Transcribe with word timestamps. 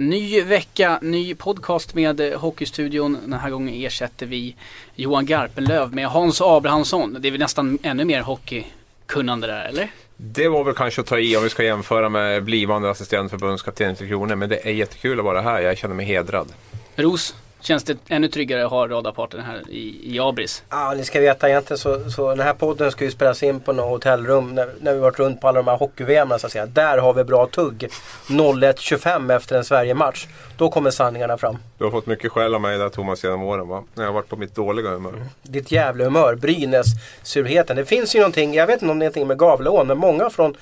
Ny 0.00 0.42
vecka, 0.42 0.98
ny 1.02 1.34
podcast 1.34 1.94
med 1.94 2.20
Hockeystudion. 2.20 3.18
Den 3.22 3.32
här 3.32 3.50
gången 3.50 3.74
ersätter 3.74 4.26
vi 4.26 4.56
Johan 4.94 5.26
Garpenlöv 5.26 5.94
med 5.94 6.06
Hans 6.06 6.40
Abrahamsson. 6.40 7.16
Det 7.20 7.28
är 7.28 7.30
väl 7.30 7.40
nästan 7.40 7.78
ännu 7.82 8.04
mer 8.04 8.20
hockeykunnande 8.20 9.46
där, 9.46 9.64
eller? 9.64 9.90
Det 10.16 10.48
var 10.48 10.64
väl 10.64 10.74
kanske 10.74 11.00
att 11.00 11.06
ta 11.06 11.18
i 11.18 11.36
om 11.36 11.42
vi 11.42 11.50
ska 11.50 11.64
jämföra 11.64 12.08
med 12.08 12.44
blivande 12.44 12.90
assisterande 12.90 13.30
förbundskapten 13.30 13.96
Tre 13.96 14.08
Kronor. 14.08 14.34
Men 14.34 14.48
det 14.48 14.66
är 14.68 14.72
jättekul 14.72 15.18
att 15.18 15.24
vara 15.24 15.40
här. 15.40 15.60
Jag 15.60 15.78
känner 15.78 15.94
mig 15.94 16.06
hedrad. 16.06 16.52
Ros, 16.96 17.34
känns 17.60 17.84
det 17.84 17.98
ännu 18.08 18.28
tryggare 18.28 18.64
att 18.64 18.70
ha 18.70 18.88
radarparten 18.88 19.40
här 19.40 19.62
i, 19.68 20.14
i 20.14 20.20
Abris? 20.20 20.62
Ja, 20.70 20.94
ni 20.96 21.04
ska 21.04 21.20
veta 21.20 21.48
egentligen 21.48 21.78
så, 21.78 22.10
så 22.10 22.28
den 22.28 22.40
här 22.40 22.54
podden 22.54 22.90
ska 22.90 23.04
ju 23.04 23.10
spelas 23.10 23.42
in 23.42 23.60
på 23.60 23.72
något 23.72 23.90
hotellrum 23.90 24.54
när, 24.54 24.68
när 24.80 24.94
vi 24.94 24.98
varit 24.98 25.18
runt 25.18 25.40
på 25.40 25.48
alla 25.48 25.62
de 25.62 25.70
här 25.70 25.76
hockey 25.76 26.04
så 26.38 26.46
att 26.46 26.52
säga. 26.52 26.66
Där 26.66 26.98
har 26.98 27.14
vi 27.14 27.24
bra 27.24 27.46
tugg. 27.46 27.88
01.25 28.28 29.36
efter 29.36 29.56
en 29.56 29.64
Sverige-match. 29.64 30.26
Då 30.56 30.70
kommer 30.70 30.90
sanningarna 30.90 31.38
fram. 31.38 31.58
Du 31.78 31.84
har 31.84 31.90
fått 31.90 32.06
mycket 32.06 32.32
skäll 32.32 32.54
av 32.54 32.60
mig 32.60 32.78
där 32.78 32.88
Thomas 32.88 33.24
genom 33.24 33.42
åren 33.42 33.68
va? 33.68 33.84
När 33.94 34.04
jag 34.04 34.08
har 34.08 34.14
varit 34.14 34.28
på 34.28 34.36
mitt 34.36 34.54
dåliga 34.54 34.88
humör. 34.88 35.12
Mm. 35.12 35.26
Ditt 35.42 35.72
jävla 35.72 36.04
humör, 36.04 36.34
Brynäs-surheten. 36.34 37.76
Det 37.76 37.84
finns 37.84 38.14
ju 38.14 38.18
någonting, 38.18 38.54
jag 38.54 38.66
vet 38.66 38.82
inte 38.82 38.92
om 38.92 38.98
det 38.98 39.04
är 39.04 39.06
någonting 39.06 39.26
med 39.26 39.38
Gavleån, 39.38 39.86
men 39.86 39.98
många 39.98 40.30
från 40.30 40.56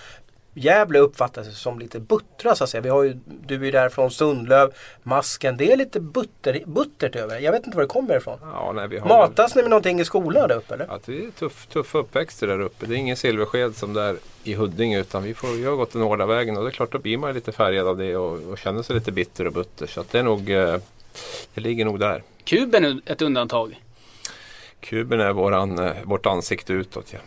Gävle 0.59 0.99
uppfattas 0.99 1.59
som 1.59 1.79
lite 1.79 2.01
buttra 2.01 2.55
så 2.55 2.65
att 2.65 2.71
säga. 2.71 2.81
Vi 2.81 2.89
har 2.89 3.03
ju, 3.03 3.17
du 3.47 3.55
är 3.55 3.65
ju 3.65 3.71
där 3.71 3.89
från 3.89 4.11
Sundlöv, 4.11 4.73
Masken. 5.03 5.57
Det 5.57 5.73
är 5.73 5.77
lite 5.77 6.01
butter, 6.01 6.63
buttert 6.67 7.17
över 7.17 7.39
Jag 7.39 7.53
vet 7.53 7.67
inte 7.67 7.77
var 7.77 7.83
det 7.83 7.89
kommer 7.89 8.17
ifrån. 8.17 8.39
Ja, 8.43 8.73
nej, 8.75 8.89
vi 8.89 8.99
har 8.99 9.09
Matas 9.09 9.55
ni 9.55 9.63
med 9.63 9.71
någonting 9.71 10.01
i 10.01 10.05
skolan 10.05 10.49
där 10.49 10.57
uppe 10.57 10.75
eller? 10.75 10.87
Ja, 10.89 10.99
det 11.05 11.25
är 11.25 11.31
tuff, 11.31 11.67
tuffa 11.67 11.99
uppväxter 11.99 12.47
där 12.47 12.61
uppe. 12.61 12.87
Det 12.87 12.95
är 12.95 12.97
ingen 12.97 13.17
silversked 13.17 13.77
som 13.77 13.93
där 13.93 14.17
i 14.45 14.55
Huddinge 14.55 15.01
utan 15.01 15.23
vi, 15.23 15.35
får, 15.35 15.49
vi 15.49 15.65
har 15.65 15.77
gått 15.77 15.93
den 15.93 16.03
hårda 16.03 16.27
vägen 16.27 16.57
och 16.57 16.65
det 16.65 16.71
är 16.71 16.73
klart 16.73 16.93
då 16.93 16.99
blir 16.99 17.19
man 17.19 17.35
lite 17.35 17.53
färgad 17.53 17.87
av 17.87 17.97
det 17.97 18.17
och, 18.17 18.51
och 18.51 18.59
känner 18.59 18.83
sig 18.83 18.95
lite 18.95 19.13
bitter 19.13 19.47
och 19.47 19.53
butter. 19.53 19.87
Så 19.87 20.01
att 20.01 20.11
det 20.13 20.19
är 20.19 20.23
nog, 20.23 20.51
eh, 20.51 20.77
det 21.55 21.61
ligger 21.61 21.85
nog 21.85 22.01
där. 22.01 22.23
Kuben 22.45 22.85
är 22.85 23.01
ett 23.07 23.23
undantag. 23.23 23.81
Kuben 24.81 25.21
är 25.21 25.33
våran, 25.33 25.79
eh, 25.79 25.93
vårt 26.05 26.27
ansikte 26.27 26.73
utåt 26.73 27.07
ja. 27.13 27.19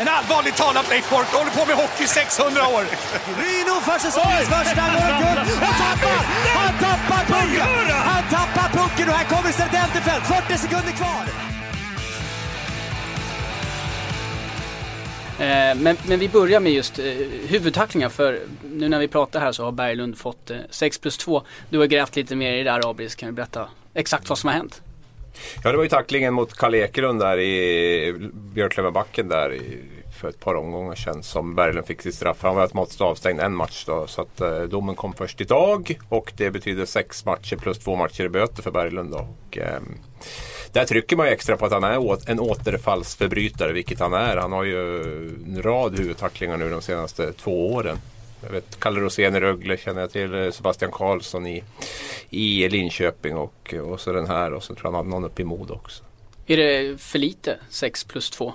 Men 0.00 0.08
allvarligt 0.08 0.56
talat 0.56 0.90
Leif 0.90 1.10
Boork, 1.10 1.26
håller 1.26 1.50
på 1.50 1.66
med 1.66 1.76
hockey 1.76 2.06
600 2.06 2.68
år. 2.76 2.84
Ryno 3.42 3.76
för 3.88 3.98
säsongens 4.06 4.48
första 4.54 4.84
guld 5.22 5.48
och 5.68 5.74
tappar! 5.82 6.20
Han 6.60 6.72
tappar 6.86 7.22
pucken! 7.32 7.66
Han 8.12 8.24
tappar 8.30 8.68
pucken 8.78 9.08
och 9.08 9.14
här 9.14 9.24
kommer 9.24 9.52
Serdenterfelt, 9.52 10.24
40 10.26 10.58
sekunder 10.58 10.92
kvar. 10.92 11.24
Eh, 15.46 15.74
men, 15.76 15.96
men, 16.08 16.18
vi 16.18 16.28
börjar 16.28 16.60
med 16.60 16.72
just 16.72 16.98
eh, 16.98 17.04
huvudtacklingar 17.48 18.08
för 18.08 18.40
nu 18.72 18.88
när 18.88 18.98
vi 18.98 19.08
pratar 19.08 19.40
här 19.40 19.52
så 19.52 19.64
har 19.64 19.72
Berglund 19.72 20.18
fått 20.18 20.50
eh, 20.50 20.56
6 20.70 20.98
plus 20.98 21.18
2. 21.18 21.42
Du 21.70 21.78
har 21.78 21.86
grävt 21.86 22.16
lite 22.16 22.36
mer 22.36 22.52
i 22.52 22.62
det 22.62 22.70
här 22.70 22.90
Abris, 22.90 23.14
kan 23.14 23.28
du 23.28 23.32
berätta 23.34 23.68
exakt 23.94 24.28
vad 24.28 24.38
som 24.38 24.48
har 24.48 24.54
hänt? 24.54 24.82
Ja, 25.64 25.70
det 25.70 25.76
var 25.76 25.84
ju 25.84 25.90
tacklingen 25.90 26.34
mot 26.34 26.52
Karl 26.52 26.74
Ekelund 26.74 27.20
där 27.20 27.38
i 27.38 28.14
Björklövenbacken 28.32 29.28
där 29.28 29.52
i, 29.52 29.78
för 30.20 30.28
ett 30.28 30.40
par 30.40 30.54
omgångar 30.54 30.94
sedan 30.94 31.22
som 31.22 31.54
Berglund 31.54 31.86
fick 31.86 32.02
sitt 32.02 32.14
straff. 32.14 32.36
Han 32.42 32.54
var 32.54 32.62
automatiskt 32.62 33.00
avstängd 33.00 33.40
en 33.40 33.54
match 33.54 33.84
då. 33.86 34.06
Så 34.06 34.22
att 34.22 34.40
eh, 34.40 34.62
domen 34.62 34.94
kom 34.94 35.12
först 35.12 35.40
idag 35.40 35.98
och 36.08 36.32
det 36.36 36.50
betyder 36.50 36.86
sex 36.86 37.24
matcher 37.24 37.56
plus 37.56 37.78
två 37.78 37.96
matcher 37.96 38.24
i 38.24 38.28
böter 38.28 38.62
för 38.62 38.70
Berglund. 38.70 39.10
Då. 39.10 39.28
Och, 39.48 39.58
eh, 39.58 39.80
där 40.72 40.84
trycker 40.84 41.16
man 41.16 41.26
ju 41.26 41.32
extra 41.32 41.56
på 41.56 41.66
att 41.66 41.72
han 41.72 41.84
är 41.84 42.30
en 42.30 42.40
återfallsförbrytare, 42.40 43.72
vilket 43.72 44.00
han 44.00 44.12
är. 44.12 44.36
Han 44.36 44.52
har 44.52 44.64
ju 44.64 44.92
en 45.46 45.62
rad 45.62 45.98
huvudtacklingar 45.98 46.56
nu 46.56 46.70
de 46.70 46.82
senaste 46.82 47.32
två 47.32 47.72
åren. 47.72 47.98
Jag 48.42 48.50
vet 48.50 48.80
Kalle 48.80 49.00
Rosén 49.00 49.36
i 49.36 49.40
Rögle 49.40 49.76
känner 49.76 50.00
jag 50.00 50.10
till. 50.10 50.34
Eh, 50.34 50.50
Sebastian 50.50 50.90
Karlsson 50.90 51.46
i, 51.46 51.64
i 52.30 52.68
Linköping 52.68 53.36
och, 53.36 53.74
och 53.84 54.00
så 54.00 54.12
den 54.12 54.26
här. 54.26 54.52
Och 54.52 54.62
så 54.62 54.74
tror 54.74 54.86
jag 54.86 54.90
han 54.90 54.94
hade 54.94 55.08
någon 55.08 55.24
uppe 55.24 55.42
i 55.42 55.44
Mod 55.44 55.70
också. 55.70 56.04
Är 56.46 56.56
det 56.56 57.00
för 57.00 57.18
lite 57.18 57.58
6 57.68 58.04
plus 58.04 58.30
2? 58.30 58.52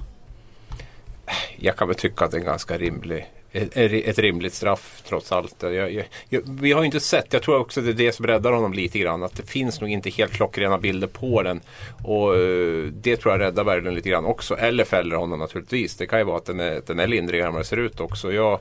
Jag 1.60 1.76
kan 1.76 1.88
väl 1.88 1.98
tycka 1.98 2.26
att 2.26 2.32
det 2.32 2.38
är 2.38 2.40
en 2.40 2.46
ganska 2.46 2.78
rimlig 2.78 3.28
ett 3.56 4.20
rimligt 4.20 4.54
straff 4.54 5.02
trots 5.08 5.32
allt. 5.32 5.56
Jag, 5.60 5.74
jag, 5.74 6.06
jag, 6.30 6.42
vi 6.46 6.72
har 6.72 6.82
ju 6.82 6.86
inte 6.86 7.00
sett, 7.00 7.34
jag 7.34 7.42
tror 7.42 7.60
också 7.60 7.80
att 7.80 7.86
det 7.86 7.92
är 7.92 7.94
det 7.94 8.12
som 8.12 8.28
räddar 8.28 8.52
honom 8.52 8.74
lite 8.74 9.00
grann. 9.00 9.24
Att 9.24 9.36
det 9.36 9.50
finns 9.50 9.82
nog 9.82 9.90
inte 9.90 10.10
helt 10.10 10.34
klockrena 10.34 10.78
bilder 10.78 11.08
på 11.08 11.42
den. 11.42 11.62
Och 12.04 12.36
eh, 12.36 12.84
det 12.84 13.18
tror 13.18 13.34
jag 13.34 13.42
räddar 13.42 13.64
Berglund 13.64 13.96
lite 13.96 14.10
grann 14.10 14.26
också. 14.26 14.58
Eller 14.58 14.84
fäller 14.84 15.16
honom 15.16 15.40
naturligtvis. 15.40 15.96
Det 15.96 16.06
kan 16.06 16.20
ju 16.20 16.26
vara 16.26 16.38
att 16.38 16.46
den 16.46 16.60
är, 16.60 16.82
den 16.86 17.00
är 17.00 17.08
lindrigare 17.08 17.48
än 17.48 17.54
vad 17.54 17.62
det 17.62 17.68
ser 17.68 17.78
ut 17.78 18.00
också. 18.00 18.34
Jag, 18.34 18.60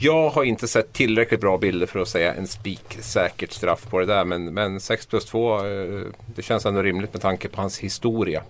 jag 0.00 0.30
har 0.30 0.44
inte 0.44 0.68
sett 0.68 0.92
tillräckligt 0.92 1.40
bra 1.40 1.58
bilder 1.58 1.86
för 1.86 2.00
att 2.00 2.08
säga 2.08 2.34
en 2.34 2.46
spiksäkert 2.46 3.52
straff 3.52 3.86
på 3.90 4.00
det 4.00 4.06
där. 4.06 4.24
Men, 4.24 4.54
men 4.54 4.80
6 4.80 5.06
plus 5.06 5.24
2, 5.24 5.66
eh, 5.66 6.02
det 6.34 6.42
känns 6.42 6.66
ändå 6.66 6.82
rimligt 6.82 7.12
med 7.12 7.22
tanke 7.22 7.48
på 7.48 7.60
hans 7.60 7.78
historia. 7.78 8.42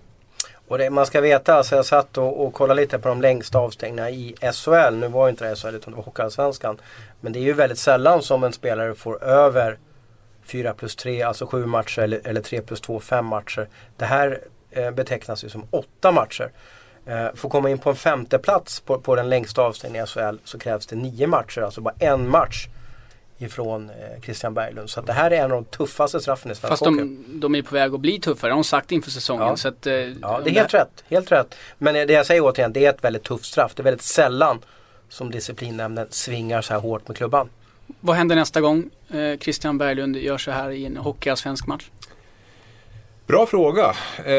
Och 0.67 0.77
det, 0.77 0.89
man 0.89 1.05
ska 1.05 1.21
veta, 1.21 1.53
alltså 1.53 1.75
jag 1.75 1.85
satt 1.85 2.17
och, 2.17 2.45
och 2.45 2.53
kollade 2.53 2.81
lite 2.81 2.99
på 2.99 3.09
de 3.09 3.21
längsta 3.21 3.59
avstängningarna 3.59 4.09
i 4.09 4.35
SHL. 4.53 4.95
Nu 4.95 5.07
var 5.07 5.29
inte 5.29 5.49
det 5.49 5.55
SHL 5.55 5.75
utan 5.75 5.91
det 5.93 5.97
var 5.97 6.03
Hockeyallsvenskan. 6.03 6.77
Men 7.21 7.33
det 7.33 7.39
är 7.39 7.43
ju 7.43 7.53
väldigt 7.53 7.79
sällan 7.79 8.21
som 8.21 8.43
en 8.43 8.53
spelare 8.53 8.95
får 8.95 9.23
över 9.23 9.77
4 10.45 10.73
plus 10.73 10.95
3, 10.95 11.21
alltså 11.21 11.45
7 11.45 11.65
matcher 11.65 12.01
eller, 12.01 12.21
eller 12.23 12.41
3 12.41 12.61
plus 12.61 12.81
2, 12.81 12.99
5 12.99 13.25
matcher. 13.25 13.67
Det 13.97 14.05
här 14.05 14.39
eh, 14.71 14.91
betecknas 14.91 15.43
ju 15.43 15.49
som 15.49 15.63
8 15.71 16.11
matcher. 16.11 16.51
Eh, 17.05 17.35
för 17.35 17.47
att 17.47 17.51
komma 17.51 17.69
in 17.69 17.77
på 17.77 17.89
en 17.89 17.95
femte 17.95 18.39
plats 18.39 18.79
på, 18.79 18.99
på 18.99 19.15
den 19.15 19.29
längsta 19.29 19.61
avstängningen 19.61 20.05
i 20.05 20.07
SHL 20.07 20.37
så 20.43 20.59
krävs 20.59 20.87
det 20.87 20.95
9 20.95 21.27
matcher, 21.27 21.61
alltså 21.61 21.81
bara 21.81 21.95
en 21.99 22.29
match 22.29 22.67
ifrån 23.37 23.89
eh, 23.89 24.21
Christian 24.21 24.53
Berglund. 24.53 24.89
Så 24.89 25.01
det 25.01 25.13
här 25.13 25.31
är 25.31 25.35
en 25.35 25.43
av 25.43 25.49
de 25.49 25.65
tuffaste 25.65 26.19
straffen 26.19 26.51
i 26.51 26.55
svensk 26.55 26.69
Fast 26.69 26.83
de, 26.83 27.25
de, 27.27 27.55
är 27.55 27.61
på 27.61 27.75
väg 27.75 27.93
att 27.93 27.99
bli 27.99 28.19
tuffare, 28.19 28.51
de 28.51 28.55
har 28.55 28.63
sagt 28.63 28.91
inför 28.91 29.11
säsongen. 29.11 29.47
Ja, 29.47 29.57
så 29.57 29.67
att, 29.67 29.87
eh, 29.87 29.93
ja 29.93 30.41
det 30.43 30.49
är 30.49 30.53
helt 30.53 30.73
rätt, 30.73 31.03
helt 31.09 31.31
rätt. 31.31 31.55
Men 31.77 31.93
det 31.93 32.13
jag 32.13 32.25
säger 32.25 32.41
återigen, 32.41 32.73
det 32.73 32.85
är 32.85 32.89
ett 32.89 33.03
väldigt 33.03 33.23
tufft 33.23 33.45
straff. 33.45 33.73
Det 33.75 33.81
är 33.81 33.83
väldigt 33.83 34.01
sällan 34.01 34.59
som 35.09 35.31
disciplinnämnden 35.31 36.07
svingar 36.09 36.61
så 36.61 36.73
här 36.73 36.81
hårt 36.81 37.07
med 37.07 37.17
klubban. 37.17 37.49
Vad 37.99 38.15
händer 38.15 38.35
nästa 38.35 38.61
gång 38.61 38.89
eh, 39.09 39.39
Christian 39.39 39.77
Berglund 39.77 40.17
gör 40.17 40.37
så 40.37 40.51
här 40.51 40.71
i 40.71 40.85
en 40.85 40.97
hockeyallsvensk 40.97 41.67
match? 41.67 41.89
Bra 43.27 43.45
fråga. 43.45 43.95
Eh, 44.25 44.33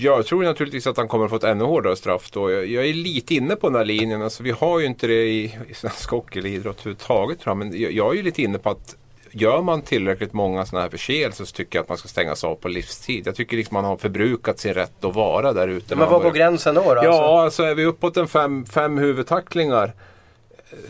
jag 0.00 0.26
tror 0.26 0.42
naturligtvis 0.42 0.86
att 0.86 0.96
han 0.96 1.08
kommer 1.08 1.24
att 1.24 1.30
få 1.30 1.36
ett 1.36 1.44
ännu 1.44 1.64
hårdare 1.64 1.96
straff 1.96 2.30
då. 2.30 2.50
Jag, 2.50 2.66
jag, 2.66 2.86
är 2.86 2.94
lite 2.94 3.34
inne 3.34 3.56
på 3.56 3.68
den 3.68 3.76
här 3.76 3.84
linjen. 3.84 4.22
Alltså, 4.22 4.42
vi 4.42 4.50
har 4.50 4.80
ju 4.80 4.86
inte 4.86 5.06
det 5.06 5.24
i, 5.24 5.58
i 5.68 5.74
svensk 5.74 6.10
hockey 6.10 6.38
eller 6.38 6.50
idrott 6.50 6.80
överhuvudtaget. 6.80 7.46
Men 7.46 7.80
jag, 7.80 7.92
jag 7.92 8.12
är 8.12 8.16
ju 8.16 8.22
lite 8.22 8.42
inne 8.42 8.58
på 8.58 8.70
att 8.70 8.96
gör 9.30 9.62
man 9.62 9.82
tillräckligt 9.82 10.32
många 10.32 10.66
sådana 10.66 10.82
här 10.82 10.90
förseelser 10.90 11.44
så 11.44 11.52
tycker 11.52 11.78
jag 11.78 11.82
att 11.82 11.88
man 11.88 11.98
ska 11.98 12.08
stängas 12.08 12.44
av 12.44 12.54
på 12.54 12.68
livstid. 12.68 13.26
Jag 13.26 13.34
tycker 13.34 13.56
liksom 13.56 13.74
man 13.74 13.84
har 13.84 13.96
förbrukat 13.96 14.58
sin 14.58 14.74
rätt 14.74 15.04
att 15.04 15.14
vara 15.14 15.52
där 15.52 15.68
ute. 15.68 15.96
Men 15.96 16.10
vad 16.10 16.22
går 16.22 16.30
gränsen 16.30 16.74
då? 16.74 16.80
då 16.80 16.88
ja, 16.88 16.94
alltså? 16.94 17.12
alltså 17.12 17.62
är 17.62 17.74
vi 17.74 17.84
uppåt 17.84 18.16
en 18.16 18.28
fem, 18.28 18.66
fem 18.66 18.98
huvudtacklingar 18.98 19.92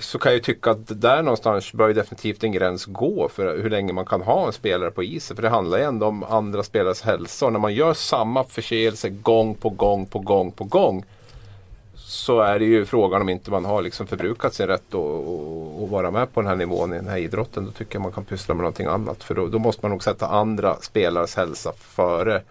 så 0.01 0.19
kan 0.19 0.33
jag 0.33 0.43
tycka 0.43 0.71
att 0.71 1.01
där 1.01 1.23
någonstans 1.23 1.73
bör 1.73 1.95
definitivt 1.95 2.45
en 2.45 2.53
gräns 2.53 2.85
gå 2.85 3.29
för 3.29 3.59
hur 3.59 3.71
länge 3.71 3.93
man 3.93 4.07
kan 4.07 4.23
ha 4.23 4.47
en 4.47 4.53
spelare 4.53 4.91
på 4.91 5.03
isen. 5.03 5.37
För 5.37 5.43
det 5.43 5.49
handlar 5.49 5.79
ju 5.79 5.85
ändå 5.85 6.07
om 6.07 6.25
andra 6.25 6.63
spelares 6.63 7.03
hälsa. 7.03 7.47
Och 7.47 7.53
när 7.53 7.61
man 7.61 7.75
gör 7.75 7.95
samma 7.95 8.45
förseelse 8.45 9.09
gång 9.09 9.55
på 9.55 9.71
gång 9.71 10.07
på 10.07 10.19
gång 10.19 10.53
på 10.53 10.65
gång 10.65 11.05
så 11.97 12.41
är 12.41 12.59
det 12.59 12.65
ju 12.65 12.85
frågan 12.85 13.23
om 13.23 13.29
inte 13.29 13.51
man 13.51 13.65
har 13.65 13.83
liksom 13.83 14.07
förbrukat 14.07 14.55
sin 14.55 14.67
rätt 14.67 14.95
att 14.95 15.91
vara 15.91 16.11
med 16.11 16.35
på 16.35 16.41
den 16.41 16.49
här 16.49 16.57
nivån 16.57 16.93
i 16.93 16.97
den 16.97 17.09
här 17.09 17.19
idrotten. 17.19 17.65
Då 17.65 17.71
tycker 17.71 17.95
jag 17.95 18.03
man 18.03 18.13
kan 18.13 18.25
pyssla 18.25 18.55
med 18.55 18.63
någonting 18.63 18.87
annat. 18.87 19.25
För 19.25 19.35
då, 19.35 19.47
då 19.47 19.59
måste 19.59 19.81
man 19.83 19.91
nog 19.91 20.03
sätta 20.03 20.27
andra 20.27 20.77
spelares 20.81 21.37
hälsa 21.37 21.73
före 21.79 22.43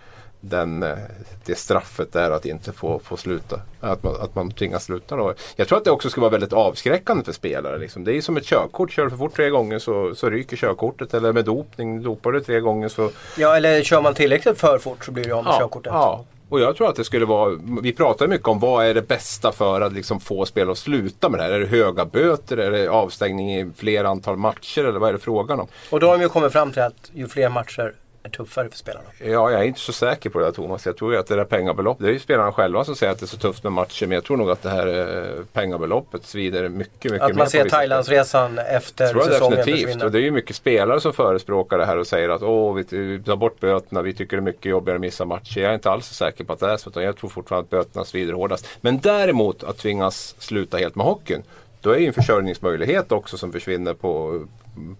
den, 0.45 0.83
eh, 0.83 0.97
det 1.45 1.55
straffet 1.55 2.15
är 2.15 2.31
att 2.31 2.45
inte 2.45 2.71
få, 2.71 2.99
få 2.99 3.17
sluta. 3.17 3.59
Att 3.79 4.03
man, 4.03 4.15
att 4.21 4.35
man 4.35 4.51
tvingas 4.51 4.83
sluta 4.83 5.15
då. 5.15 5.33
Jag 5.55 5.67
tror 5.67 5.77
att 5.77 5.83
det 5.83 5.91
också 5.91 6.09
ska 6.09 6.21
vara 6.21 6.31
väldigt 6.31 6.53
avskräckande 6.53 7.23
för 7.23 7.31
spelare. 7.31 7.77
Liksom. 7.77 8.03
Det 8.03 8.17
är 8.17 8.21
som 8.21 8.37
ett 8.37 8.45
körkort. 8.45 8.91
Kör 8.91 9.03
du 9.03 9.09
för 9.09 9.17
fort 9.17 9.35
tre 9.35 9.49
gånger 9.49 9.79
så, 9.79 10.15
så 10.15 10.29
ryker 10.29 10.57
körkortet. 10.57 11.13
Eller 11.13 11.33
med 11.33 11.45
dopning, 11.45 12.03
dopar 12.03 12.31
du 12.31 12.41
tre 12.41 12.59
gånger 12.59 12.87
så... 12.87 13.09
Ja 13.37 13.57
eller 13.57 13.83
kör 13.83 14.01
man 14.01 14.13
tillräckligt 14.13 14.57
för 14.57 14.77
fort 14.77 15.05
så 15.05 15.11
blir 15.11 15.23
det 15.23 15.31
av 15.31 15.43
med 15.43 15.53
ja, 15.53 15.59
körkortet. 15.59 15.93
Ja. 15.93 16.25
Och 16.49 16.59
jag 16.59 16.75
tror 16.75 16.89
att 16.89 16.95
det 16.95 17.03
skulle 17.03 17.25
vara, 17.25 17.59
vi 17.81 17.93
pratar 17.93 18.27
mycket 18.27 18.47
om 18.47 18.59
vad 18.59 18.85
är 18.85 18.93
det 18.93 19.07
bästa 19.07 19.51
för 19.51 19.81
att 19.81 19.93
liksom 19.93 20.19
få 20.19 20.45
spelare 20.45 20.71
att 20.71 20.77
sluta 20.77 21.29
med 21.29 21.39
det 21.39 21.43
här. 21.43 21.51
Är 21.51 21.59
det 21.59 21.65
höga 21.65 22.05
böter? 22.05 22.57
Är 22.57 22.71
det 22.71 22.87
avstängning 22.87 23.55
i 23.55 23.71
fler 23.75 24.03
antal 24.03 24.37
matcher? 24.37 24.83
Eller 24.83 24.99
vad 24.99 25.09
är 25.09 25.13
det 25.13 25.19
frågan 25.19 25.59
om? 25.59 25.67
Och 25.89 25.99
då 25.99 26.07
har 26.07 26.17
de 26.17 26.23
ju 26.23 26.29
kommit 26.29 26.51
fram 26.51 26.71
till 26.71 26.81
att 26.81 27.11
ju 27.13 27.27
fler 27.27 27.49
matcher 27.49 27.93
är 28.23 28.29
tuffare 28.29 28.69
för 28.69 28.77
spelarna? 28.77 29.05
Ja, 29.19 29.51
jag 29.51 29.61
är 29.61 29.63
inte 29.63 29.79
så 29.79 29.93
säker 29.93 30.29
på 30.29 30.39
det 30.39 30.51
Thomas. 30.51 30.85
Jag 30.85 30.97
tror 30.97 31.15
att 31.15 31.27
det 31.27 31.35
där 31.35 31.45
pengabeloppet, 31.45 32.03
det 32.03 32.09
är 32.09 32.13
ju 32.13 32.19
spelarna 32.19 32.51
själva 32.51 32.83
som 32.83 32.95
säger 32.95 33.11
att 33.11 33.19
det 33.19 33.25
är 33.25 33.27
så 33.27 33.37
tufft 33.37 33.63
med 33.63 33.73
matcher. 33.73 34.07
Men 34.07 34.15
jag 34.15 34.23
tror 34.23 34.37
nog 34.37 34.51
att 34.51 34.61
det 34.61 34.69
här 34.69 34.87
eh, 34.87 35.45
pengabeloppet 35.53 36.25
svider 36.25 36.69
mycket, 36.69 37.11
mycket 37.11 37.29
Att 37.29 37.35
man 37.35 37.49
ser 37.49 37.69
Thailandsresan 37.69 38.59
efter 38.59 39.07
tror 39.07 39.23
jag 39.23 39.31
säsongen 39.31 39.57
definitivt. 39.57 39.85
Försvinner. 39.85 40.05
Och 40.05 40.11
det 40.11 40.17
är 40.17 40.21
ju 40.21 40.31
mycket 40.31 40.55
spelare 40.55 41.01
som 41.01 41.13
förespråkar 41.13 41.77
det 41.77 41.85
här 41.85 41.97
och 41.97 42.07
säger 42.07 42.29
att 42.29 42.41
åh, 42.43 42.73
vi 42.73 42.83
tar 43.25 43.35
bort 43.35 43.59
böterna, 43.59 44.01
vi 44.01 44.13
tycker 44.13 44.37
det 44.37 44.41
är 44.41 44.45
mycket 44.45 44.65
jobbigare 44.65 44.95
att 44.95 45.01
missa 45.01 45.25
matcher. 45.25 45.61
Jag 45.61 45.69
är 45.69 45.75
inte 45.75 45.91
alls 45.91 46.07
så 46.07 46.13
säker 46.13 46.43
på 46.43 46.53
att 46.53 46.59
det 46.59 46.71
är 46.71 46.77
så. 46.77 46.89
Utan 46.89 47.03
jag 47.03 47.17
tror 47.17 47.29
fortfarande 47.29 47.63
att 47.65 47.69
böterna 47.69 48.05
svider 48.05 48.33
hårdast. 48.33 48.67
Men 48.81 48.99
däremot 48.99 49.63
att 49.63 49.77
tvingas 49.77 50.35
sluta 50.39 50.77
helt 50.77 50.95
med 50.95 51.05
hockeyn 51.05 51.43
då 51.83 51.89
är 51.89 51.95
det 51.95 52.01
ju 52.01 52.07
en 52.07 52.13
försörjningsmöjlighet 52.13 53.11
också 53.11 53.37
som 53.37 53.51
försvinner 53.51 53.93
på, 53.93 54.45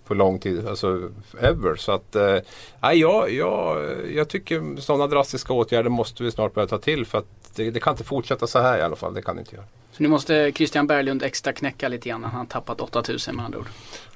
på 0.05 0.13
lång 0.13 0.39
tid, 0.39 0.67
alltså 0.67 1.09
ever. 1.39 1.75
Så 1.75 1.91
att, 1.91 2.15
eh, 2.15 2.37
jag, 2.93 3.31
jag, 3.31 3.85
jag 4.11 4.27
tycker 4.27 4.81
sådana 4.81 5.07
drastiska 5.07 5.53
åtgärder 5.53 5.89
måste 5.89 6.23
vi 6.23 6.31
snart 6.31 6.53
börja 6.53 6.67
ta 6.67 6.77
till 6.77 7.05
för 7.05 7.17
att 7.17 7.25
det, 7.55 7.71
det 7.71 7.79
kan 7.79 7.93
inte 7.93 8.03
fortsätta 8.03 8.47
så 8.47 8.59
här 8.59 8.77
i 8.77 8.81
alla 8.81 8.95
fall. 8.95 9.13
Det 9.13 9.21
kan 9.21 9.35
det 9.35 9.39
inte 9.39 9.55
göra. 9.55 9.65
Så 9.91 10.03
nu 10.03 10.09
måste 10.09 10.51
Christian 10.55 10.87
Berglund 10.87 11.23
extra 11.23 11.53
knäcka 11.53 11.87
lite 11.87 12.09
grann. 12.09 12.23
Han 12.23 12.33
har 12.33 12.45
tappat 12.45 12.81
8000 12.81 13.35
med 13.35 13.45
andra 13.45 13.59
ord. 13.59 13.67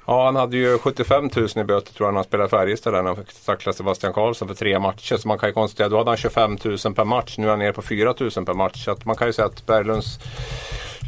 Ja, 0.06 0.24
han 0.24 0.36
hade 0.36 0.56
ju 0.56 0.78
75 0.78 1.30
000 1.36 1.48
i 1.56 1.64
böter 1.64 1.92
tror 1.94 2.06
jag 2.06 2.12
när 2.12 2.18
han 2.18 2.24
spelade 2.24 2.48
Färjestad 2.48 2.94
där 2.94 3.02
när 3.02 3.14
han 3.14 3.24
fick 3.24 3.44
tackla 3.44 3.72
Sebastian 3.72 4.12
Karlsson 4.12 4.48
för 4.48 4.54
tre 4.54 4.78
matcher. 4.78 5.16
Så 5.16 5.28
man 5.28 5.38
kan 5.38 5.48
ju 5.48 5.52
konstatera, 5.52 5.88
då 5.88 5.98
hade 5.98 6.10
han 6.10 6.16
25 6.16 6.58
000 6.64 6.94
per 6.94 7.04
match. 7.04 7.38
Nu 7.38 7.46
är 7.46 7.50
han 7.50 7.58
nere 7.58 7.72
på 7.72 7.82
4 7.82 8.14
000 8.18 8.30
per 8.30 8.54
match. 8.54 8.84
Så 8.84 8.90
att 8.90 9.04
man 9.04 9.16
kan 9.16 9.26
ju 9.26 9.32
säga 9.32 9.46
att 9.46 9.66
Berglunds 9.66 10.18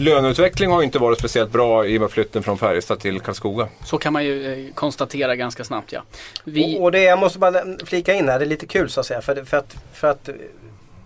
löneutveckling 0.00 0.70
har 0.70 0.82
inte 0.82 0.98
varit 0.98 1.18
speciellt 1.18 1.52
bra 1.52 1.86
i 1.86 1.96
och 1.96 2.00
med 2.00 2.10
flytten 2.10 2.42
från 2.42 2.58
Färjestad 2.58 3.00
till 3.00 3.20
Karlskoga. 3.20 3.68
Så 3.84 3.98
kan 3.98 4.12
man 4.12 4.24
ju 4.24 4.66
eh, 4.68 4.74
konstatera 4.74 5.36
ganska 5.36 5.64
snabbt 5.64 5.92
ja. 5.92 6.02
Vi, 6.44 6.78
Och, 6.78 6.82
och 6.82 6.92
det, 6.92 7.02
jag 7.02 7.18
måste 7.18 7.38
bara 7.38 7.62
flika 7.84 8.14
in 8.14 8.28
här, 8.28 8.38
det 8.38 8.44
är 8.44 8.46
lite 8.46 8.66
kul 8.66 8.90
så 8.90 9.00
att 9.00 9.06
säga. 9.06 9.20
För, 9.20 9.44
för 9.44 9.56
att, 9.56 9.76
för 9.92 10.08
att 10.08 10.28
eh, 10.28 10.34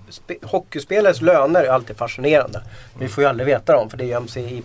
spe, 0.09 0.35
hockeyspelares 0.43 1.21
löner 1.21 1.65
är 1.65 1.69
alltid 1.69 1.97
fascinerande. 1.97 2.63
Vi 2.99 3.09
får 3.09 3.25
ju 3.25 3.29
aldrig 3.29 3.47
veta 3.47 3.73
dem 3.73 3.91
för 3.91 3.97
det 3.97 4.05
göms 4.05 4.37
i, 4.37 4.41
i 4.41 4.63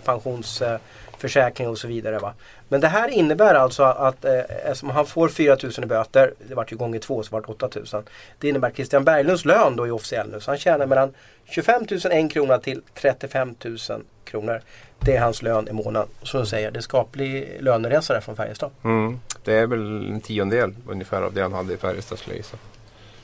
pensionsförsäkring 1.20 1.68
och 1.68 1.78
så 1.78 1.88
vidare. 1.88 2.18
Va? 2.18 2.34
Men 2.68 2.80
det 2.80 2.88
här 2.88 3.08
innebär 3.08 3.54
alltså 3.54 3.82
att 3.82 4.24
eh, 4.24 4.38
eftersom 4.64 4.90
han 4.90 5.06
får 5.06 5.28
4 5.28 5.56
000 5.62 5.72
i 5.82 5.86
böter, 5.86 6.34
det 6.48 6.54
vart 6.54 6.72
ju 6.72 6.76
gånger 6.76 6.98
två 6.98 7.22
så 7.22 7.30
vart 7.30 7.48
8 7.48 7.68
000. 7.92 8.04
Det 8.38 8.48
innebär 8.48 8.68
att 8.68 8.76
Christian 8.76 9.04
Berglunds 9.04 9.44
lön 9.44 9.76
då 9.76 9.86
är 9.86 9.90
officiell 9.90 10.30
nu. 10.30 10.40
Så 10.40 10.50
han 10.50 10.58
tjänar 10.58 10.86
mellan 10.86 11.14
25 11.44 11.86
000 11.90 12.00
en 12.10 12.28
krona 12.28 12.58
till 12.58 12.82
35 12.94 13.54
000 13.64 13.78
kronor. 14.24 14.60
Det 14.98 15.16
är 15.16 15.20
hans 15.20 15.42
lön 15.42 15.68
i 15.68 15.72
månaden. 15.72 16.08
Som 16.22 16.40
du 16.40 16.46
säger, 16.46 16.70
det 16.70 16.78
är 16.78 16.82
skaplig 16.82 17.56
löneresa 17.60 18.14
där 18.14 18.20
från 18.20 18.36
Färjestad. 18.36 18.70
Mm. 18.84 19.20
Det 19.44 19.54
är 19.54 19.66
väl 19.66 20.10
en 20.10 20.20
tiondel 20.20 20.74
ungefär 20.88 21.22
av 21.22 21.34
det 21.34 21.42
han 21.42 21.52
hade 21.52 21.74
i 21.74 21.76
Färjestad 21.76 22.18
skulle 22.18 22.36
jag 22.36 22.38
gissa. 22.38 22.56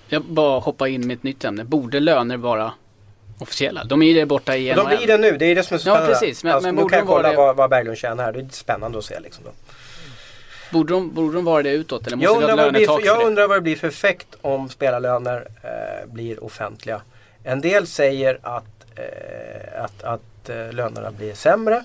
jag 0.09 0.23
bara 0.23 0.61
hoppa 0.61 0.89
in 0.89 1.07
med 1.07 1.17
ett 1.17 1.23
nytt 1.23 1.45
ämne. 1.45 1.65
Borde 1.65 2.01
löner 2.01 2.37
vara 2.37 2.73
officiella? 3.39 3.85
De 3.85 4.03
är 4.03 4.07
ju 4.07 4.15
där 4.15 4.25
borta 4.27 4.57
i 4.57 4.73
Och 4.73 4.77
de 4.77 4.83
NHL. 4.83 4.97
blir 4.97 5.07
det 5.07 5.19
nu, 5.19 5.37
det 5.37 5.45
är 5.47 5.55
det 5.55 5.63
som 5.63 5.75
är 5.75 5.79
så 5.79 5.89
Ja, 5.89 5.95
spännande. 5.95 6.13
precis. 6.19 6.45
Men- 6.45 6.53
alltså, 6.53 6.69
men 6.69 6.75
nu 6.85 6.89
kan 6.89 6.99
jag 6.99 7.07
kolla 7.09 7.31
det- 7.31 7.37
vad, 7.37 7.57
vad 7.57 7.71
Berglund 7.71 7.99
tjänar 7.99 8.25
här. 8.25 8.33
Det 8.33 8.41
är 8.41 8.49
spännande 8.51 8.99
att 8.99 9.05
se 9.05 9.21
liksom. 9.21 9.45
Då. 9.45 9.51
Borde, 10.71 10.93
de, 10.93 11.15
borde 11.15 11.35
de 11.35 11.45
vara 11.45 11.63
det 11.63 11.71
utåt? 11.71 12.07
Eller 12.07 12.17
måste 12.17 12.25
Jag 12.33 12.51
undrar, 12.51 12.67
det 12.67 12.73
blir 12.73 12.87
för, 12.87 13.07
jag 13.07 13.23
undrar 13.27 13.49
vad 13.49 13.57
det 13.57 13.61
blir 13.61 13.77
för 13.77 13.89
effekt 13.89 14.29
om 14.43 14.69
spelarlöner 14.69 15.47
eh, 15.63 16.07
blir 16.13 16.45
offentliga. 16.45 17.03
En 17.45 17.61
del 17.61 17.87
säger 17.87 18.39
att, 18.43 18.65
eh, 18.97 19.83
att, 19.85 20.03
att 20.03 20.49
eh, 20.49 20.73
lönerna 20.73 21.11
blir 21.11 21.35
sämre. 21.35 21.85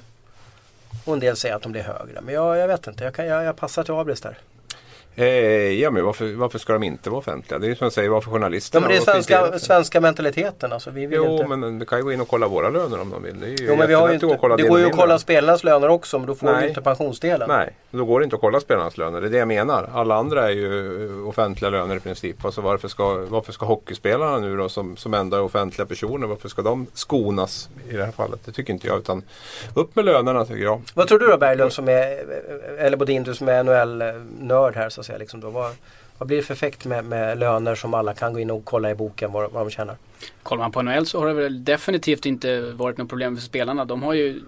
Och 1.06 1.14
en 1.14 1.20
del 1.20 1.36
säger 1.38 1.56
att 1.56 1.62
de 1.62 1.72
blir 1.72 1.82
högre. 1.82 2.22
Men 2.22 2.34
jag, 2.36 2.58
jag 2.58 2.68
vet 2.68 2.88
inte, 2.88 3.04
jag, 3.04 3.14
kan, 3.16 3.26
jag, 3.26 3.44
jag 3.44 3.56
passar 3.56 3.84
till 3.84 3.94
Abris 3.94 4.22
där. 4.22 4.38
Eh, 5.16 5.26
ja, 5.82 5.92
men 5.92 6.06
varför, 6.06 6.34
varför 6.34 6.60
ska 6.60 6.74
de 6.74 6.84
inte 6.84 7.10
vara 7.10 7.20
offentliga? 7.20 7.60
Det 7.60 7.68
är 7.68 7.76
som 7.76 7.86
jag 7.86 7.94
säger, 7.94 8.10
varför 8.10 8.30
Ja, 8.30 8.34
journalisterna? 8.34 8.88
men 8.88 8.96
det 8.96 9.02
är 9.02 9.02
svenska, 9.02 9.60
svenska 9.60 10.02
mentaliteten. 10.02 10.74
Alltså, 10.74 10.92
vi 10.92 11.06
vill 11.06 11.20
Jo, 11.24 11.32
inte... 11.32 11.48
men 11.48 11.80
du 11.80 11.86
kan 11.86 11.98
ju 11.98 12.04
gå 12.04 12.12
in 12.12 12.22
och 12.22 12.28
kolla 12.28 12.48
våra 12.48 12.70
löner 12.70 13.02
om 13.02 13.10
de 13.10 13.24
vill. 13.24 13.40
Det, 13.40 13.46
är 13.46 13.50
ju 13.50 13.56
Jo, 13.60 13.76
men 13.76 13.88
vi 13.88 13.94
har 13.94 14.10
ju 14.10 14.16
att 14.16 14.24
inte, 14.24 14.38
kolla 14.42 14.58
det 14.58 14.64
går 14.64 14.80
ju 14.80 14.86
att 14.86 14.98
kolla 14.98 15.20
spelarnas 15.20 15.64
löner 15.64 15.90
också 15.90 16.20
men 16.20 16.28
då 16.28 16.36
får 16.36 16.48
vi 16.48 16.54
Nej. 16.54 16.64
ju 16.64 16.70
inte 16.70 16.82
pensionsdelen. 16.82 17.48
Nej, 17.48 17.76
då 17.92 18.06
går 18.06 18.20
det 18.20 18.24
inte 18.24 18.36
att 18.36 18.42
kolla 18.42 18.60
spelarnas 18.60 18.98
löner. 18.98 19.22
Det 19.22 19.28
är 19.28 19.32
det 19.32 19.38
jag 19.38 19.48
menar. 19.48 19.90
Alla 19.94 20.16
andra 20.16 20.50
är 20.50 20.54
ju 20.54 21.06
eh, 21.22 21.28
offentliga 21.28 21.70
löner 21.70 21.96
i 21.96 22.00
princip. 22.00 22.46
Alltså 22.46 22.62
varför 22.62 22.88
ska, 22.88 23.26
varför 23.30 23.52
ska 23.52 23.66
hockeyspelarna 23.66 24.40
nu 24.40 24.58
då 24.58 24.70
som, 24.70 24.98
som 24.98 25.14
är 25.14 25.42
offentliga 25.42 25.86
personer, 25.86 26.28
varför 26.28 26.50
ska 26.50 26.62
de 26.62 26.88
skonas 26.94 27.70
i 27.90 27.94
det 27.98 28.06
här 28.06 28.12
fallet? 28.12 28.40
Det 28.46 28.52
tycker 28.52 28.74
inte 28.74 28.88
jag. 28.88 28.98
Utan 29.00 29.24
upp 29.76 29.96
med 29.96 30.06
lönerna 30.06 30.46
tycker 30.46 30.64
jag. 30.64 30.82
Vad 30.94 31.08
tror 31.08 31.20
du 31.20 31.28
då 31.28 31.38
Berglund 31.38 31.74
som 31.74 31.90
är, 31.90 32.26
eller 32.80 32.98
Bodin 32.98 33.24
du 33.24 33.36
som 33.36 33.50
är 33.50 33.64
NHL-nörd 33.64 34.76
här 34.76 34.90
så 34.90 35.01
att 35.02 35.06
säga. 35.06 35.18
Liksom 35.18 35.40
då, 35.40 35.50
vad, 35.50 35.76
vad 36.18 36.28
blir 36.28 36.38
det 36.38 36.44
för 36.44 36.54
effekt 36.54 36.86
med, 36.86 37.06
med 37.06 37.40
löner 37.40 37.76
som 37.76 37.94
alla 37.94 38.14
kan 38.14 38.34
gå 38.34 38.40
in 38.40 38.52
och 38.52 38.66
kolla 38.66 38.92
i 38.92 38.96
boken 38.96 39.32
vad, 39.32 39.52
vad 39.52 39.66
de 39.66 39.72
tjänar? 39.72 39.96
Kollar 40.44 40.62
man 40.62 40.72
på 40.72 40.82
NHL 40.82 41.06
så 41.06 41.20
har 41.20 41.28
det 41.28 41.34
väl 41.34 41.66
definitivt 41.66 42.26
inte 42.26 42.62
varit 42.62 42.98
något 42.98 43.10
problem 43.10 43.36
för 43.36 43.44
spelarna. 43.44 43.86
De 43.86 44.04
har 44.04 44.14
ju 44.14 44.42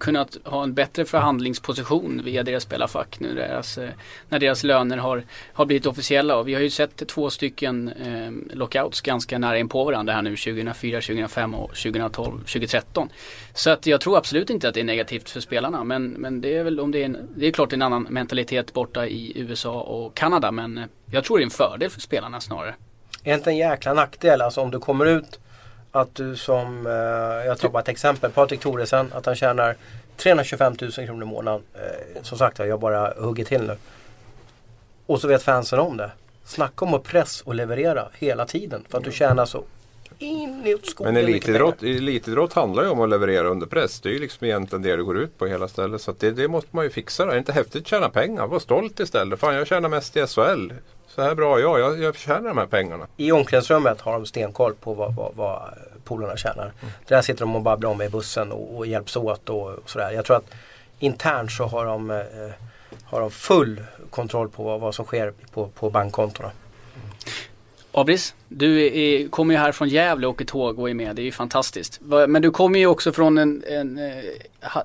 kunnat 0.00 0.36
ha 0.44 0.62
en 0.62 0.74
bättre 0.74 1.04
förhandlingsposition 1.04 2.20
via 2.24 2.42
deras 2.42 2.62
spelarfack 2.62 3.20
nu 3.20 3.34
deras, 3.34 3.78
alltså, 3.78 3.98
när 4.28 4.38
deras 4.38 4.64
löner 4.64 4.96
har, 4.96 5.24
har 5.52 5.66
blivit 5.66 5.86
officiella. 5.86 6.36
Och 6.36 6.48
vi 6.48 6.54
har 6.54 6.60
ju 6.60 6.70
sett 6.70 7.08
två 7.08 7.30
stycken 7.30 7.88
eh, 7.88 8.56
lockouts 8.56 9.00
ganska 9.00 9.38
nära 9.38 9.58
in 9.58 9.68
på 9.68 9.84
varandra 9.84 10.12
här 10.12 10.22
nu 10.22 10.36
2004, 10.36 11.00
2005 11.00 11.54
och 11.54 11.68
2012, 11.68 12.38
2013. 12.38 13.08
Så 13.54 13.70
att 13.70 13.86
jag 13.86 14.00
tror 14.00 14.18
absolut 14.18 14.50
inte 14.50 14.68
att 14.68 14.74
det 14.74 14.80
är 14.80 14.84
negativt 14.84 15.30
för 15.30 15.40
spelarna. 15.40 15.84
Men, 15.84 16.08
men 16.08 16.40
det 16.40 16.56
är 16.56 16.64
väl 16.64 16.80
om 16.80 16.90
det 16.90 17.00
är 17.00 17.04
en, 17.04 17.28
det 17.36 17.46
är 17.46 17.50
klart 17.50 17.72
en 17.72 17.82
annan 17.82 18.02
mentalitet 18.02 18.72
borta 18.72 19.06
i 19.06 19.32
USA 19.36 19.80
och 19.80 20.14
Kanada. 20.14 20.52
Men 20.52 20.78
eh, 20.78 20.84
jag 21.10 21.24
tror 21.24 21.38
det 21.38 21.42
är 21.42 21.44
en 21.44 21.50
fördel 21.50 21.90
för 21.90 22.00
spelarna 22.00 22.40
snarare. 22.40 22.74
Är 23.24 23.30
det 23.30 23.34
inte 23.34 23.50
en 23.50 23.56
jäkla 23.56 23.94
nackdel 23.94 24.40
alltså 24.40 24.60
om 24.60 24.70
du 24.70 24.78
kommer 24.78 25.06
ut 25.06 25.38
att 25.92 26.14
du 26.14 26.36
som, 26.36 26.86
eh, 26.86 26.92
jag 27.46 27.58
tar 27.58 27.68
bara 27.68 27.82
ett 27.82 27.88
exempel, 27.88 28.30
Patrik 28.30 28.60
Thoresen, 28.60 29.12
att 29.12 29.26
han 29.26 29.36
tjänar 29.36 29.76
325 30.16 30.74
000 30.80 30.92
kronor 30.92 31.22
i 31.22 31.26
månaden. 31.26 31.62
Eh, 31.74 32.22
som 32.22 32.38
sagt 32.38 32.58
jag 32.58 32.80
bara 32.80 33.12
hugger 33.16 33.44
till 33.44 33.62
nu. 33.62 33.76
Och 35.06 35.20
så 35.20 35.28
vet 35.28 35.42
fansen 35.42 35.78
om 35.78 35.96
det. 35.96 36.10
Snacka 36.44 36.84
om 36.84 36.94
att 36.94 37.02
press 37.02 37.40
och 37.40 37.54
leverera 37.54 38.08
hela 38.18 38.46
tiden 38.46 38.84
för 38.88 38.98
att 38.98 39.04
du 39.04 39.12
tjänar 39.12 39.46
så 39.46 39.64
in 40.18 40.66
i 40.66 40.78
skogen 40.84 41.14
Men 41.14 41.24
elitidrott, 41.24 41.82
elitidrott 41.82 42.52
handlar 42.52 42.82
ju 42.82 42.88
om 42.88 43.00
att 43.00 43.08
leverera 43.08 43.48
under 43.48 43.66
press. 43.66 44.00
Det 44.00 44.08
är 44.08 44.12
ju 44.12 44.18
liksom 44.18 44.46
egentligen 44.46 44.82
det 44.82 44.96
det 44.96 45.02
går 45.02 45.18
ut 45.18 45.38
på 45.38 45.46
hela 45.46 45.68
stället. 45.68 46.00
Så 46.00 46.14
det, 46.18 46.30
det 46.30 46.48
måste 46.48 46.76
man 46.76 46.84
ju 46.84 46.90
fixa. 46.90 47.26
Det 47.26 47.32
är 47.32 47.38
inte 47.38 47.52
häftigt 47.52 47.82
att 47.82 47.88
tjäna 47.88 48.08
pengar. 48.08 48.46
Var 48.46 48.58
stolt 48.58 49.00
istället. 49.00 49.40
Fan 49.40 49.54
jag 49.54 49.66
tjänar 49.66 49.88
mest 49.88 50.16
i 50.16 50.26
SHL. 50.26 50.72
Så 51.08 51.22
här 51.22 51.34
bra 51.34 51.60
jag. 51.60 51.80
Jag, 51.80 52.02
jag 52.02 52.14
förtjänar 52.14 52.48
de 52.48 52.58
här 52.58 52.66
pengarna. 52.66 53.06
I 53.16 53.32
omklädningsrummet 53.32 54.00
har 54.00 54.12
de 54.12 54.26
stenkoll 54.26 54.74
på 54.74 54.94
vad, 54.94 55.14
vad, 55.14 55.34
vad 55.34 55.62
polarna 56.04 56.36
tjänar. 56.36 56.72
Där 57.06 57.22
sitter 57.22 57.40
de 57.40 57.56
och 57.56 57.62
babblar 57.62 57.90
om 57.90 58.02
i 58.02 58.08
bussen 58.08 58.52
och, 58.52 58.76
och 58.76 58.86
hjälps 58.86 59.16
åt 59.16 59.48
och, 59.48 59.70
och 59.70 59.90
sådär. 59.90 60.10
Jag 60.10 60.24
tror 60.24 60.36
att 60.36 60.50
internt 60.98 61.52
så 61.52 61.64
har 61.64 61.84
de, 61.84 62.10
eh, 62.10 62.16
har 63.04 63.20
de 63.20 63.30
full 63.30 63.84
kontroll 64.10 64.48
på 64.48 64.62
vad, 64.62 64.80
vad 64.80 64.94
som 64.94 65.04
sker 65.04 65.32
på, 65.54 65.68
på 65.68 65.90
bankkontona. 65.90 66.50
Abris, 68.00 68.34
du 68.48 68.86
är, 68.86 69.28
kommer 69.28 69.54
ju 69.54 69.60
här 69.60 69.72
från 69.72 69.88
Gävle 69.88 70.26
och 70.26 70.32
åker 70.32 70.44
tåg 70.44 70.78
och 70.78 70.90
är 70.90 70.94
med. 70.94 71.16
Det 71.16 71.22
är 71.22 71.24
ju 71.24 71.32
fantastiskt. 71.32 72.00
Men 72.28 72.42
du 72.42 72.50
kommer 72.50 72.78
ju 72.78 72.86
också 72.86 73.12
från 73.12 73.38
en, 73.38 73.64
en 73.66 73.98
eh, 73.98 74.24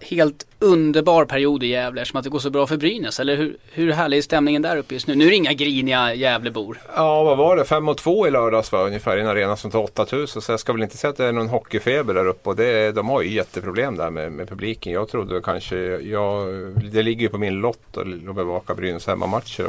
helt 0.01 0.48
underbar 0.60 1.25
period 1.25 1.63
i 1.63 1.68
Gävle 1.68 2.01
eftersom 2.01 2.18
att 2.18 2.24
det 2.24 2.30
går 2.30 2.39
så 2.39 2.50
bra 2.50 2.68
för 2.68 2.77
Brynäs. 2.77 3.20
Eller 3.20 3.36
hur, 3.36 3.58
hur 3.72 3.91
härlig 3.91 4.17
är 4.17 4.22
stämningen 4.22 4.62
där 4.62 4.77
uppe 4.77 4.93
just 4.93 5.08
nu? 5.08 5.15
Nu 5.15 5.25
är 5.25 5.29
det 5.29 5.36
inga 5.36 5.53
griniga 5.53 6.13
Gävlebor. 6.13 6.79
Ja, 6.96 7.24
vad 7.24 7.38
var 7.38 7.55
det? 7.55 7.65
5 7.65 7.89
och 7.89 7.98
2 7.98 8.27
i 8.27 8.32
lördags 8.32 8.72
var 8.72 8.86
ungefär 8.86 9.17
i 9.17 9.22
en 9.22 9.27
arena 9.27 9.55
som 9.55 9.72
tar 9.72 9.84
8000. 9.84 10.41
Så 10.41 10.51
jag 10.51 10.60
ska 10.60 10.74
väl 10.74 10.84
inte 10.84 10.98
säga 10.98 11.12
att 11.12 11.17
det 11.17 11.25
är 11.25 11.32
någon 11.32 11.50
hockeyfeber 11.50 12.13
där 12.13 12.25
uppe. 12.25 12.50
Och 12.50 12.55
det, 12.55 12.91
de 12.91 13.10
har 13.10 13.22
ju 13.22 13.29
jätteproblem 13.29 13.98
där 13.98 14.10
med, 14.10 14.32
med 14.32 14.50
publiken. 14.50 14.93
Jag 14.93 15.10
trodde 15.10 15.41
kanske, 15.41 15.77
jag, 15.98 16.48
det 16.91 17.03
ligger 17.03 17.22
ju 17.22 17.29
på 17.29 17.38
min 17.38 17.53
lott 17.53 17.98
att 17.98 18.36
bevaka 18.36 18.75
Brynäs 18.75 19.08
hemmamatcher. 19.08 19.67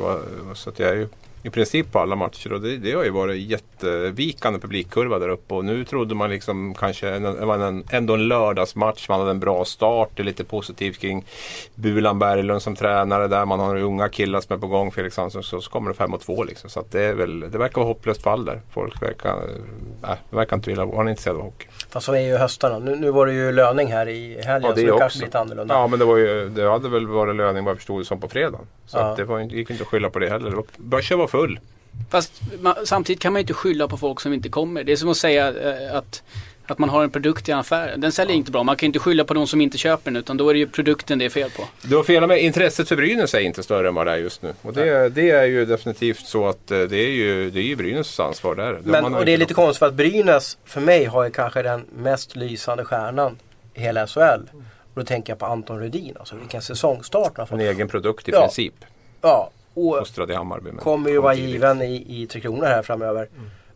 Så 0.55 0.71
att 0.71 0.79
jag 0.79 0.91
är 0.91 0.95
ju 0.95 1.09
i 1.45 1.51
princip 1.51 1.93
på 1.93 1.99
alla 1.99 2.17
matcher. 2.17 2.53
Och 2.53 2.61
det, 2.61 2.77
det 2.77 2.93
har 2.93 3.05
ju 3.05 3.11
varit 3.11 3.41
jättevikande 3.41 4.59
publikkurva 4.59 5.19
där 5.19 5.29
uppe. 5.29 5.55
Och 5.55 5.65
nu 5.65 5.85
trodde 5.85 6.15
man 6.15 6.31
liksom 6.31 6.75
kanske, 6.75 7.19
det 7.19 7.45
var 7.45 7.59
en, 7.59 7.85
ändå 7.91 8.15
en 8.15 8.29
lördagsmatch. 8.29 9.09
Man 9.09 9.19
hade 9.19 9.31
en 9.31 9.41
bra 9.41 9.65
start. 9.65 10.11
Det 10.15 10.23
är 10.23 10.25
lite 10.25 10.45
positivt 10.45 10.99
kring 10.99 11.25
Bulan 11.75 12.19
Berglund 12.19 12.63
som 12.63 12.77
tränare 12.77 13.29
där. 13.29 13.47
Man 13.47 13.61
har 13.61 13.77
unga 13.77 14.09
killar 14.09 14.41
som 14.41 14.57
är 14.57 14.61
på 14.61 14.67
gång. 14.67 14.93
Felix 14.93 15.17
Hansson. 15.17 15.43
Så, 15.43 15.61
så 15.61 15.71
kommer 15.71 15.91
det 15.91 15.95
5 15.97 16.15
och 16.15 16.21
2 16.21 16.45
liksom. 16.45 16.71
Så 16.71 16.81
att 16.81 16.91
det, 16.91 17.03
är 17.03 17.15
väl, 17.15 17.41
det 17.41 17.59
verkar 17.59 17.81
vara 17.81 17.89
hopplöst 17.89 18.23
fall 18.23 18.45
där. 18.45 18.61
Folk 18.71 19.03
verkar, 19.03 19.43
äh, 20.03 20.17
verkar 20.31 20.57
inte 20.57 20.71
vilja 20.71 20.85
vara 20.85 21.11
intresserade 21.11 21.39
av 21.39 21.45
hockey. 21.45 21.67
Fast 21.95 22.07
så 22.07 22.13
är 22.15 22.21
ju 22.21 22.37
höstarna. 22.37 22.79
Nu, 22.79 22.97
nu 22.97 23.11
var 23.11 23.27
det 23.27 23.33
ju 23.33 23.53
löning 23.53 23.93
här 23.93 24.09
i 24.09 24.43
helgen 24.45 24.71
så 24.75 24.81
det 24.81 24.99
kanske 24.99 25.19
blir 25.19 25.27
lite 25.27 25.39
annorlunda. 25.39 25.75
Ja 25.75 25.87
men 25.87 25.99
det, 25.99 26.05
var 26.05 26.17
ju, 26.17 26.49
det 26.49 26.71
hade 26.71 26.89
väl 26.89 27.07
varit 27.07 27.37
löning 27.37 27.65
vad 27.65 27.71
jag 27.71 27.77
förstod 27.79 28.01
det 28.01 28.05
som 28.05 28.21
på 28.21 28.29
fredagen. 28.29 28.67
Så 28.87 28.99
Ja. 28.99 29.03
att 29.03 29.17
det 29.17 29.25
var, 29.25 29.41
inte- 29.41 29.57
gick 29.57 29.71
inte 29.71 29.83
att 29.83 29.89
skylla 29.89 30.11
på 30.11 30.19
det 30.19 30.29
heller. 30.31 30.51
Det 30.51 30.57
var- 30.57 30.65
Börsen 30.77 31.19
var 31.19 31.27
full. 31.27 31.61
Fast 32.11 32.33
man, 32.61 32.75
samtidigt 32.85 33.23
kan 33.23 33.33
man 33.33 33.41
ju 33.41 33.43
inte 33.43 33.55
skylla 33.55 33.89
på 33.89 33.97
folk 33.97 34.21
som 34.21 34.33
inte 34.33 34.49
kommer. 34.49 34.85
Det 34.85 34.93
är 34.93 34.97
som 34.97 35.09
att 35.11 35.17
säga 35.17 35.49
eh, 35.49 35.97
att, 35.97 36.23
att 36.67 36.79
man 36.79 36.89
har 36.89 37.05
en 37.05 37.11
produkt 37.11 37.49
i 37.49 37.53
en 37.53 37.59
affär. 37.59 37.95
Den 37.97 38.13
säljer 38.13 38.37
inte 38.37 38.51
bra. 38.51 38.63
Man 38.63 38.77
kan 38.77 38.87
inte 38.87 38.99
skylla 38.99 39.25
på 39.25 39.35
de 39.35 39.47
som 39.47 39.61
inte 39.61 39.79
köper 39.79 40.11
den 40.11 40.17
utan 40.17 40.37
då 40.37 40.49
är 40.49 40.55
det 40.55 40.59
ju 40.59 40.67
produkten 40.69 41.19
det 41.19 41.25
är 41.25 41.29
fel 41.31 41.51
på. 41.51 41.63
Du 41.83 41.97
har 41.97 42.03
fel 42.05 42.27
med 42.27 42.43
intresset 42.43 42.89
för 42.89 42.97
Brynäs 42.97 43.35
är 43.35 43.41
inte 43.41 43.63
större 43.63 43.89
än 43.89 43.95
vad 43.95 44.07
det 44.07 44.13
är 44.13 44.17
just 44.17 44.43
nu. 44.43 44.55
Och 44.63 44.73
det, 44.73 45.09
det 45.09 45.31
är 45.31 45.45
ju 45.45 45.65
definitivt 45.65 46.27
så 46.27 46.49
att 46.49 46.71
eh, 46.71 46.79
det 46.81 46.97
är 46.97 47.11
ju, 47.11 47.51
det 47.51 47.61
är 47.61 47.65
ju 47.65 47.77
Brynäs 47.77 48.21
ansvar 48.21 48.55
där. 48.55 48.79
Men, 48.85 49.15
och 49.15 49.25
det 49.25 49.33
är 49.33 49.39
lite 49.39 49.55
konstigt 49.55 49.79
för 49.79 49.87
att 49.87 49.95
Brynäs 49.95 50.59
för 50.65 50.81
mig 50.81 51.05
har 51.05 51.25
ju 51.25 51.31
kanske 51.31 51.63
den 51.63 51.85
mest 51.97 52.37
lysande 52.37 52.85
stjärnan 52.85 53.37
i 53.75 53.81
hela 53.81 54.07
SHL. 54.07 54.21
Och 54.95 55.01
då 55.01 55.05
tänker 55.05 55.31
jag 55.33 55.39
på 55.39 55.47
Anton 55.47 55.81
Rudin. 55.81 56.17
Alltså 56.19 56.37
vilken 56.37 56.63
säsongstart 56.63 57.33
han 57.37 57.47
har 57.51 57.59
En 57.59 57.67
fått. 57.67 57.75
egen 57.77 57.89
produkt 57.89 58.29
i 58.29 58.33
Ja. 58.33 58.41
princip. 58.41 58.75
Ja, 59.21 59.51
och 59.75 60.07
i 60.31 60.33
Hammarby. 60.35 60.71
kommer 60.71 61.11
ju 61.11 61.19
vara 61.21 61.35
given 61.35 61.83
i, 61.83 62.23
i 62.23 62.27
Tre 62.27 62.41
Kronor 62.41 62.65
här 62.67 62.83
framöver. 62.83 63.29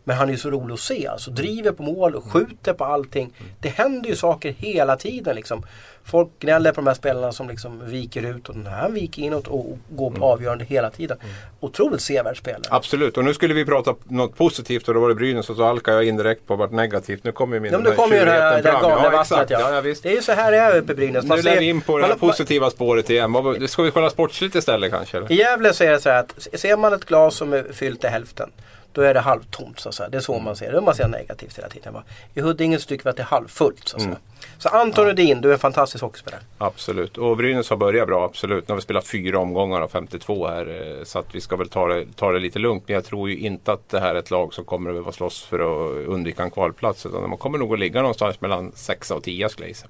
Men 0.09 0.17
han 0.17 0.27
är 0.27 0.31
ju 0.31 0.37
så 0.37 0.49
rolig 0.49 0.73
att 0.73 0.79
se. 0.79 1.07
Alltså 1.07 1.31
driver 1.31 1.71
på 1.71 1.83
mål 1.83 2.15
och 2.15 2.23
skjuter 2.23 2.73
på 2.73 2.85
allting. 2.85 3.33
Det 3.59 3.69
händer 3.69 4.09
ju 4.09 4.15
saker 4.15 4.55
hela 4.57 4.95
tiden 4.95 5.35
liksom. 5.35 5.63
Folk 6.03 6.29
gnäller 6.39 6.71
på 6.71 6.75
de 6.75 6.87
här 6.87 6.93
spelarna 6.93 7.31
som 7.31 7.49
liksom 7.49 7.89
viker 7.89 8.23
ut 8.25 8.49
och 8.49 8.55
den 8.55 8.67
här 8.67 8.89
viker 8.89 9.21
inåt 9.21 9.47
och 9.47 9.77
går 9.89 10.11
på 10.11 10.25
avgörande 10.25 10.65
hela 10.65 10.89
tiden. 10.89 11.17
Otroligt 11.59 12.01
sevärd 12.01 12.37
spelare. 12.37 12.63
Absolut, 12.69 13.17
och 13.17 13.25
nu 13.25 13.33
skulle 13.33 13.53
vi 13.53 13.65
prata 13.65 13.95
något 14.03 14.35
positivt 14.37 14.87
och 14.87 14.93
då 14.93 14.99
var 14.99 15.09
det 15.09 15.15
Brynäs 15.15 15.49
och 15.49 15.55
så 15.55 15.63
halkade 15.63 15.97
jag 15.97 16.05
indirekt 16.05 16.47
på 16.47 16.55
vart 16.55 16.71
negativt. 16.71 17.23
Nu 17.23 17.31
kommer 17.31 17.55
ju 17.55 17.59
min 17.59 17.71
Ja, 17.71 17.77
nu 17.77 17.91
kommer 17.91 18.15
ju 18.19 18.25
det 18.25 18.31
här, 18.31 18.61
det 18.61 18.71
här 18.71 18.81
galna 18.81 19.03
ja, 19.03 19.09
vattnet. 19.09 19.49
Ja. 19.49 19.59
Ja. 19.75 19.81
Det 19.81 20.05
är 20.05 20.15
ju 20.15 20.21
så 20.21 20.31
här 20.31 20.51
det 20.51 20.57
är 20.57 20.77
uppe 20.77 20.91
i 20.91 20.95
Brynäs. 20.95 21.25
Man 21.25 21.37
Nu 21.37 21.43
lär 21.43 21.53
ser- 21.53 21.59
vi 21.59 21.65
in 21.69 21.81
på 21.81 21.97
det 21.97 22.05
här 22.05 22.15
positiva 22.15 22.69
spåret 22.69 23.09
igen. 23.09 23.67
Ska 23.67 23.83
vi 23.83 23.91
kolla 23.91 24.09
sportsligt 24.09 24.55
istället 24.55 24.91
kanske? 24.91 25.17
Eller? 25.17 25.31
I 25.31 25.35
Gävle 25.35 25.73
så 25.73 25.83
är 25.83 25.91
det 25.91 25.99
så 25.99 26.09
här 26.09 26.19
att 26.19 26.47
ser 26.53 26.77
man 26.77 26.93
ett 26.93 27.05
glas 27.05 27.35
som 27.35 27.53
är 27.53 27.63
fyllt 27.73 28.01
till 28.01 28.09
hälften 28.09 28.49
då 28.93 29.01
är 29.01 29.13
det 29.13 29.19
halvtomt 29.19 29.79
så 29.79 29.89
att 29.89 29.95
säga. 29.95 30.09
Det 30.09 30.17
är 30.17 30.21
så 30.21 30.39
man 30.39 30.55
ser 30.55 30.71
det. 30.71 30.81
Man 30.81 30.95
ser 30.95 31.07
negativt 31.07 31.57
hela 31.57 31.69
tiden. 31.69 31.93
va. 31.93 32.03
I 32.33 32.41
Huddinge 32.41 32.79
så 32.79 32.87
tycker 32.87 33.03
vi 33.03 33.09
att 33.09 33.15
det 33.15 33.21
är 33.23 33.25
halvfullt 33.25 33.87
så 33.87 33.97
att 33.97 34.03
säga. 34.03 34.15
Så 34.57 34.69
Anton 34.69 35.05
Rudin, 35.05 35.41
du 35.41 35.49
är 35.49 35.53
en 35.53 35.59
fantastisk 35.59 36.01
hockeyspelare. 36.03 36.41
Absolut, 36.57 37.17
och 37.17 37.37
Brynäs 37.37 37.69
har 37.69 37.77
börjat 37.77 38.07
bra, 38.07 38.25
absolut. 38.25 38.67
Nu 38.67 38.71
har 38.71 38.75
vi 38.75 38.81
spelat 38.81 39.07
fyra 39.07 39.39
omgångar 39.39 39.81
av 39.81 39.87
52 39.87 40.47
här. 40.47 40.97
eh, 40.99 41.03
Så 41.03 41.19
att 41.19 41.35
vi 41.35 41.41
ska 41.41 41.55
väl 41.55 41.69
ta 41.69 41.87
det, 41.87 42.05
ta 42.15 42.31
det 42.31 42.39
lite 42.39 42.59
lugnt. 42.59 42.83
Men 42.87 42.93
jag 42.93 43.05
tror 43.05 43.29
ju 43.29 43.37
inte 43.37 43.71
att 43.71 43.89
det 43.89 43.99
här 43.99 44.15
är 44.15 44.19
ett 44.19 44.31
lag 44.31 44.53
som 44.53 44.65
kommer 44.65 44.89
att 44.89 44.93
behöva 44.93 45.11
slåss 45.11 45.43
för 45.43 45.59
att 45.59 46.07
undvika 46.07 46.43
en 46.43 46.51
kvalplats. 46.51 47.05
Utan 47.05 47.29
man 47.29 47.37
kommer 47.37 47.57
nog 47.57 47.73
att 47.73 47.79
ligga 47.79 48.01
någonstans 48.01 48.41
mellan 48.41 48.71
6 48.75 49.11
och 49.11 49.23
10 49.23 49.49
skulle 49.49 49.65
jag 49.65 49.69
gissa. 49.69 49.87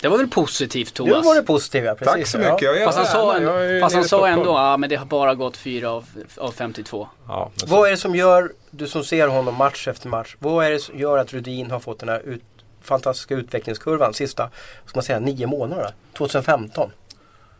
Det 0.00 0.08
var 0.08 0.18
väl 0.18 0.28
positivt 0.28 0.98
Nu 0.98 1.10
Thomas? 1.10 1.26
var 1.26 1.34
det 1.34 1.42
positivt 1.42 1.84
ja, 1.84 1.94
precis. 1.94 2.14
Tack 2.14 2.26
så 2.26 2.38
mycket. 2.38 2.80
Ja. 2.80 2.84
Fast 2.84 2.98
han 2.98 3.06
sa, 3.06 3.36
en, 3.36 3.80
fast 3.80 3.94
han 3.94 4.04
sa 4.04 4.28
ändå, 4.28 4.50
ja 4.50 4.76
men 4.76 4.90
det 4.90 4.96
har 4.96 5.06
bara 5.06 5.34
gått 5.34 5.56
fyra 5.56 5.90
av, 5.90 6.04
av 6.36 6.52
52. 6.52 7.08
Ja, 7.28 7.50
Vad 7.66 7.86
är 7.86 7.90
det 7.90 7.96
som 7.96 8.14
gör, 8.14 8.52
du 8.70 8.86
som 8.86 9.04
ser 9.04 9.28
honom 9.28 9.54
match 9.54 9.88
efter 9.88 10.08
match, 10.08 10.36
vad 10.38 10.66
är 10.66 10.70
det 10.70 10.78
som 10.78 10.98
gör 10.98 11.18
att 11.18 11.32
Rudin 11.32 11.70
har 11.70 11.80
fått 11.80 11.98
den 11.98 12.08
här 12.08 12.20
ut, 12.28 12.42
fantastiska 12.82 13.34
utvecklingskurvan 13.34 14.14
sista, 14.14 14.50
ska 14.86 14.96
man 14.96 15.02
säga, 15.04 15.20
nio 15.20 15.46
månaderna? 15.46 15.90
2015. 16.16 16.90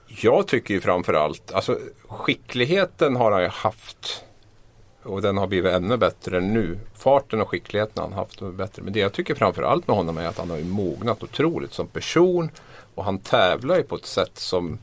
Jag 0.06 0.46
tycker 0.46 0.74
ju 0.74 0.80
framförallt, 0.80 1.52
alltså 1.52 1.78
skickligheten 2.08 3.16
har 3.16 3.32
han 3.32 3.42
ju 3.42 3.48
haft. 3.48 4.24
Och 5.02 5.22
den 5.22 5.36
har 5.36 5.46
blivit 5.46 5.72
ännu 5.72 5.96
bättre 5.96 6.40
nu. 6.40 6.78
Farten 6.94 7.40
och 7.40 7.48
skickligheten 7.48 8.02
har 8.02 8.08
han 8.08 8.18
haft 8.18 8.40
bättre. 8.40 8.82
Men 8.82 8.92
det 8.92 9.00
jag 9.00 9.12
tycker 9.12 9.34
framförallt 9.34 9.86
med 9.86 9.96
honom 9.96 10.18
är 10.18 10.26
att 10.26 10.38
han 10.38 10.50
har 10.50 10.56
ju 10.56 10.64
mognat 10.64 11.22
otroligt 11.22 11.72
som 11.72 11.86
person. 11.86 12.50
Och 12.94 13.04
han 13.04 13.18
tävlar 13.18 13.76
ju 13.76 13.82
på 13.82 13.96
ett 13.96 14.06
sätt 14.06 14.38
som 14.38 14.78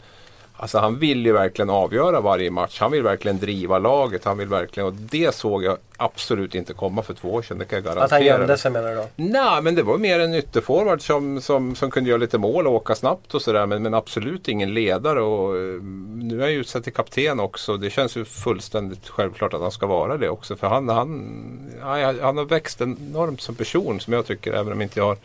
Alltså 0.57 0.77
han 0.77 1.00
vill 1.00 1.25
ju 1.25 1.31
verkligen 1.31 1.69
avgöra 1.69 2.21
varje 2.21 2.51
match. 2.51 2.79
Han 2.79 2.91
vill 2.91 3.03
verkligen 3.03 3.39
driva 3.39 3.79
laget. 3.79 4.25
Han 4.25 4.38
vill 4.38 4.47
verkligen, 4.47 4.88
och 4.88 4.93
det 4.93 5.35
såg 5.35 5.63
jag 5.63 5.77
absolut 5.97 6.55
inte 6.55 6.74
komma 6.74 7.01
för 7.01 7.13
två 7.13 7.33
år 7.33 7.41
sedan. 7.41 7.57
Det 7.57 7.65
kan 7.65 7.75
jag 7.77 7.83
garantera. 7.83 8.05
Att 8.05 8.12
han 8.12 8.25
gömde 8.25 8.57
sig 8.57 8.71
menar 8.71 8.89
du 8.89 8.95
då? 8.95 9.07
Nej, 9.15 9.62
men 9.62 9.75
det 9.75 9.83
var 9.83 9.97
mer 9.97 10.19
en 10.19 10.33
ytterforward 10.33 11.01
som, 11.01 11.41
som, 11.41 11.75
som 11.75 11.91
kunde 11.91 12.09
göra 12.09 12.17
lite 12.17 12.38
mål 12.38 12.67
och 12.67 12.74
åka 12.74 12.95
snabbt 12.95 13.33
och 13.33 13.41
sådär. 13.41 13.65
Men, 13.65 13.83
men 13.83 13.93
absolut 13.93 14.47
ingen 14.47 14.74
ledare. 14.74 15.21
Och, 15.21 15.57
eh, 15.57 15.81
nu 16.15 16.38
är 16.38 16.41
han 16.41 16.51
ju 16.51 16.59
utsedd 16.59 16.83
till 16.83 16.93
kapten 16.93 17.39
också. 17.39 17.77
Det 17.77 17.89
känns 17.89 18.17
ju 18.17 18.25
fullständigt 18.25 19.09
självklart 19.09 19.53
att 19.53 19.62
han 19.62 19.71
ska 19.71 19.88
vara 19.88 20.17
det 20.17 20.29
också. 20.29 20.55
För 20.55 20.67
han, 20.67 20.89
han, 20.89 21.71
han 22.21 22.38
har 22.38 22.45
växt 22.45 22.81
enormt 22.81 23.41
som 23.41 23.55
person 23.55 24.00
som 24.00 24.13
jag 24.13 24.25
tycker. 24.25 24.53
Även 24.53 24.74
om 24.74 24.81
inte 24.81 25.00
jag 25.00 25.07
har 25.07 25.17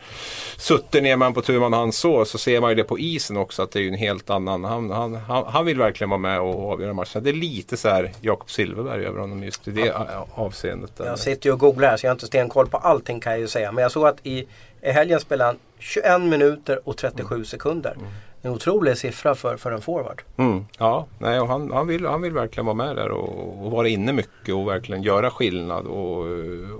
suttit 0.57 1.03
ner 1.03 1.17
med 1.17 1.25
honom 1.25 1.33
på 1.33 1.41
tu 1.41 1.59
man 1.59 1.73
hand 1.73 1.93
så. 1.93 2.25
Så 2.25 2.37
ser 2.37 2.61
man 2.61 2.69
ju 2.69 2.75
det 2.75 2.83
på 2.83 2.99
isen 2.99 3.37
också 3.37 3.61
att 3.61 3.71
det 3.71 3.79
är 3.79 3.83
ju 3.83 3.89
en 3.89 3.93
helt 3.93 4.29
annan. 4.29 4.63
Han, 4.63 4.91
han, 4.91 5.15
han, 5.27 5.45
han 5.47 5.65
vill 5.65 5.77
verkligen 5.77 6.09
vara 6.09 6.19
med 6.19 6.39
och 6.39 6.71
avgöra 6.71 6.93
matchen. 6.93 7.23
Det 7.23 7.29
är 7.29 7.33
lite 7.33 7.77
så 7.77 7.89
här 7.89 8.11
Jakob 8.21 8.49
Silfverberg 8.49 9.05
över 9.05 9.19
honom 9.19 9.43
just 9.43 9.67
i 9.67 9.71
det 9.71 9.93
avseendet. 10.35 10.97
där. 10.97 11.05
Jag 11.05 11.19
sitter 11.19 11.49
ju 11.49 11.53
och 11.53 11.59
googlar 11.59 11.89
här 11.89 11.97
så 11.97 12.05
jag 12.05 12.09
har 12.09 12.15
inte 12.15 12.25
stenkoll 12.25 12.67
på 12.67 12.77
allting 12.77 13.19
kan 13.19 13.31
jag 13.31 13.39
ju 13.41 13.47
säga. 13.47 13.71
Men 13.71 13.81
jag 13.81 13.91
såg 13.91 14.07
att 14.07 14.17
i, 14.23 14.47
i 14.81 14.91
helgen 14.91 15.19
spelade 15.19 15.47
han 15.47 15.57
21 15.79 16.21
minuter 16.21 16.79
och 16.83 16.97
37 16.97 17.45
sekunder. 17.45 17.97
En 18.41 18.51
otrolig 18.51 18.97
siffra 18.97 19.35
för, 19.35 19.57
för 19.57 19.71
en 19.71 19.81
forward. 19.81 20.21
Mm, 20.37 20.65
ja, 20.77 21.07
nej, 21.19 21.39
och 21.39 21.47
han, 21.47 21.71
han, 21.71 21.87
vill, 21.87 22.05
han 22.05 22.21
vill 22.21 22.33
verkligen 22.33 22.65
vara 22.65 22.75
med 22.75 22.95
där 22.95 23.09
och, 23.09 23.65
och 23.65 23.71
vara 23.71 23.87
inne 23.87 24.13
mycket 24.13 24.55
och 24.55 24.67
verkligen 24.67 25.03
göra 25.03 25.31
skillnad. 25.31 25.85
Och, 25.85 26.17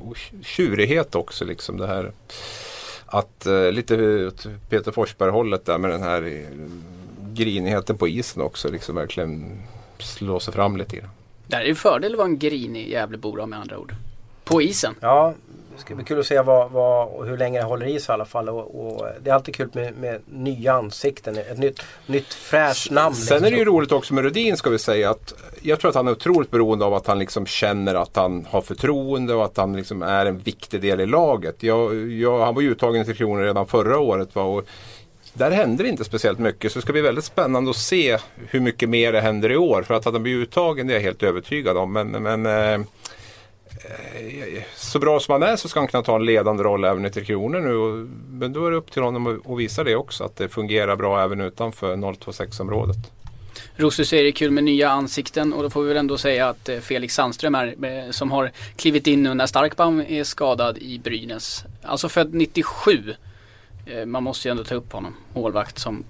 och 0.08 0.18
tjurighet 0.44 1.16
också 1.16 1.46
liksom 1.46 1.78
det 1.78 1.88
här. 1.88 2.12
Att 3.06 3.46
eh, 3.46 3.72
lite 3.72 4.32
Peter 4.70 4.92
Forsberg-hållet 4.92 5.66
där 5.66 5.78
med 5.78 5.92
den 5.92 6.04
här 6.04 6.22
eh, 6.22 6.58
grinigheten 7.34 7.98
på 7.98 8.08
isen 8.08 8.42
också. 8.42 8.70
Liksom 8.70 8.96
verkligen 8.96 9.62
slå 10.00 10.40
sig 10.40 10.54
fram 10.54 10.78
lite 10.78 10.96
grann. 10.96 11.10
Det 11.48 11.56
är 11.56 11.64
ju 11.64 11.76
fördel 11.76 12.12
att 12.12 12.18
vara 12.18 12.28
en 12.28 12.40
grinig 12.40 12.90
Gävlebo 12.90 13.36
då, 13.36 13.46
med 13.46 13.60
andra 13.60 13.78
ord. 13.78 13.96
På 14.44 14.62
isen. 14.62 14.96
Ja, 15.00 15.34
det 15.76 15.82
ska 15.82 15.96
bli 15.96 16.06
kul 16.06 16.20
att 16.20 16.26
se 16.26 16.42
vad, 16.42 16.72
vad, 16.72 17.08
och 17.08 17.26
hur 17.26 17.38
länge 17.38 17.60
det 17.60 17.66
håller 17.66 17.86
i 17.86 18.00
sig 18.00 18.14
i 18.14 18.14
alla 18.14 18.26
fall. 18.26 18.50
Och, 18.50 18.86
och 18.86 19.08
det 19.24 19.30
är 19.30 19.34
alltid 19.34 19.56
kul 19.56 19.70
med, 19.74 19.94
med 19.98 20.22
nya 20.26 20.74
ansikten. 20.74 21.38
Ett 21.38 21.60
nytt, 21.60 21.82
nytt 22.06 22.34
fräscht 22.34 22.92
namn. 22.92 23.16
Sen 23.16 23.38
är 23.38 23.42
det 23.42 23.50
ju 23.50 23.56
liksom. 23.56 23.76
roligt 23.76 23.92
också 23.92 24.14
med 24.14 24.24
Rudin 24.24 24.58
ska 24.58 24.70
vi 24.70 24.80
säga 24.80 25.10
att 25.10 25.34
jag 25.62 25.80
tror 25.80 25.90
att 25.90 25.96
han 25.96 26.08
är 26.08 26.12
otroligt 26.12 26.52
beroende 26.52 26.86
av 26.86 26.94
att 26.94 27.08
han 27.08 27.20
liksom 27.20 27.46
känner 27.46 27.96
att 27.96 28.16
han 28.16 28.46
har 28.50 28.62
förtroende 28.62 29.34
och 29.34 29.46
att 29.46 29.58
han 29.58 29.76
liksom 29.76 30.02
är 30.02 30.26
en 30.26 30.38
viktig 30.38 30.82
del 30.82 31.02
i 31.02 31.06
laget. 31.06 31.64
Jag, 31.64 32.12
jag, 32.12 32.46
han 32.46 32.56
var 32.56 32.62
ju 32.62 32.72
uttagen 32.72 33.06
till 33.06 33.16
Kronor 33.16 33.44
redan 33.44 33.68
förra 33.68 34.00
året. 34.00 34.36
Va? 34.36 34.44
Och 34.44 34.64
där 35.34 35.52
händer 35.52 35.84
inte 35.86 36.04
speciellt 36.04 36.40
mycket 36.40 36.72
så 36.72 36.80
det 36.80 36.84
ska 36.84 36.92
bli 36.94 37.02
väldigt 37.02 37.26
spännande 37.26 37.70
att 37.72 37.78
se 37.78 38.18
hur 38.48 38.60
mycket 38.60 38.90
mer 38.90 39.12
det 39.12 39.22
händer 39.22 39.52
i 39.52 39.58
år. 39.58 39.84
För 39.84 39.94
att 39.94 40.06
han 40.06 40.24
blir 40.24 40.36
uttagen 40.36 40.88
det 40.88 40.94
är 40.94 40.96
jag 40.96 41.04
helt 41.04 41.24
övertygad 41.24 41.78
om. 41.78 41.94
Men, 41.94 42.08
men 42.08 42.46
eh, 42.46 42.74
eh, 42.74 44.64
så 44.76 45.00
bra 45.00 45.20
som 45.20 45.32
han 45.32 45.44
är 45.44 45.56
så 45.56 45.68
ska 45.70 45.80
han 45.80 45.88
kunna 45.88 46.04
ta 46.04 46.16
en 46.16 46.26
ledande 46.26 46.64
roll 46.64 46.84
även 46.84 47.06
i 47.06 47.10
Tre 47.10 47.24
Kronor 47.24 47.60
nu. 47.60 47.76
Och, 47.76 48.08
men 48.30 48.54
då 48.54 48.66
är 48.66 48.72
det 48.72 48.78
upp 48.78 48.92
till 48.92 49.02
honom 49.02 49.28
att- 49.28 49.60
visa 49.60 49.84
det 49.84 49.96
också. 49.96 50.24
Att 50.24 50.36
det 50.36 50.50
fungerar 50.50 50.96
bra 50.96 51.24
även 51.24 51.42
utanför 51.42 51.96
026-området. 51.96 52.98
Rosus 53.76 54.10
säger 54.10 54.24
det 54.24 54.30
är 54.30 54.32
kul 54.32 54.52
med 54.52 54.64
nya 54.64 54.90
ansikten 54.90 55.54
och 55.54 55.64
då 55.64 55.70
får 55.70 55.82
vi 55.82 55.88
väl 55.88 55.98
ändå 55.98 56.18
säga 56.18 56.50
att 56.50 56.70
eh, 56.70 56.80
Felix 56.80 57.14
Sandström 57.14 57.56
är, 57.56 57.68
eh, 57.86 58.12
som 58.12 58.32
har 58.32 58.52
klivit 58.76 59.08
in 59.08 59.24
nu 59.24 59.34
när 59.34 59.46
Starkbaum 59.46 60.04
är 60.08 60.24
skadad 60.24 60.78
i 60.78 61.00
Brynäs. 61.00 61.66
Alltså 61.84 62.10
född 62.10 62.34
97. 62.34 63.14
Eh, 63.86 64.06
Man 64.06 64.24
måste 64.24 64.48
ju 64.48 64.52
ändå 64.52 64.64
ta 64.64 64.76
upp 64.76 64.94
honom. 64.94 65.16
Målvakt 65.34 65.80
som 65.80 66.04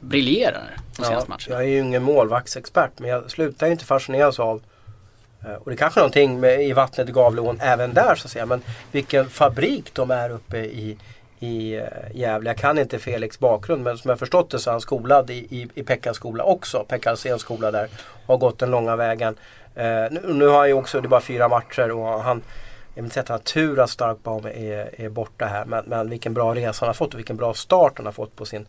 briljerar 0.00 0.76
de 0.96 1.04
senaste 1.04 1.14
Ja, 1.14 1.24
matcherna. 1.28 1.62
jag 1.62 1.68
är 1.70 1.74
ju 1.74 1.78
ingen 1.80 2.02
målvaktsexpert 2.02 2.90
men 2.98 3.10
jag 3.10 3.30
slutar 3.30 3.66
ju 3.66 3.72
inte 3.72 3.84
fascineras 3.84 4.40
av 4.40 4.62
eh, 5.44 5.52
och 5.54 5.64
det 5.70 5.74
är 5.74 5.76
kanske 5.76 6.00
är 6.00 6.02
någonting 6.02 6.40
med, 6.40 6.62
i 6.64 6.72
vattnet 6.72 7.08
i 7.08 7.12
Gavleån 7.12 7.58
även 7.60 7.94
där 7.94 8.14
så 8.14 8.26
att 8.26 8.30
säga. 8.32 8.46
Men 8.46 8.62
vilken 8.92 9.28
fabrik 9.28 9.94
de 9.94 10.10
är 10.10 10.30
uppe 10.30 10.58
i, 10.58 10.98
i 11.40 11.74
eh, 11.76 11.82
Gävle. 12.14 12.50
Jag 12.50 12.56
kan 12.56 12.78
inte 12.78 12.98
Felix 12.98 13.38
bakgrund 13.38 13.82
men 13.84 13.98
som 13.98 14.08
jag 14.08 14.18
förstått 14.18 14.50
det 14.50 14.58
så 14.58 14.70
är 14.70 14.72
han 14.72 14.80
skolad 14.80 15.30
i, 15.30 15.34
i, 15.34 15.68
i 15.74 15.82
Pekkas 15.82 16.16
skola 16.16 16.44
också. 16.44 16.84
Pekka 16.88 17.10
Alséns 17.10 17.40
skola 17.42 17.70
där. 17.70 17.88
Har 18.26 18.36
gått 18.36 18.58
den 18.58 18.70
långa 18.70 18.96
vägen. 18.96 19.36
Eh, 19.74 19.84
nu, 20.10 20.20
nu 20.24 20.46
har 20.46 20.58
han 20.58 20.68
ju 20.68 20.74
också, 20.74 21.00
det 21.00 21.06
är 21.06 21.08
bara 21.08 21.20
fyra 21.20 21.48
matcher 21.48 21.90
och 21.90 22.06
han 22.22 22.42
jag 22.94 23.02
vill 23.02 23.04
inte 23.04 23.20
att 23.20 23.28
han 23.28 23.38
har 23.38 23.42
tur 23.42 23.80
att 23.80 23.90
Starkbaum 23.90 24.46
är, 24.46 25.00
är 25.00 25.08
borta 25.08 25.46
här 25.46 25.64
men, 25.64 25.84
men 25.86 26.10
vilken 26.10 26.34
bra 26.34 26.54
resa 26.54 26.76
han 26.80 26.88
har 26.88 26.94
fått 26.94 27.12
och 27.12 27.18
vilken 27.18 27.36
bra 27.36 27.54
start 27.54 27.92
han 27.96 28.06
har 28.06 28.12
fått 28.12 28.36
på 28.36 28.44
sin 28.44 28.66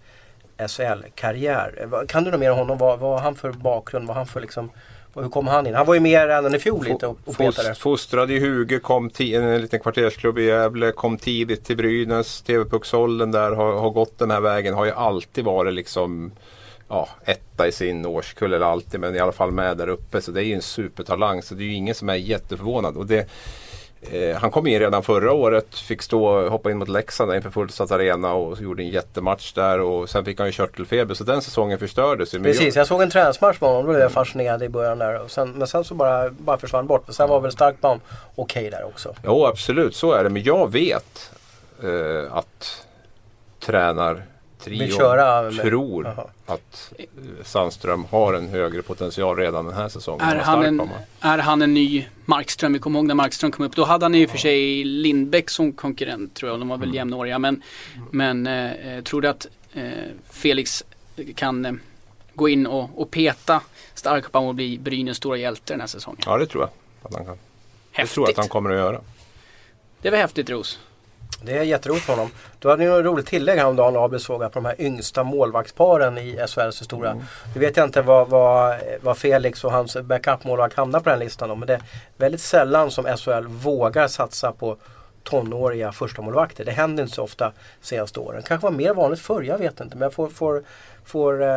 SHL-karriär. 0.58 2.06
Kan 2.08 2.24
du 2.24 2.32
något 2.32 2.40
mer 2.40 2.52
om 2.52 2.58
honom? 2.58 2.78
Vad, 2.78 3.00
vad 3.00 3.12
har 3.12 3.20
han 3.20 3.36
för 3.36 3.52
bakgrund? 3.52 4.08
Vad 4.08 4.18
han 4.18 4.26
för 4.26 4.42
liksom, 4.42 4.70
hur 5.16 5.30
kom 5.30 5.48
han 5.48 5.68
in? 5.68 5.74
Han 5.74 5.86
var 5.86 5.94
ju 5.94 6.00
med 6.00 6.28
redan 6.28 6.56
i 6.56 6.60
fjol 6.60 6.86
lite 6.86 7.08
och, 7.08 7.18
och 7.26 7.38
petade. 7.38 7.68
Fost, 7.68 7.82
fostrad 7.82 8.32
i 8.32 8.40
Huge, 8.40 8.82
kom 8.82 9.10
till 9.10 9.36
en 9.36 9.62
liten 9.62 9.80
kvartersklubb 9.80 10.38
i 10.40 10.44
Gävle, 10.44 10.92
kom 10.92 11.18
tidigt 11.18 11.66
till 11.66 11.78
Brynäs. 11.78 12.42
TV-pucksåldern 12.42 13.32
där 13.32 13.52
har, 13.52 13.74
har 13.74 13.90
gått 13.90 14.20
den 14.20 14.32
här 14.32 14.42
vägen. 14.42 14.74
Har 14.74 14.86
ju 14.86 14.92
alltid 14.92 15.46
varit 15.46 15.74
liksom 15.74 16.32
ja, 16.88 17.10
etta 17.26 17.68
i 17.68 17.72
sin 17.72 18.06
årskull, 18.06 18.54
eller 18.54 18.66
alltid, 18.66 19.00
men 19.00 19.16
i 19.16 19.20
alla 19.20 19.32
fall 19.32 19.52
med 19.52 19.78
där 19.78 19.88
uppe. 19.88 20.22
Så 20.22 20.32
det 20.32 20.42
är 20.42 20.46
ju 20.46 20.54
en 20.54 20.62
supertalang. 20.62 21.42
Så 21.42 21.56
det 21.56 21.64
är 21.64 21.66
ju 21.66 21.74
ingen 21.74 21.96
som 21.96 22.10
är 22.10 22.16
jätteförvånad. 22.16 22.98
Och 22.98 23.06
det, 23.06 23.30
eh, 24.12 24.38
han 24.38 24.52
kom 24.52 24.68
in 24.68 24.80
redan 24.80 25.04
förra 25.04 25.34
året, 25.34 25.76
fick 25.76 26.02
stå 26.02 26.50
hoppa 26.50 26.72
in 26.72 26.78
mot 26.78 26.90
Leksand 26.90 27.32
där 27.32 27.36
inför 27.36 27.50
fullsatt 27.50 27.92
arena 27.92 28.34
och 28.34 28.62
gjorde 28.62 28.84
en 28.84 28.90
jättematch 28.90 29.54
där. 29.54 29.80
Och 29.80 30.10
sen 30.10 30.26
fick 30.26 30.40
han 30.40 30.48
ju 30.48 30.52
körtelfeber, 30.52 31.16
så 31.16 31.24
den 31.24 31.42
säsongen 31.42 31.80
förstördes 31.80 32.36
ju. 32.36 32.44
Precis, 32.44 32.76
jag 32.76 32.88
såg 32.88 33.02
en 33.02 33.10
träningsmatch 33.10 33.62
med 33.62 33.70
honom. 33.70 33.86
Då 33.86 33.92
blev 33.92 34.02
jag 34.02 34.12
fascinerad 34.12 34.64
i 34.64 34.70
början 34.70 34.98
där. 34.98 35.22
Och 35.22 35.32
sen, 35.32 35.52
men 35.52 35.68
sen 35.68 35.84
så 35.84 35.96
bara, 35.96 36.30
bara 36.30 36.58
försvann 36.58 36.88
bort. 36.88 37.04
Men 37.06 37.14
sen 37.14 37.30
var 37.30 37.40
väl 37.40 37.52
Starkbaum 37.52 38.00
okej 38.36 38.70
där 38.70 38.84
också. 38.84 39.16
Jo, 39.24 39.46
absolut 39.46 39.96
så 39.96 40.12
är 40.12 40.24
det. 40.24 40.30
Men 40.30 40.44
jag 40.44 40.72
vet 40.72 41.32
eh, 41.84 42.38
att 42.38 42.86
tränar 43.60 44.24
Vill 44.68 44.96
köra 44.96 45.52
med- 45.52 45.66
tror 45.66 46.08
att 46.46 46.94
eh, 47.00 47.06
Sandström 47.44 48.06
har 48.06 48.34
en 48.34 48.48
högre 48.50 48.82
potential 48.82 49.38
redan 49.38 49.66
den 49.66 49.74
här 49.74 49.90
säsongen. 49.90 50.28
Är 50.28 50.36
han, 50.36 50.64
en, 50.66 50.90
är 51.22 51.38
han 51.38 51.62
en 51.62 51.74
ny 51.74 52.06
Markström? 52.26 52.74
Vi 52.74 52.80
kommer 52.80 53.00
ihåg 53.00 53.06
när 53.08 53.16
Markström 53.16 53.52
kom 53.52 53.66
upp. 53.66 53.76
Då 53.76 53.84
hade 53.86 54.06
han 54.06 54.16
i 54.16 54.26
och 54.26 54.30
för 54.30 54.38
sig 54.38 54.84
Lindbäck 54.84 55.50
som 55.50 55.74
konkurrent 55.74 56.34
tror 56.34 56.52
jag. 56.52 56.60
De 56.60 56.68
var 56.68 56.78
väl 56.78 56.96
jämnåriga. 56.96 57.40
Men, 57.40 57.62
men 58.12 58.48
eh, 58.48 59.04
tror 59.04 59.22
du 59.22 59.28
att 59.28 59.48
eh, 59.74 59.84
Felix 60.32 60.84
kan 61.36 61.66
eh, 61.66 61.74
gå 62.34 62.50
in 62.50 62.68
och, 62.68 62.90
och 63.02 63.12
peta 63.12 63.62
Starkbaum 63.94 64.46
och 64.48 64.56
bli 64.56 64.78
Brynäs 64.78 65.18
stora 65.18 65.38
hjälte 65.38 65.74
den 65.74 65.80
här 65.80 65.88
säsongen? 65.88 66.20
Ja, 66.26 66.38
det 66.38 66.46
tror 66.46 66.64
jag 66.64 66.70
att 67.10 67.16
han 67.16 67.26
kan. 67.26 67.36
Det 67.36 67.40
Häftigt. 67.92 68.14
tror 68.16 68.28
jag 68.28 68.32
att 68.32 68.38
han 68.38 68.48
kommer 68.48 68.70
att 68.70 68.76
göra. 68.78 69.02
Det 70.02 70.10
var 70.10 70.18
häftigt 70.18 70.50
Ros. 70.50 70.80
Det 71.42 71.58
är 71.58 71.64
jätteroligt 71.64 72.06
för 72.06 72.14
honom. 72.14 72.32
Du 72.60 72.70
hade 72.70 72.84
ju 72.84 72.98
en 72.98 73.04
roligt 73.04 73.28
tillägg 73.28 73.58
häromdagen 73.58 73.98
Abel 73.98 74.20
såg 74.20 74.40
på 74.42 74.50
de 74.54 74.66
här 74.66 74.82
yngsta 74.82 75.24
målvaktsparen 75.24 76.18
i 76.18 76.46
SHLs 76.48 76.82
historia. 76.82 77.12
Mm. 77.12 77.24
Nu 77.54 77.60
vet 77.60 77.78
jag 77.78 77.88
inte 77.88 78.02
vad, 78.02 78.30
vad, 78.30 78.80
vad 79.02 79.18
Felix 79.18 79.64
och 79.64 79.72
hans 79.72 79.98
backup-målvakt 79.98 80.78
hamnar 80.78 81.00
på 81.00 81.10
den 81.10 81.20
listan 81.20 81.50
då, 81.50 81.56
men 81.56 81.68
det 81.68 81.74
är 81.74 81.82
väldigt 82.18 82.42
sällan 82.42 82.92
som 82.92 83.06
SHL 83.06 83.48
vågar 83.48 84.08
satsa 84.08 84.52
på 84.52 84.78
tonåriga 85.24 85.92
första 85.92 86.22
målvakter. 86.22 86.66
Det 86.66 86.72
händer 86.72 87.04
inte 87.04 87.16
så 87.16 87.24
ofta 87.24 87.52
senaste 87.82 88.20
åren. 88.20 88.44
Kanske 88.44 88.68
var 88.68 88.72
mer 88.72 88.94
vanligt 88.94 89.20
förr, 89.20 89.42
jag 89.42 89.58
vet 89.58 89.80
inte. 89.80 89.98
Men 89.98 90.02
jag 90.02 90.14
får, 90.14 90.30
får 90.30 90.64
får, 91.06 91.42
eh, 91.42 91.48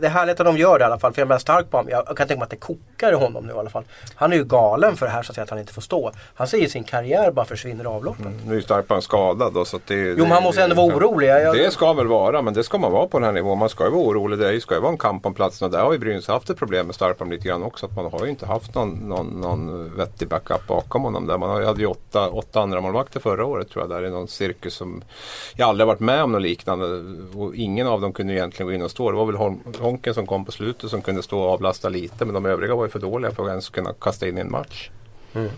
det 0.00 0.06
är 0.06 0.08
härligt 0.08 0.40
att 0.40 0.46
de 0.46 0.56
gör 0.56 0.78
det 0.78 0.82
i 0.82 0.86
alla 0.86 0.98
fall. 0.98 1.12
För 1.12 1.22
jag 1.22 1.30
är 1.30 1.38
stark 1.38 1.70
på 1.70 1.76
honom. 1.76 1.90
Jag 1.90 2.16
kan 2.16 2.16
tänka 2.16 2.36
mig 2.36 2.42
att 2.42 2.50
det 2.50 2.56
kokar 2.56 3.12
i 3.12 3.14
honom 3.14 3.46
nu 3.46 3.52
i 3.52 3.56
alla 3.56 3.70
fall. 3.70 3.84
Han 4.14 4.32
är 4.32 4.36
ju 4.36 4.44
galen 4.44 4.96
för 4.96 5.06
det 5.06 5.12
här 5.12 5.22
så 5.22 5.32
att, 5.32 5.34
säga, 5.34 5.42
att 5.42 5.50
han 5.50 5.58
inte 5.58 5.72
får 5.72 5.82
stå. 5.82 6.12
Han 6.34 6.46
ser 6.46 6.58
ju 6.58 6.68
sin 6.68 6.84
karriär 6.84 7.30
bara 7.30 7.44
försvinner 7.44 7.84
i 7.84 7.86
avloppet. 7.86 8.26
Mm, 8.26 8.40
nu 8.46 8.50
är 8.50 8.56
ju 8.56 8.62
Starkman 8.62 9.02
skadad 9.02 9.54
då, 9.54 9.64
så 9.64 9.76
att 9.76 9.86
det, 9.86 9.94
Jo 9.94 10.16
men 10.16 10.30
han 10.30 10.42
måste 10.42 10.62
ändå 10.62 10.76
vara 10.76 10.86
orolig. 10.86 11.28
Jag, 11.28 11.56
det 11.56 11.70
ska 11.70 11.92
väl 11.92 12.06
vara, 12.06 12.42
men 12.42 12.54
det 12.54 12.64
ska 12.64 12.78
man 12.78 12.92
vara 12.92 13.06
på 13.06 13.18
den 13.18 13.26
här 13.26 13.32
nivån. 13.32 13.58
Man 13.58 13.68
ska 13.68 13.84
ju 13.84 13.90
vara 13.90 14.02
orolig. 14.02 14.38
Det 14.38 14.60
ska 14.60 14.74
ju 14.74 14.80
vara 14.80 14.92
en 14.92 14.98
kamp 14.98 15.26
om 15.26 15.34
platserna. 15.34 15.68
Där 15.68 15.84
har 15.84 15.92
ju 15.92 15.98
Brynäs 15.98 16.28
haft 16.28 16.50
ett 16.50 16.58
problem 16.58 16.86
med 16.86 16.94
Starkman 16.94 17.30
lite 17.30 17.48
grann 17.48 17.62
också. 17.62 17.86
Att 17.86 17.96
man 17.96 18.12
har 18.12 18.24
ju 18.24 18.30
inte 18.30 18.46
haft 18.46 18.74
någon, 18.74 18.90
någon, 18.90 19.40
någon 19.40 19.96
vettig 19.96 20.28
backup 20.28 20.66
bakom 20.66 21.02
honom. 21.02 21.26
Där. 21.26 21.38
Man 21.38 21.64
hade 21.64 21.80
ju 21.80 21.86
åtta, 21.86 22.28
åtta 22.28 22.60
andra 22.60 22.80
målvakter 22.80 23.20
förra 23.20 23.44
året 23.44 23.70
tror 23.70 23.82
jag. 23.82 23.90
Där 23.90 24.02
är 24.02 24.10
någon 24.10 24.28
cirkus 24.28 24.74
som 24.74 25.02
jag 25.56 25.68
aldrig 25.68 25.86
varit 25.86 26.00
med 26.00 26.22
om 26.22 26.32
något 26.32 26.42
liknande. 26.42 26.86
Och 27.38 27.54
ingen 27.54 27.86
av 27.86 28.00
dem 28.00 28.12
kunde 28.12 28.32
egentligen 28.44 28.66
gå 28.66 28.72
in 28.72 28.82
och 28.82 28.90
stå. 28.90 29.10
Det 29.10 29.16
var 29.16 29.26
väl 29.26 29.80
Honken 29.80 30.14
som 30.14 30.26
kom 30.26 30.44
på 30.44 30.52
slutet 30.52 30.90
som 30.90 31.02
kunde 31.02 31.22
stå 31.22 31.40
och 31.40 31.50
avlasta 31.50 31.88
lite. 31.88 32.24
Men 32.24 32.34
de 32.34 32.46
övriga 32.46 32.74
var 32.74 32.84
ju 32.84 32.90
för 32.90 32.98
dåliga 32.98 33.30
för 33.30 33.42
att 33.42 33.48
ens 33.48 33.68
kunna 33.68 33.92
kasta 33.92 34.28
in 34.28 34.38
i 34.38 34.40
en 34.40 34.50
match. 34.50 34.90
Mm. 35.34 35.50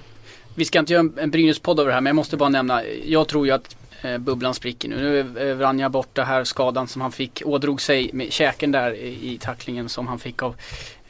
Vi 0.54 0.64
ska 0.64 0.78
inte 0.78 0.92
göra 0.92 1.08
en 1.16 1.30
Brynäs-podd 1.30 1.80
över 1.80 1.88
det 1.88 1.94
här 1.94 2.00
men 2.00 2.10
jag 2.10 2.16
måste 2.16 2.36
bara 2.36 2.48
nämna. 2.48 2.84
Jag 3.04 3.28
tror 3.28 3.46
ju 3.46 3.52
att 3.52 3.76
eh, 4.02 4.18
bubblan 4.18 4.54
spricker 4.54 4.88
nu. 4.88 4.96
Nu 4.96 5.18
är 5.18 5.54
Vranja 5.54 5.88
borta 5.88 6.22
här. 6.24 6.44
Skadan 6.44 6.88
som 6.88 7.02
han 7.02 7.12
fick 7.12 7.42
ådrog 7.44 7.80
sig 7.80 8.10
med 8.12 8.32
käken 8.32 8.72
där 8.72 8.94
i, 8.94 9.38
tacklingen 9.42 9.88
som 9.88 10.06
han 10.06 10.18
fick 10.18 10.42
av 10.42 10.56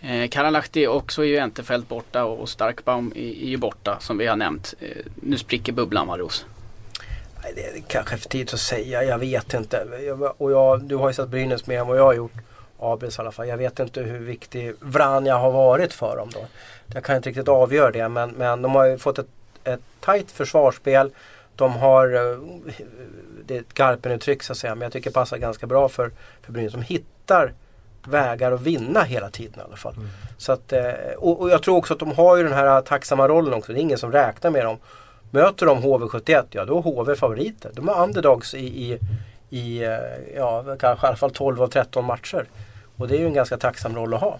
eh, 0.00 0.28
Karalahti 0.28 0.86
och 0.86 1.12
så 1.12 1.22
är 1.22 1.26
ju 1.26 1.36
Entefelt 1.36 1.88
borta 1.88 2.24
och, 2.24 2.48
Starkbaum 2.48 3.12
är, 3.16 3.46
ju 3.48 3.56
borta 3.56 3.96
som 4.00 4.18
vi 4.18 4.26
har 4.26 4.36
nämnt. 4.36 4.74
Eh, 4.80 4.88
nu 5.14 5.38
spricker 5.38 5.72
bubblan 5.72 6.06
Maros. 6.06 6.46
Det 7.54 7.66
är 7.66 7.82
kanske 7.88 8.16
för 8.16 8.28
tidigt 8.28 8.54
att 8.54 8.60
säga, 8.60 9.04
jag 9.04 9.18
vet 9.18 9.54
inte. 9.54 9.86
Jag, 10.06 10.40
och 10.40 10.52
jag, 10.52 10.82
du 10.82 10.96
har 10.96 11.08
ju 11.08 11.14
sett 11.14 11.28
Brynäs 11.28 11.66
mer 11.66 11.80
än 11.80 11.86
vad 11.86 11.98
jag 11.98 12.04
har 12.04 12.14
gjort. 12.14 12.32
Abris 12.78 13.18
i 13.18 13.20
alla 13.20 13.32
fall. 13.32 13.48
Jag 13.48 13.56
vet 13.56 13.78
inte 13.78 14.00
hur 14.00 14.18
viktig 14.18 14.74
Vranja 14.80 15.36
har 15.36 15.50
varit 15.50 15.92
för 15.92 16.16
dem 16.16 16.30
då. 16.34 16.40
Jag 16.94 17.04
kan 17.04 17.16
inte 17.16 17.28
riktigt 17.28 17.48
avgöra 17.48 17.90
det 17.90 18.08
men, 18.08 18.30
men 18.30 18.62
de 18.62 18.74
har 18.74 18.84
ju 18.84 18.98
fått 18.98 19.18
ett, 19.18 19.28
ett 19.64 19.80
tajt 20.00 20.30
försvarsspel. 20.30 21.10
De 21.56 21.72
har, 21.72 22.14
eh, 22.14 22.38
det 23.44 23.56
är 23.56 23.60
ett 23.60 23.74
Garpen-uttryck 23.74 24.42
så 24.42 24.52
att 24.52 24.58
säga, 24.58 24.74
men 24.74 24.82
jag 24.82 24.92
tycker 24.92 25.10
det 25.10 25.14
passar 25.14 25.36
ganska 25.36 25.66
bra 25.66 25.88
för, 25.88 26.10
för 26.42 26.52
Brynäs. 26.52 26.72
De 26.72 26.82
hittar 26.82 27.52
vägar 28.06 28.52
att 28.52 28.60
vinna 28.60 29.02
hela 29.02 29.30
tiden 29.30 29.60
i 29.60 29.62
alla 29.62 29.76
fall. 29.76 29.94
Mm. 29.94 30.08
Så 30.38 30.52
att, 30.52 30.72
eh, 30.72 30.92
och, 31.16 31.40
och, 31.40 31.50
jag 31.50 31.62
tror 31.62 31.76
också 31.76 31.94
att 31.94 32.00
de 32.00 32.12
har 32.12 32.36
ju 32.36 32.42
den 32.42 32.52
här 32.52 32.80
tacksamma 32.80 33.28
rollen 33.28 33.54
också. 33.54 33.72
Det 33.72 33.78
är 33.78 33.82
ingen 33.82 33.98
som 33.98 34.12
räknar 34.12 34.50
med 34.50 34.64
dem. 34.64 34.76
Möter 35.36 35.66
de 35.66 35.78
HV71, 35.78 36.44
ja 36.50 36.64
då 36.64 36.78
är 36.78 36.82
HV 36.82 37.16
favoriter. 37.16 37.70
De 37.74 37.88
är 37.88 38.02
underdogs 38.02 38.54
i, 38.54 38.58
i, 38.58 38.98
i 39.50 39.84
eh, 39.84 39.90
ja, 40.36 40.76
kanske 40.80 41.06
i 41.06 41.08
alla 41.08 41.16
fall 41.16 41.30
12 41.30 41.62
av 41.62 41.68
13 41.68 42.04
matcher. 42.04 42.44
Och 42.96 43.08
det 43.08 43.16
är 43.16 43.18
ju 43.18 43.26
en 43.26 43.34
ganska 43.34 43.56
tacksam 43.56 43.96
roll 43.96 44.14
att 44.14 44.20
ha. 44.20 44.38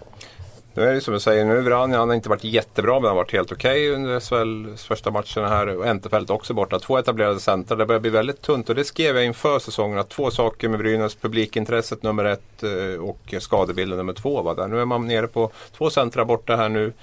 Nu 0.77 0.83
är 0.83 0.93
det 0.93 1.01
som 1.01 1.13
du 1.13 1.19
säger, 1.19 1.45
nu 1.45 1.61
Vranja, 1.61 1.97
han 1.97 2.09
har 2.09 2.15
inte 2.15 2.29
varit 2.29 2.43
jättebra 2.43 2.93
men 2.93 3.03
han 3.03 3.09
har 3.09 3.23
varit 3.23 3.33
helt 3.33 3.51
okej 3.51 3.91
okay 3.91 3.95
under 3.95 4.19
SHLs 4.19 4.85
första 4.85 5.11
matcherna 5.11 5.47
här. 5.47 5.77
Och 5.77 5.87
Entefelt 5.87 6.29
också 6.29 6.53
borta. 6.53 6.79
Två 6.79 6.97
etablerade 6.97 7.39
centra. 7.39 7.75
Det 7.75 7.85
börjar 7.85 7.99
bli 7.99 8.09
väldigt 8.09 8.41
tunt 8.41 8.69
och 8.69 8.75
det 8.75 8.83
skrev 8.83 9.15
jag 9.15 9.25
inför 9.25 9.59
säsongen 9.59 9.99
att 9.99 10.09
två 10.09 10.31
saker 10.31 10.69
med 10.69 10.79
Brynäs. 10.79 11.15
Publikintresset 11.15 12.03
nummer 12.03 12.25
ett 12.25 12.63
eh, 12.63 13.03
och 13.03 13.33
skadebilden 13.39 13.97
nummer 13.97 14.13
två 14.13 14.41
var 14.41 14.55
där. 14.55 14.67
Nu 14.67 14.81
är 14.81 14.85
man 14.85 15.07
nere 15.07 15.27
på 15.27 15.51
två 15.77 15.89
centra 15.89 16.25
borta 16.25 16.55
här 16.55 16.69
nu. 16.69 16.93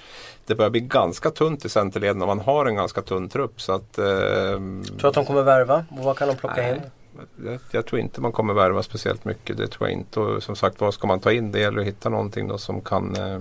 Det 0.45 0.55
börjar 0.55 0.69
bli 0.69 0.81
ganska 0.81 1.31
tunt 1.31 1.65
i 1.65 1.69
centerleden 1.69 2.21
och 2.21 2.27
man 2.27 2.39
har 2.39 2.65
en 2.65 2.75
ganska 2.75 3.01
tunn 3.01 3.29
trupp. 3.29 3.61
Så 3.61 3.73
att, 3.73 3.97
eh, 3.97 4.05
Tror 4.05 4.97
du 4.97 5.07
att 5.07 5.13
de 5.13 5.25
kommer 5.25 5.43
värva? 5.43 5.85
Vad 5.89 6.17
kan 6.17 6.27
de 6.27 6.35
plocka 6.35 6.61
nej. 6.61 6.71
in? 6.71 6.81
Jag, 7.45 7.59
jag, 7.71 7.85
tror 7.85 8.01
inte 8.01 8.21
man 8.21 8.31
kommer 8.31 8.53
värva 8.53 8.83
speciellt 8.83 9.25
mycket. 9.25 9.57
Det 9.57 9.67
tror 9.67 9.89
jag 9.89 9.97
inte. 9.97 10.19
Och 10.19 10.43
som 10.43 10.55
sagt 10.55 10.81
vad 10.81 10.93
ska 10.93 11.07
man 11.07 11.19
ta 11.19 11.31
in? 11.31 11.51
Det 11.51 11.59
gäller 11.59 11.81
att 11.81 11.87
hitta 11.87 12.09
någonting 12.09 12.47
då 12.47 12.57
som 12.57 12.81
kan 12.81 13.15
eh, 13.15 13.39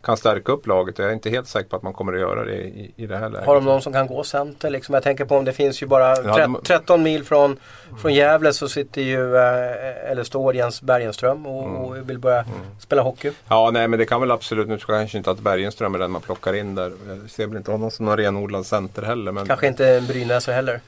kan 0.00 0.16
stärka 0.16 0.52
upp 0.52 0.66
laget. 0.66 0.98
Jag 0.98 1.08
är 1.08 1.12
inte 1.12 1.30
helt 1.30 1.48
säker 1.48 1.68
på 1.68 1.76
att 1.76 1.82
man 1.82 1.92
kommer 1.92 2.12
att 2.12 2.20
göra 2.20 2.44
det 2.44 2.56
i, 2.56 2.92
i 2.96 3.06
det 3.06 3.16
här 3.16 3.28
läget. 3.28 3.46
Har 3.46 3.54
de 3.54 3.64
någon 3.64 3.82
som 3.82 3.92
kan 3.92 4.06
gå 4.06 4.24
center? 4.24 4.70
Liksom? 4.70 4.94
Jag 4.94 5.02
tänker 5.02 5.24
på 5.24 5.36
om 5.36 5.44
det 5.44 5.52
finns 5.52 5.82
ju 5.82 5.86
bara 5.86 6.08
ja, 6.08 6.38
de... 6.38 6.60
13 6.64 7.02
mil 7.02 7.24
från, 7.24 7.56
från 8.00 8.14
Gävle 8.14 8.52
så 8.52 8.68
sitter 8.68 9.02
ju, 9.02 9.36
eh, 9.36 10.10
eller 10.10 10.24
står 10.24 10.54
Jens 10.54 10.82
Bergenström 10.82 11.46
och, 11.46 11.64
mm. 11.64 11.76
och 11.76 12.10
vill 12.10 12.18
börja 12.18 12.38
mm. 12.38 12.60
spela 12.80 13.02
hockey. 13.02 13.32
Ja, 13.48 13.70
nej 13.72 13.88
men 13.88 13.98
det 13.98 14.06
kan 14.06 14.20
väl 14.20 14.30
absolut. 14.30 14.68
Nu 14.68 14.78
tror 14.78 14.96
jag 14.96 15.02
kanske 15.02 15.18
inte 15.18 15.30
att 15.30 15.40
Bergenström 15.40 15.94
är 15.94 15.98
den 15.98 16.10
man 16.10 16.20
plockar 16.20 16.54
in 16.54 16.74
där. 16.74 16.92
Jag 17.08 17.30
ser 17.30 17.46
väl 17.46 17.56
inte 17.56 17.70
honom 17.70 17.90
som 17.90 18.06
någon 18.06 18.16
renodlad 18.16 18.66
center 18.66 19.02
heller. 19.02 19.32
Men... 19.32 19.46
Kanske 19.46 19.66
inte 19.66 20.04
Brynäs 20.08 20.46
heller 20.46 20.80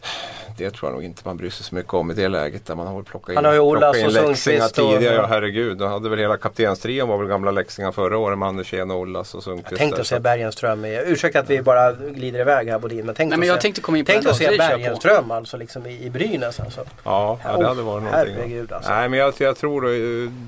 det 0.56 0.70
tror 0.70 0.90
jag 0.90 0.94
nog 0.94 1.04
inte 1.04 1.22
man 1.24 1.36
bryr 1.36 1.50
sig 1.50 1.64
så 1.64 1.74
mycket 1.74 1.94
om 1.94 2.10
i 2.10 2.14
det 2.14 2.28
läget. 2.28 2.66
Där 2.66 2.74
man 2.74 2.86
har 2.86 3.02
plockat 3.02 3.28
in, 3.28 3.36
Han 3.36 3.44
har 3.44 3.52
ju 3.52 3.58
Olas 3.58 3.96
in 3.96 4.08
Leksinga 4.08 4.68
tidigare. 4.68 5.14
Ja, 5.14 5.26
herregud. 5.26 5.78
Då 5.78 5.86
hade 5.86 6.08
väl 6.08 6.18
hela 6.18 6.36
kaptenstrion 6.36 7.08
var 7.08 7.18
väl 7.18 7.26
gamla 7.26 7.50
Leksinga 7.50 7.92
förra 7.92 8.18
året 8.18 8.38
med 8.38 8.48
Andersén, 8.48 8.90
Olas 8.90 9.34
och 9.34 9.42
Sundqvist. 9.42 9.70
Jag 9.70 9.78
tänkte 9.78 10.00
att 10.00 10.06
se 10.06 10.18
Bergenström. 10.18 10.84
Ursäkta 10.84 11.38
att 11.38 11.50
vi 11.50 11.62
bara 11.62 11.92
glider 11.92 12.40
iväg 12.40 12.68
här 12.68 12.78
Bodin. 12.78 13.06
Men 13.06 13.14
tänkte 13.14 13.24
Nej, 13.24 13.38
men 13.38 13.48
jag 13.48 13.56
se, 13.56 13.62
tänkte 13.62 13.80
komma 13.80 13.98
in 13.98 14.04
på 14.04 14.12
att 14.12 14.36
se 14.36 14.56
Bergenström 14.56 15.30
alltså 15.30 15.56
liksom 15.56 15.86
i, 15.86 16.04
i 16.04 16.10
Brynäs 16.10 16.60
alltså. 16.60 16.84
Ja, 17.04 17.38
ja 17.44 17.56
det 17.56 17.66
hade 17.66 17.82
varit 17.82 18.04
oh, 18.04 18.10
någonting. 18.10 18.34
Herregud 18.34 18.72
alltså. 18.72 18.90
Nej 18.90 19.08
men 19.08 19.18
jag, 19.18 19.34
jag 19.38 19.56
tror 19.56 19.82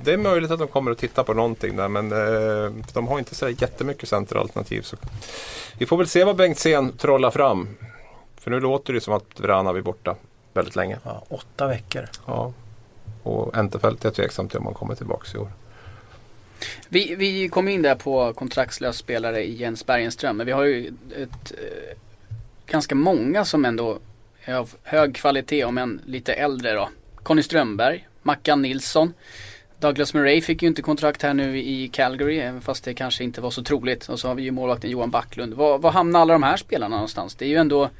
det 0.05 0.13
är 0.13 0.17
möjligt 0.17 0.51
att 0.51 0.59
de 0.59 0.69
kommer 0.69 0.91
att 0.91 0.99
titta 0.99 1.25
på 1.25 1.35
någonting 1.35 1.77
där. 1.77 1.89
Men 1.89 2.13
eh, 2.13 2.73
de 2.95 3.09
har 3.09 3.19
inte 3.19 3.35
så 3.35 3.49
jättemycket 3.49 4.09
centeralternativ. 4.09 4.83
Så. 4.83 4.97
Vi 5.79 5.87
får 5.87 5.97
väl 5.97 6.07
se 6.07 6.25
vad 6.25 6.37
Bengtzén 6.37 6.93
trollar 6.93 7.31
fram. 7.31 7.69
För 8.47 8.51
nu 8.51 8.61
låter 8.61 8.93
det 8.93 9.01
som 9.01 9.15
att 9.15 9.41
Vrana 9.41 9.71
är 9.71 9.81
borta 9.81 10.17
väldigt 10.55 10.77
länge. 10.77 10.99
Ja, 11.05 11.25
åtta 11.29 11.67
veckor. 11.67 12.09
Ja. 12.27 12.53
Och 13.23 13.57
Entefelt 13.57 14.05
är 14.05 14.11
tveksam 14.11 14.49
till 14.49 14.59
om 14.59 14.65
han 14.65 14.75
kommer 14.75 14.95
tillbaka 14.95 15.39
i 15.39 15.41
år. 15.41 15.51
Vi, 16.89 17.15
vi 17.15 17.49
kom 17.49 17.69
in 17.69 17.83
där 17.83 17.95
på 17.95 18.33
kontraktslös 18.33 18.97
spelare 18.97 19.45
i 19.45 19.55
Jens 19.55 19.87
Bergenström. 19.87 20.37
Men 20.37 20.47
vi 20.47 20.53
har 20.53 20.65
ju 20.65 20.93
ett, 21.17 21.53
eh, 21.53 21.97
ganska 22.67 22.95
många 22.95 23.45
som 23.45 23.65
ändå 23.65 23.99
är 24.45 24.55
av 24.55 24.71
hög 24.83 25.15
kvalitet 25.15 25.65
om 25.65 25.79
än 25.79 26.01
lite 26.05 26.33
äldre 26.33 26.73
då. 26.73 26.89
Conny 27.23 27.43
Strömberg, 27.43 28.09
Mackan 28.23 28.63
Nilsson. 28.63 29.13
Douglas 29.81 30.15
Murray 30.15 30.41
fick 30.41 30.63
ju 30.63 30.69
inte 30.69 30.83
kontrakt 30.83 31.23
här 31.23 31.35
nu 31.35 31.59
i 31.59 31.89
Calgary, 31.89 32.39
även 32.39 32.61
fast 32.61 32.85
det 32.85 32.95
kanske 32.95 33.25
inte 33.25 33.41
var 33.41 33.51
så 33.51 33.63
troligt. 33.63 34.09
Och 34.09 34.21
så 34.21 34.29
har 34.29 34.35
vi 34.35 34.43
ju 34.43 34.51
målvakten 34.51 34.91
Johan 34.91 35.11
Backlund. 35.11 35.55
Var, 35.55 35.79
var 35.79 35.91
hamnar 35.91 36.21
alla 36.21 36.33
de 36.33 36.43
här 36.43 36.57
spelarna 36.57 36.97
någonstans? 36.97 37.35
Det 37.35 37.45
är 37.45 37.49
ju 37.49 37.57
ändå, 37.57 37.91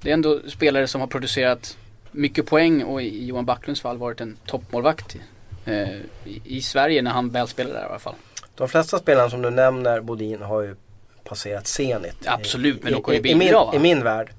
det 0.00 0.10
är 0.10 0.14
ändå 0.14 0.40
spelare 0.48 0.86
som 0.86 1.00
har 1.00 1.08
producerat 1.08 1.76
mycket 2.10 2.46
poäng 2.46 2.84
och 2.84 3.02
i 3.02 3.26
Johan 3.26 3.44
Backlunds 3.44 3.80
fall 3.80 3.98
varit 3.98 4.20
en 4.20 4.36
toppmålvakt 4.46 5.16
eh, 5.64 5.88
i, 6.24 6.42
i 6.44 6.62
Sverige 6.62 7.02
när 7.02 7.10
han 7.10 7.30
väl 7.30 7.48
spelade 7.48 7.74
där 7.78 7.84
i 7.84 7.88
alla 7.88 7.98
fall. 7.98 8.14
De 8.54 8.68
flesta 8.68 8.98
spelarna 8.98 9.30
som 9.30 9.42
du 9.42 9.50
nämner, 9.50 10.00
Bodin, 10.00 10.42
har 10.42 10.62
ju 10.62 10.76
passerat 11.24 11.66
Zenit. 11.66 12.16
Absolut, 12.26 12.82
men 12.82 12.92
de 12.92 13.02
kommer 13.02 13.16
ju 13.16 13.22
bli 13.22 13.34
min, 13.34 13.54
I 13.74 13.78
min 13.78 14.04
värld. 14.04 14.30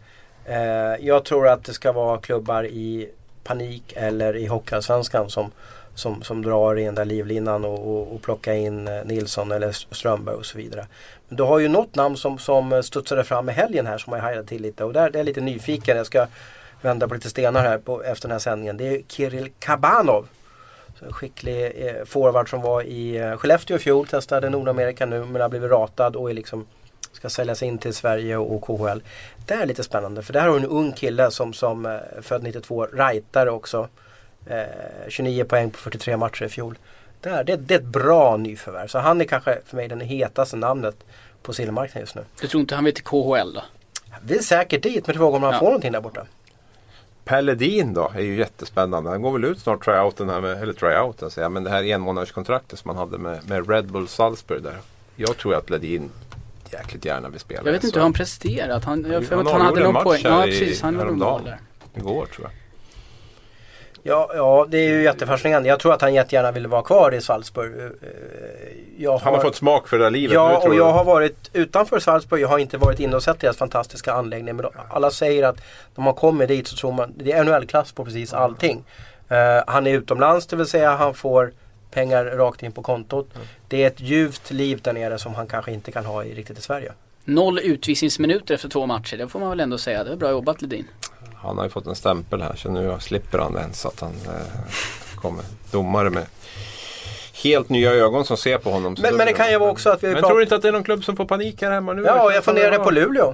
Eh, 0.46 1.06
jag 1.06 1.26
tror 1.26 1.48
att 1.48 1.64
det 1.64 1.74
ska 1.74 1.92
vara 1.92 2.18
klubbar 2.18 2.66
i 2.66 3.10
panik 3.44 3.94
eller 3.96 4.36
i 4.36 4.46
Hockeyallsvenskan 4.46 5.30
som, 5.30 5.52
som, 6.00 6.24
som 6.24 6.42
drar 6.42 6.80
i 6.80 6.84
den 6.84 6.96
där 6.96 7.06
livlinan 7.06 7.66
och, 7.66 7.80
och, 7.80 8.16
och 8.16 8.22
plocka 8.22 8.54
in 8.54 8.88
eh, 8.88 9.06
Nilsson 9.06 9.52
eller 9.52 9.72
Strömberg 9.72 10.36
och 10.36 10.46
så 10.46 10.58
vidare. 10.58 10.88
Men 11.28 11.38
du 11.38 11.44
har 11.44 11.60
ju 11.60 11.68
något 11.68 11.96
namn 11.96 12.18
som, 12.18 12.38
som 12.38 12.74
eh, 12.74 12.82
studsade 12.82 13.24
fram 13.24 13.50
i 13.50 13.52
helgen 13.52 13.86
här 13.86 13.98
som 13.98 14.14
jag 14.14 14.22
hajade 14.22 14.48
till 14.48 14.62
lite 14.62 14.84
och 14.84 14.94
där, 14.94 15.10
där 15.10 15.14
är 15.14 15.18
jag 15.18 15.26
lite 15.26 15.42
nyfiken. 15.42 15.98
Jag 15.98 16.06
ska 16.06 16.28
vända 16.82 17.08
på 17.08 17.14
lite 17.14 17.30
stenar 17.30 17.62
här 17.62 17.78
på, 17.78 18.04
efter 18.04 18.28
den 18.28 18.32
här 18.32 18.40
sändningen. 18.40 18.78
Det 18.78 18.88
är 18.88 19.02
Kirill 19.08 19.52
Kabanov. 19.60 20.28
En 21.02 21.14
skicklig 21.14 21.88
eh, 21.88 22.06
forward 22.06 22.50
som 22.50 22.62
var 22.62 22.82
i 22.82 23.18
eh, 23.18 23.38
Skellefteå 23.38 23.76
i 23.76 23.80
fjol, 23.80 24.08
testade 24.08 24.50
Nordamerika 24.50 25.06
nu 25.06 25.26
men 25.26 25.42
har 25.42 25.50
blivit 25.50 25.72
ratad 25.72 26.16
och 26.16 26.30
är 26.30 26.34
liksom 26.34 26.66
ska 27.12 27.30
säljas 27.30 27.64
in 27.64 27.78
till 27.78 27.94
Sverige 27.94 28.38
och 28.38 28.62
KHL. 28.62 29.02
Det 29.46 29.54
är 29.54 29.66
lite 29.66 29.84
spännande 29.84 30.22
för 30.24 30.34
där 30.34 30.42
har 30.42 30.50
du 30.50 30.58
en 30.58 30.66
ung 30.66 30.92
kille 30.92 31.32
som, 31.32 31.54
som 31.54 31.86
eh, 31.86 31.98
född 32.22 32.44
92, 32.44 32.86
rightare 32.86 33.52
också. 33.52 33.88
Eh, 34.46 35.10
29 35.10 35.44
poäng 35.44 35.72
på 35.72 35.78
43 35.78 36.18
matcher 36.18 36.46
i 36.46 36.50
fjol. 36.50 36.78
Där, 37.22 37.44
det, 37.44 37.56
det 37.56 37.74
är 37.74 37.80
ett 37.80 37.86
bra 37.86 38.38
nyförvärv. 38.38 38.88
Så 38.88 39.00
han 39.00 39.22
är 39.22 39.26
kanske 39.26 39.60
för 39.66 39.76
mig 39.76 39.88
den 39.88 40.02
hetaste 40.02 40.58
namnet 40.58 40.96
på 41.42 41.54
silvermarknaden 41.54 42.02
just 42.02 42.16
nu. 42.16 42.24
Du 42.42 42.48
tror 42.48 42.62
inte 42.62 42.76
han 42.76 42.84
vill 42.84 42.94
till 42.94 43.04
KHL 43.04 43.54
då? 43.54 43.64
Vi 44.22 44.38
är 44.38 44.42
säkert 44.42 44.84
dit 44.84 45.08
men 45.08 45.16
frågan 45.16 45.36
om 45.36 45.44
han 45.44 45.54
ja. 45.54 45.60
får 45.60 45.66
någonting 45.66 45.92
där 45.92 46.02
borta. 46.02 46.26
Pelledin 47.26 47.94
då 47.94 48.12
är 48.16 48.22
ju 48.22 48.36
jättespännande. 48.36 49.10
Han 49.10 49.22
går 49.22 49.32
väl 49.32 49.44
ut 49.46 49.60
snart 49.60 49.86
tryouten 49.86 50.30
här 50.30 50.42
med, 50.42 50.64
eller 50.64 50.74
tryouten 50.74 51.32
säger 51.32 51.46
jag, 51.46 51.52
men 51.52 51.64
det 51.64 51.70
här 51.70 51.84
enmånaderskontraktet 51.84 52.80
som 52.80 52.90
han 52.90 52.98
hade 52.98 53.18
med, 53.18 53.50
med 53.50 53.70
Red 53.70 53.92
Bull 53.92 54.08
Salzburg 54.08 54.64
där. 54.64 54.78
Jag 55.16 55.38
tror 55.38 55.56
att 55.56 55.70
Ledin 55.70 56.12
jäkligt 56.72 57.06
gärna 57.06 57.30
vill 57.30 57.40
spela. 57.40 57.62
Jag 57.66 57.72
vet 57.72 57.84
inte 57.84 58.00
hur 58.00 58.04
han 58.04 58.14
presterat. 58.14 58.84
Han, 58.84 59.06
jag 59.12 59.36
han, 59.36 59.48
han 59.48 59.62
hade 59.62 59.84
någon 59.84 60.04
poäng. 60.04 60.22
Ja, 60.24 60.42
precis. 60.46 60.82
Han 60.82 60.96
hade 60.96 61.12
mål 61.12 61.44
där. 61.44 61.60
igår 61.96 62.26
tror 62.26 62.48
jag. 62.48 62.59
Ja, 64.10 64.32
ja, 64.36 64.66
det 64.70 64.78
är 64.78 64.90
ju 64.90 65.04
jättefascinerande. 65.04 65.70
Jag 65.70 65.80
tror 65.80 65.94
att 65.94 66.02
han 66.02 66.14
jättegärna 66.14 66.52
vill 66.52 66.68
vara 66.68 66.82
kvar 66.82 67.14
i 67.14 67.22
Salzburg. 67.22 67.80
Eh, 67.80 67.90
Jag 68.98 69.18
Han 69.18 69.34
har 69.34 69.42
fått 69.42 69.56
smak 69.56 69.88
för 69.88 69.98
det 69.98 70.04
här 70.04 70.12
livet 70.12 70.30
nu 70.30 70.36
Ja, 70.36 70.62
tror 70.62 70.70
och 70.72 70.76
jag. 70.78 70.88
jag 70.88 70.94
har 70.94 71.04
varit 71.04 71.50
utanför 71.54 72.00
Salzburg. 72.00 72.42
Jag 72.42 72.48
har 72.48 72.60
inte 72.60 72.78
varit 72.78 73.00
inne 73.00 73.16
och 73.16 73.24
sett 73.24 73.40
deras 73.40 73.58
fantastiska 73.58 74.14
anläggning. 74.14 74.56
Men 74.56 74.66
alla 74.90 75.12
säger 75.12 75.44
att 75.44 75.58
när 75.96 76.04
man 76.04 76.14
kommer 76.14 76.48
dit 76.48 76.68
så 76.68 76.76
tror 76.76 76.92
man 76.92 77.14
det 77.18 77.32
är 77.32 77.44
NHL-klass 77.44 77.92
på 77.92 78.06
precis 78.06 78.34
allting. 78.34 78.84
Eh, 79.30 79.64
han 79.68 79.88
är 79.88 79.92
utomlands, 79.92 80.48
det 80.48 80.56
vill 80.56 80.66
säga 80.68 80.92
han 80.92 81.14
får 81.14 81.52
pengar 81.92 82.26
rakt 82.26 82.64
in 82.64 82.72
på 82.72 82.82
kontot. 82.82 83.28
Det 83.68 83.84
är 83.84 83.88
ett 83.88 84.00
ljuvt 84.02 84.52
liv 84.52 84.80
där 84.82 84.94
nere 84.94 85.18
som 85.18 85.36
han 85.36 85.48
kanske 85.48 85.72
inte 85.72 85.92
kan 85.92 86.06
ha 86.06 86.24
i, 86.24 86.34
riktigt 86.36 86.58
i 86.58 86.62
Sverige. 86.62 86.92
Noll 87.26 87.60
utvisningsminuter 87.60 88.54
efter 88.56 88.70
två 88.70 88.86
matcher, 88.86 89.18
det 89.18 89.28
får 89.28 89.40
man 89.40 89.50
väl 89.50 89.60
ändå 89.60 89.78
säga. 89.78 90.04
Det 90.04 90.12
är 90.12 90.16
bra 90.16 90.30
jobbat 90.32 90.62
Ledin. 90.62 90.88
Han 91.42 91.58
har 91.58 91.64
ju 91.66 91.70
fått 91.70 91.88
en 91.88 91.96
stämpel 91.96 92.42
här 92.42 92.56
så 92.56 92.72
nu 92.72 92.96
slipper 93.00 93.38
han 93.40 93.54
den 93.54 93.74
så 93.74 93.88
att 93.88 94.00
han 94.00 94.12
eh, 94.26 94.72
kommer 95.16 95.44
domare 95.72 96.10
med 96.10 96.26
helt 97.44 97.70
nya 97.70 97.92
ögon 97.92 98.26
som 98.26 98.38
ser 98.38 98.58
på 98.58 98.70
honom. 98.70 98.96
Men, 99.02 99.16
men 99.16 99.26
det 99.28 99.34
kan 99.34 99.52
ju 99.52 99.58
vara 99.58 99.72
också 99.72 99.90
att 99.90 100.04
vi 100.04 100.08
Men 100.08 100.16
pratar- 100.16 100.28
tror 100.28 100.38
du 100.38 100.44
inte 100.44 100.56
att 100.56 100.62
det 100.62 100.68
är 100.68 100.72
någon 100.72 100.84
klubb 100.84 101.04
som 101.04 101.16
får 101.16 101.26
panik 101.26 101.62
här 101.62 101.72
hemma 101.72 101.94
nu? 101.94 102.04
Ja, 102.04 102.34
jag 102.34 102.44
funderade 102.44 102.80
på 102.80 102.92
Luleå. 102.92 103.34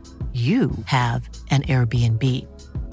you 0.33 0.71
have 0.85 1.29
an 1.49 1.61
Airbnb. 1.67 2.23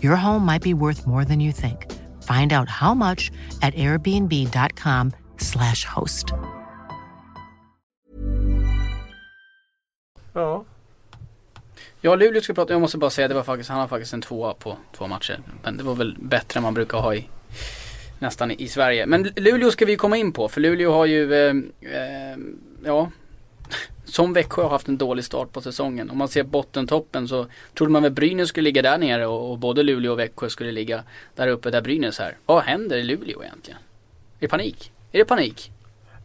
Your 0.02 0.16
home 0.16 0.44
might 0.44 0.62
be 0.62 0.74
worth 0.74 1.06
more 1.06 1.24
than 1.24 1.40
you 1.40 1.52
think. 1.52 1.86
Find 2.24 2.52
out 2.52 2.68
how 2.68 2.94
much 2.94 3.30
at 3.62 3.74
airbnb.com/slash 3.74 5.84
host. 5.84 6.26
Ja. 10.32 10.64
Ja, 12.00 12.14
Luleå 12.14 12.40
ska 12.40 12.54
prata, 12.54 12.72
jag 12.72 12.80
måste 12.80 12.98
bara 12.98 13.10
säga 13.10 13.28
det 13.28 13.34
var 13.34 13.42
faktiskt, 13.42 13.70
han 13.70 13.80
har 13.80 13.88
faktiskt 13.88 14.14
en 14.14 14.22
tvåa 14.22 14.54
på 14.54 14.76
två 14.96 15.06
matcher. 15.06 15.40
Men 15.62 15.76
det 15.76 15.82
var 15.82 15.94
väl 15.94 16.16
bättre 16.20 16.58
än 16.58 16.62
man 16.62 16.74
brukar 16.74 16.98
ha 16.98 17.14
i 17.14 17.28
nästan 18.18 18.50
i 18.50 18.68
Sverige. 18.68 19.06
Men 19.06 19.22
Luleå 19.36 19.70
ska 19.70 19.84
vi 19.84 19.96
komma 19.96 20.16
in 20.16 20.32
på, 20.32 20.48
för 20.48 20.60
Luleå 20.60 20.92
har 20.92 21.06
ju, 21.06 21.34
eh, 21.34 21.54
eh, 21.80 22.36
ja, 22.84 23.10
som 24.04 24.32
Växjö 24.32 24.62
har 24.62 24.70
haft 24.70 24.88
en 24.88 24.98
dålig 24.98 25.24
start 25.24 25.52
på 25.52 25.60
säsongen. 25.60 26.10
Om 26.10 26.18
man 26.18 26.28
ser 26.28 26.42
bottentoppen 26.42 27.28
så 27.28 27.46
trodde 27.74 27.92
man 27.92 28.02
väl 28.02 28.12
Brynäs 28.12 28.48
skulle 28.48 28.64
ligga 28.64 28.82
där 28.82 28.98
nere 28.98 29.26
och, 29.26 29.50
och 29.50 29.58
både 29.58 29.82
Luleå 29.82 30.12
och 30.12 30.18
Växjö 30.18 30.48
skulle 30.50 30.72
ligga 30.72 31.02
där 31.34 31.48
uppe 31.48 31.70
där 31.70 31.80
Brynäs 31.80 32.20
är. 32.20 32.36
Vad 32.46 32.62
händer 32.62 32.96
i 32.96 33.02
Luleå 33.02 33.42
egentligen? 33.42 33.78
Är 34.38 34.40
det 34.40 34.48
panik? 34.48 34.92
Är 35.12 35.18
det 35.18 35.24
panik? 35.24 35.70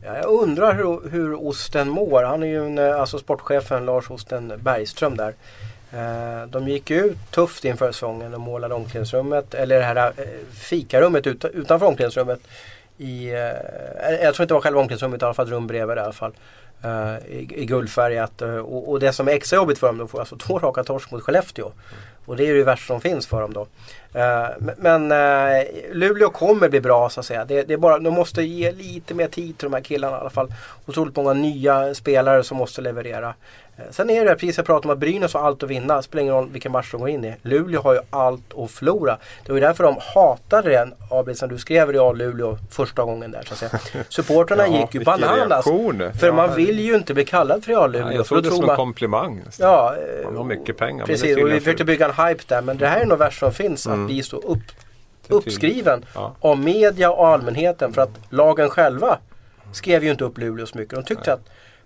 Ja, 0.05 0.17
jag 0.17 0.31
undrar 0.31 0.75
hur, 0.75 1.09
hur 1.09 1.47
Osten 1.47 1.89
mår. 1.89 2.23
Han 2.23 2.43
är 2.43 2.47
ju 2.47 2.65
en, 2.65 2.77
eh, 2.77 2.99
alltså 3.01 3.19
sportchefen 3.19 3.85
Lars 3.85 4.11
Osten 4.11 4.53
Bergström 4.61 5.17
där. 5.17 5.33
Eh, 5.93 6.47
de 6.47 6.67
gick 6.67 6.91
ut 6.91 7.17
tufft 7.31 7.65
inför 7.65 7.91
säsongen 7.91 8.33
och 8.33 8.41
målade 8.41 8.75
omklädningsrummet, 8.75 9.53
eller 9.53 9.77
det 9.77 9.83
här 9.83 10.13
eh, 10.17 10.23
fikarummet 10.53 11.27
ut, 11.27 11.45
utanför 11.45 11.85
omklädningsrummet. 11.85 12.39
I, 12.97 13.29
eh, 13.29 14.21
jag 14.21 14.35
tror 14.35 14.43
inte 14.43 14.45
det 14.45 14.53
var 14.53 14.61
själva 14.61 14.79
omklädningsrummet, 14.79 15.21
i 15.21 15.25
alla 15.25 15.33
fall 15.33 15.45
ett 15.45 15.51
rum 15.51 15.67
bredvid 15.67 15.97
i 15.97 15.99
alla 15.99 16.13
fall 16.13 16.33
eh, 16.83 17.17
i, 17.27 17.47
I 17.55 17.65
guldfärgat. 17.65 18.41
Eh, 18.41 18.55
och, 18.55 18.89
och 18.89 18.99
det 18.99 19.13
som 19.13 19.27
är 19.27 19.31
extra 19.31 19.55
jobbigt 19.55 19.79
för 19.79 19.87
dem, 19.87 19.97
de 19.97 20.07
får 20.07 20.19
alltså 20.19 20.37
två 20.37 20.59
raka 20.59 20.83
torsk 20.83 21.11
mot 21.11 21.21
Skellefteå. 21.21 21.71
Och 22.25 22.37
det 22.37 22.43
är 22.43 22.47
ju 22.47 22.57
det 22.57 22.63
värsta 22.63 22.93
som 22.93 23.01
finns 23.01 23.27
för 23.27 23.41
dem 23.41 23.53
då. 23.53 23.67
Eh, 24.19 24.47
men 24.77 25.11
eh, 25.11 25.65
Luleå 25.91 26.29
kommer 26.29 26.69
bli 26.69 26.81
bra 26.81 27.09
så 27.09 27.19
att 27.19 27.25
säga. 27.25 27.45
Det, 27.45 27.63
det 27.63 27.73
är 27.73 27.77
bara, 27.77 27.99
de 27.99 28.13
måste 28.13 28.43
ge 28.43 28.71
lite 28.71 29.13
mer 29.13 29.27
tid 29.27 29.57
till 29.57 29.65
de 29.65 29.73
här 29.73 29.81
killarna 29.81 30.17
i 30.17 30.19
alla 30.19 30.29
fall. 30.29 30.53
Otroligt 30.85 31.15
många 31.15 31.33
nya 31.33 31.93
spelare 31.93 32.43
som 32.43 32.57
måste 32.57 32.81
leverera. 32.81 33.33
Eh, 33.77 33.83
Sen 33.91 34.09
är 34.09 34.25
det 34.25 34.35
precis 34.35 34.57
jag 34.57 34.65
pratade 34.65 34.87
om 34.87 34.93
att 34.93 34.99
Brynäs 34.99 35.33
har 35.33 35.41
allt 35.41 35.63
att 35.63 35.69
vinna. 35.69 36.01
Spelar 36.01 36.21
ingen 36.21 36.33
roll 36.35 36.49
vilken 36.49 36.71
match 36.71 36.91
de 36.91 36.99
går 36.99 37.09
in 37.09 37.25
i. 37.25 37.35
Luleå 37.41 37.81
har 37.81 37.93
ju 37.93 37.99
allt 38.09 38.53
att 38.57 38.71
förlora. 38.71 39.17
Det 39.45 39.51
var 39.51 39.57
ju 39.57 39.61
därför 39.65 39.83
de 39.83 39.95
hatade 40.15 40.69
den, 40.69 40.93
Abel, 41.11 41.35
som 41.35 41.49
du 41.49 41.57
skrev 41.57 41.91
Real 41.91 42.17
Luleå 42.17 42.57
första 42.71 43.03
gången 43.03 43.31
där 43.31 43.41
så 43.45 43.53
att 43.53 43.59
säga. 43.71 44.03
Supportrarna 44.09 44.67
Ja, 44.67 44.79
gick 44.79 44.93
ju 44.95 45.03
bananas. 45.03 45.67
reaktion. 45.67 46.11
För 46.19 46.27
Ja, 46.27 46.33
man 46.33 46.55
vill 46.55 46.79
ju 46.79 46.95
inte 46.95 47.13
bli 47.13 47.25
kallad 47.25 47.63
för 47.63 47.71
Real 47.71 47.91
Luleå. 47.91 48.07
Ja, 48.07 48.13
jag 48.13 48.25
trodde 48.25 48.41
det 48.49 48.55
som 48.55 48.61
en 48.63 48.67
man- 48.67 48.75
komplimang. 48.75 49.41
Ja, 49.59 49.95
eh, 49.95 50.25
Man 50.25 50.37
har 50.37 50.43
mycket 50.43 50.77
pengar. 50.77 51.05
det 51.05 51.11
Precis, 51.13 51.37
och 51.37 51.47
vi 51.49 51.59
försökte 51.59 51.77
för- 51.77 51.85
bygga 51.85 52.05
en 52.13 52.27
hype 52.27 52.43
där. 52.47 52.61
Men 52.61 52.77
det 52.77 52.87
här 52.87 52.99
är 53.01 53.05
nog 53.05 53.17
värst 53.17 53.39
som 53.39 53.51
finns. 53.51 53.87
Att 53.87 53.99
bli 53.99 54.23
så 54.23 54.37
upp, 54.37 54.59
Det 55.27 55.33
uppskriven 55.35 56.05
Ja. 56.15 56.35
av 56.39 56.57
media 56.59 57.11
och 57.11 57.27
allmänheten. 57.27 57.93
För 57.93 58.01
att 58.01 58.09
lagen 58.29 58.69
själva 58.69 59.17
skrev 59.71 60.03
ju 60.03 60.11
inte 60.11 60.23
upp 60.23 60.37
Luleå 60.37 60.65
så 60.65 60.77
mycket. 60.77 60.95
De 60.95 61.03
tyckte 61.03 61.33
att 61.33 61.41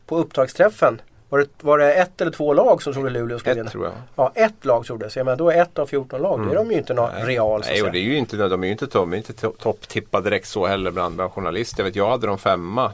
på 0.06 0.18
upptaktsträffen 0.18 1.02
var 1.30 1.40
det, 1.40 1.46
var 1.62 1.78
det 1.78 1.94
ett 1.94 2.22
eller 2.22 2.32
två 2.32 2.54
lag 2.54 2.84
som 2.84 2.94
trodde 2.94 3.10
Luleå 3.10 3.40
skulle 3.40 3.52
Ett 3.52 3.58
vinna? 3.58 3.70
tror 3.70 3.84
jag. 3.86 3.94
Ja, 4.16 4.32
ett 4.36 4.66
lag 4.66 4.86
trodde. 4.86 5.10
Så 5.10 5.20
jag 5.20 5.26
menar, 5.26 5.38
då 5.38 5.50
är 5.52 5.62
ett 5.62 5.80
av 5.80 5.86
14 5.86 6.22
lag. 6.22 6.46
Då 6.46 6.52
är 6.52 6.56
de 6.56 6.72
ju 6.72 6.78
inte 6.78 6.94
någon 6.94 7.10
real 7.26 7.64
så 7.64 7.70
att 7.70 7.74
Nej, 7.76 7.84
och 7.84 7.92
det 7.92 8.00
är 8.00 8.02
ju 8.04 8.18
inte, 8.18 8.38
de 8.48 8.64
är 8.64 8.68
ju 8.68 8.72
inte, 8.72 8.86
de 8.86 9.14
är 9.14 9.18
inte 9.18 9.34
to- 9.34 9.58
topptippade 9.60 10.30
direkt 10.30 10.48
så 10.48 10.66
heller 10.68 10.92
bland, 10.92 11.16
bland 11.16 11.32
journalister. 11.32 11.80
Jag, 11.80 11.86
vet, 11.86 11.96
jag 11.96 12.10
hade 12.10 12.28
dem 12.28 12.38
femma 12.38 12.92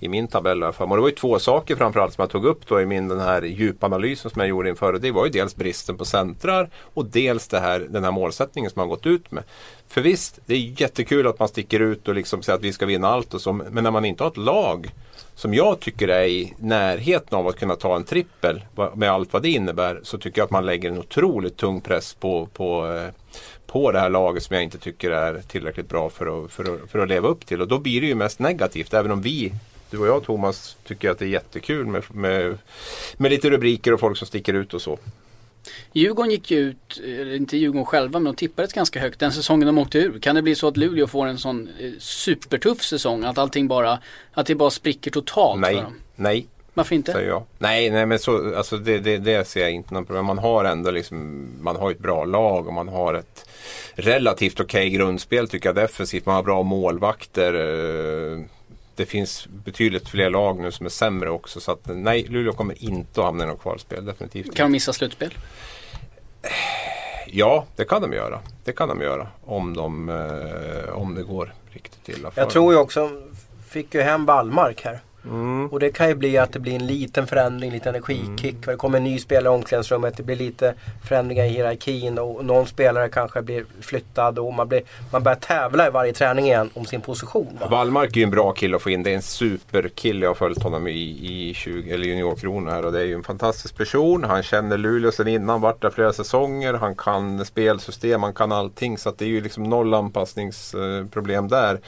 i 0.00 0.08
min 0.08 0.28
tabell 0.28 0.60
i 0.60 0.64
alla 0.64 0.72
fall. 0.72 0.90
Och 0.90 0.96
det 0.96 1.00
var 1.00 1.08
ju 1.08 1.14
två 1.14 1.38
saker 1.38 1.76
framförallt 1.76 2.12
som 2.14 2.22
jag 2.22 2.30
tog 2.30 2.44
upp 2.44 2.66
då 2.66 2.80
i 2.80 2.86
min 2.86 3.08
den 3.08 3.20
här 3.20 3.42
djupanalysen 3.42 4.30
som 4.30 4.40
jag 4.40 4.48
gjorde 4.48 4.68
inför. 4.68 4.92
Det 4.92 5.10
var 5.10 5.24
ju 5.26 5.30
dels 5.30 5.56
bristen 5.56 5.96
på 5.96 6.04
centrar 6.04 6.70
och 6.94 7.04
dels 7.06 7.48
det 7.48 7.60
här, 7.60 7.80
den 7.90 8.04
här 8.04 8.10
målsättningen 8.10 8.70
som 8.70 8.80
man 8.80 8.88
gått 8.88 9.06
ut 9.06 9.30
med. 9.32 9.42
För 9.88 10.00
visst, 10.00 10.38
det 10.46 10.54
är 10.54 10.80
jättekul 10.80 11.26
att 11.26 11.38
man 11.38 11.48
sticker 11.48 11.80
ut 11.80 12.08
och 12.08 12.14
liksom 12.14 12.42
säger 12.42 12.56
att 12.58 12.64
vi 12.64 12.72
ska 12.72 12.86
vinna 12.86 13.08
allt 13.08 13.34
och 13.34 13.40
så. 13.40 13.52
Men 13.52 13.84
när 13.84 13.90
man 13.90 14.04
inte 14.04 14.24
har 14.24 14.30
ett 14.30 14.36
lag 14.36 14.90
som 15.36 15.54
jag 15.54 15.80
tycker 15.80 16.08
är 16.08 16.24
i 16.24 16.54
närheten 16.58 17.38
av 17.38 17.48
att 17.48 17.58
kunna 17.58 17.76
ta 17.76 17.96
en 17.96 18.04
trippel 18.04 18.64
med 18.94 19.10
allt 19.10 19.32
vad 19.32 19.42
det 19.42 19.48
innebär 19.50 20.00
så 20.02 20.18
tycker 20.18 20.40
jag 20.40 20.44
att 20.44 20.50
man 20.50 20.66
lägger 20.66 20.90
en 20.90 20.98
otroligt 20.98 21.56
tung 21.56 21.80
press 21.80 22.14
på, 22.14 22.46
på, 22.46 22.92
eh, 22.92 23.10
på 23.66 23.92
det 23.92 24.00
här 24.00 24.10
laget 24.10 24.42
som 24.42 24.54
jag 24.54 24.62
inte 24.62 24.78
tycker 24.78 25.10
är 25.10 25.42
tillräckligt 25.48 25.88
bra 25.88 26.10
för 26.10 26.44
att, 26.44 26.52
för, 26.52 26.74
att, 26.74 26.90
för 26.90 26.98
att 26.98 27.08
leva 27.08 27.28
upp 27.28 27.46
till. 27.46 27.60
Och 27.60 27.68
då 27.68 27.78
blir 27.78 28.00
det 28.00 28.06
ju 28.06 28.14
mest 28.14 28.38
negativt. 28.38 28.94
Även 28.94 29.10
om 29.10 29.22
vi, 29.22 29.52
du 29.90 29.98
och 29.98 30.06
jag 30.06 30.24
Thomas, 30.24 30.76
tycker 30.84 31.10
att 31.10 31.18
det 31.18 31.24
är 31.24 31.28
jättekul 31.28 31.86
med, 31.86 32.02
med, 32.14 32.58
med 33.16 33.30
lite 33.30 33.50
rubriker 33.50 33.92
och 33.92 34.00
folk 34.00 34.18
som 34.18 34.26
sticker 34.26 34.54
ut 34.54 34.74
och 34.74 34.82
så. 34.82 34.98
Djurgården 35.92 36.30
gick 36.30 36.50
ju 36.50 36.58
ut, 36.58 37.00
inte 37.36 37.56
Djurgården 37.56 37.84
själva, 37.86 38.18
men 38.18 38.24
de 38.32 38.36
tippades 38.36 38.72
ganska 38.72 39.00
högt 39.00 39.20
den 39.20 39.32
säsongen 39.32 39.66
de 39.66 39.78
åkte 39.78 39.98
ur. 39.98 40.18
Kan 40.18 40.34
det 40.34 40.42
bli 40.42 40.54
så 40.54 40.68
att 40.68 40.76
Luleå 40.76 41.06
får 41.06 41.26
en 41.26 41.38
sån 41.38 41.68
eh, 41.80 41.90
supertuff 41.98 42.82
säsong? 42.82 43.24
Att 43.24 43.38
allting 43.38 43.68
bara, 43.68 43.98
att 44.32 44.46
det 44.46 44.54
bara 44.54 44.70
spricker 44.70 45.10
totalt 45.10 45.60
Nej, 45.60 45.74
för 45.74 45.82
dem? 45.82 45.94
nej, 46.16 46.46
Varför 46.74 46.94
inte? 46.94 47.12
säger 47.12 47.28
jag. 47.28 47.42
Nej, 47.58 47.90
nej 47.90 48.06
men 48.06 48.18
så, 48.18 48.56
alltså 48.56 48.76
det, 48.76 48.98
det, 48.98 49.18
det 49.18 49.48
ser 49.48 49.60
jag 49.60 49.70
inte 49.70 49.94
någon 49.94 50.04
problem. 50.06 50.24
Man 50.24 50.38
har 50.38 50.64
ändå 50.64 50.90
liksom, 50.90 51.48
man 51.60 51.76
har 51.76 51.90
ett 51.90 51.98
bra 51.98 52.24
lag 52.24 52.66
och 52.66 52.72
man 52.72 52.88
har 52.88 53.14
ett 53.14 53.48
relativt 53.94 54.60
okej 54.60 54.90
grundspel 54.90 55.48
tycker 55.48 55.68
jag 55.68 55.76
defensivt. 55.76 56.26
Man 56.26 56.34
har 56.34 56.42
bra 56.42 56.62
målvakter. 56.62 57.52
Det 58.96 59.06
finns 59.06 59.46
betydligt 59.64 60.08
fler 60.08 60.30
lag 60.30 60.58
nu 60.58 60.72
som 60.72 60.86
är 60.86 60.90
sämre 60.90 61.30
också. 61.30 61.60
Så 61.60 61.72
att 61.72 61.80
nej, 61.84 62.26
Luleå 62.28 62.52
kommer 62.52 62.84
inte 62.84 63.20
att 63.20 63.26
hamna 63.26 63.44
i 63.44 63.46
något 63.46 63.62
kvalspel. 63.62 64.04
Definitivt. 64.04 64.56
Kan 64.56 64.66
de 64.66 64.72
missa 64.72 64.92
slutspel? 64.92 65.34
Ja, 67.26 67.64
det 67.76 67.84
kan 67.84 68.02
de 68.02 68.12
göra. 68.12 68.40
Det 68.64 68.72
kan 68.72 68.88
de 68.88 69.00
göra. 69.00 69.28
Om, 69.44 69.76
de, 69.76 70.08
eh, 70.08 70.96
om 70.96 71.14
det 71.14 71.22
går 71.22 71.54
riktigt 71.70 72.08
illa 72.08 72.30
för 72.30 72.40
Jag 72.40 72.50
tror 72.50 72.72
ju 72.72 72.78
också, 72.78 73.10
fick 73.68 73.94
ju 73.94 74.00
hem 74.00 74.26
Wallmark 74.26 74.84
här. 74.84 75.00
Mm. 75.30 75.66
Och 75.66 75.80
det 75.80 75.90
kan 75.90 76.08
ju 76.08 76.14
bli 76.14 76.38
att 76.38 76.52
det 76.52 76.58
blir 76.58 76.74
en 76.74 76.86
liten 76.86 77.26
förändring, 77.26 77.72
lite 77.72 77.88
energikick. 77.88 78.66
Det 78.66 78.76
kommer 78.76 78.98
en 78.98 79.04
ny 79.04 79.18
spelare 79.18 79.54
i 79.54 79.56
omklädningsrummet. 79.56 80.16
Det 80.16 80.22
blir 80.22 80.36
lite 80.36 80.74
förändringar 81.08 81.44
i 81.44 81.48
hierarkin 81.48 82.18
och 82.18 82.44
någon 82.44 82.66
spelare 82.66 83.08
kanske 83.08 83.42
blir 83.42 83.64
flyttad 83.80 84.38
och 84.38 84.54
man, 84.54 84.68
blir, 84.68 84.82
man 85.12 85.22
börjar 85.22 85.36
tävla 85.36 85.86
i 85.86 85.90
varje 85.90 86.12
träning 86.12 86.46
igen 86.46 86.70
om 86.74 86.84
sin 86.84 87.00
position. 87.00 87.58
Va? 87.60 87.66
Wallmark 87.68 88.10
är 88.10 88.16
ju 88.16 88.22
en 88.22 88.30
bra 88.30 88.52
kille 88.52 88.76
att 88.76 88.82
få 88.82 88.90
in. 88.90 89.02
Det 89.02 89.10
är 89.10 89.14
en 89.14 89.22
superkille. 89.22 90.26
Jag 90.26 90.30
har 90.30 90.34
följt 90.34 90.62
honom 90.62 90.86
i, 90.86 91.48
i 91.50 91.54
20, 91.54 91.94
eller 91.94 92.06
juniorkrona 92.06 92.70
här 92.70 92.84
och 92.84 92.92
det 92.92 93.00
är 93.00 93.04
ju 93.04 93.14
en 93.14 93.24
fantastisk 93.24 93.76
person. 93.76 94.24
Han 94.24 94.42
känner 94.42 94.78
Luleå 94.78 95.12
sedan 95.12 95.28
innan, 95.28 95.60
varit 95.60 95.82
där 95.82 95.90
flera 95.90 96.12
säsonger. 96.12 96.74
Han 96.74 96.94
kan 96.94 97.44
spelsystem, 97.44 98.22
han 98.22 98.34
kan 98.34 98.52
allting. 98.52 98.98
Så 98.98 99.10
det 99.18 99.24
är 99.24 99.28
ju 99.28 99.40
liksom 99.40 99.62
noll 99.62 99.94
anpassningsproblem 99.94 101.48
där. 101.48 101.80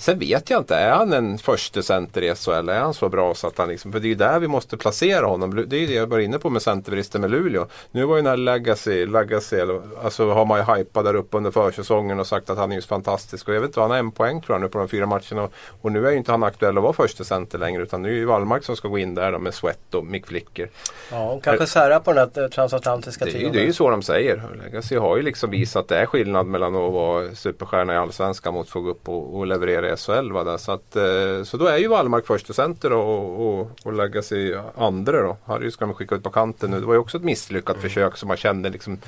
Sen 0.00 0.18
vet 0.18 0.50
jag 0.50 0.60
inte, 0.60 0.76
är 0.76 0.90
han 0.90 1.12
en 1.12 1.38
första 1.38 1.82
center 1.82 2.22
i 2.22 2.34
SHL? 2.34 2.68
Är 2.74 2.80
han 2.80 2.94
så 2.94 3.08
bra 3.08 3.34
så 3.34 3.46
att 3.46 3.58
han 3.58 3.68
liksom, 3.68 3.92
för 3.92 4.00
det 4.00 4.06
är 4.06 4.08
ju 4.08 4.14
där 4.14 4.38
vi 4.38 4.48
måste 4.48 4.76
placera 4.76 5.26
honom. 5.26 5.64
Det 5.66 5.76
är 5.76 5.80
ju 5.80 5.86
det 5.86 5.94
jag 5.94 6.06
var 6.06 6.18
inne 6.18 6.38
på 6.38 6.50
med 6.50 6.62
centerbristen 6.62 7.20
med 7.20 7.30
Luleå. 7.30 7.66
Nu 7.90 8.04
var 8.04 8.16
ju 8.16 8.22
den 8.22 8.30
här 8.30 8.36
Legacy, 8.36 9.06
Legacy 9.06 9.56
alltså 10.02 10.30
har 10.30 10.44
man 10.44 10.58
ju 10.58 10.74
hypat 10.74 11.04
där 11.04 11.14
uppe 11.14 11.36
under 11.36 11.50
försäsongen 11.50 12.20
och 12.20 12.26
sagt 12.26 12.50
att 12.50 12.58
han 12.58 12.72
är 12.72 12.76
just 12.76 12.88
fantastisk. 12.88 13.48
Och 13.48 13.54
jag 13.54 13.60
vet 13.60 13.68
inte, 13.68 13.80
han 13.80 13.90
har 13.90 13.98
en 13.98 14.10
poäng 14.10 14.42
tror 14.42 14.54
jag 14.54 14.62
nu 14.62 14.68
på 14.68 14.78
de 14.78 14.88
fyra 14.88 15.06
matcherna. 15.06 15.48
Och 15.82 15.92
nu 15.92 16.06
är 16.06 16.10
ju 16.10 16.16
inte 16.16 16.30
han 16.30 16.42
aktuell 16.42 16.76
att 16.76 16.82
vara 16.82 16.92
första 16.92 17.24
center 17.24 17.58
längre 17.58 17.82
utan 17.82 18.02
nu 18.02 18.08
är 18.08 18.16
ju 18.16 18.24
Wallmark 18.24 18.64
som 18.64 18.76
ska 18.76 18.88
gå 18.88 18.98
in 18.98 19.14
där 19.14 19.32
då 19.32 19.38
med 19.38 19.54
Sweat 19.54 19.94
och 19.94 20.06
Mick 20.06 20.26
Flicker. 20.26 20.68
Ja, 21.10 21.40
kanske 21.42 21.66
sära 21.66 22.00
på 22.00 22.12
den 22.12 22.30
här 22.34 22.48
transatlantiska 22.48 23.24
trion. 23.24 23.52
Det, 23.52 23.60
är 23.60 23.66
ju 23.66 23.72
så 23.72 23.90
de 23.90 24.02
säger. 24.02 24.42
Legacy 24.64 24.96
har 24.96 25.16
ju 25.16 25.22
liksom 25.22 25.50
visat 25.50 25.82
att 25.82 25.88
det 25.88 25.96
är 25.96 26.06
skillnad 26.06 26.46
mellan 26.46 26.76
att 26.76 26.92
vara 26.92 27.34
superstjärna 27.34 27.94
i 27.94 27.96
Allsvenskan 27.96 28.54
mot 28.54 28.66
att 28.66 28.72
få 28.72 28.80
gå 28.80 28.90
upp 28.90 29.08
och, 29.08 29.38
och 29.38 29.46
leverera 29.46 29.92
i 29.92 29.96
SHL. 29.96 30.58
Så, 30.58 30.72
att, 30.72 30.96
eh, 30.96 31.44
så 31.44 31.56
då 31.56 31.66
är 31.66 31.76
ju 31.76 31.88
Wallmark 31.88 32.26
första 32.26 32.52
center 32.52 32.63
och, 32.72 33.46
och, 33.46 33.70
och 33.84 33.92
Legacy 33.92 34.54
andra 34.76 35.22
då. 35.22 35.36
Harry 35.44 35.70
ska 35.70 35.86
man 35.86 35.94
skicka 35.94 36.14
ut 36.14 36.22
på 36.22 36.30
kanten 36.30 36.70
nu. 36.70 36.80
Det 36.80 36.86
var 36.86 36.94
ju 36.94 37.00
också 37.00 37.16
ett 37.16 37.24
misslyckat 37.24 37.76
mm. 37.76 37.82
försök 37.82 38.16
som 38.16 38.28
man 38.28 38.36
kände 38.36 38.70
liksom 38.70 38.98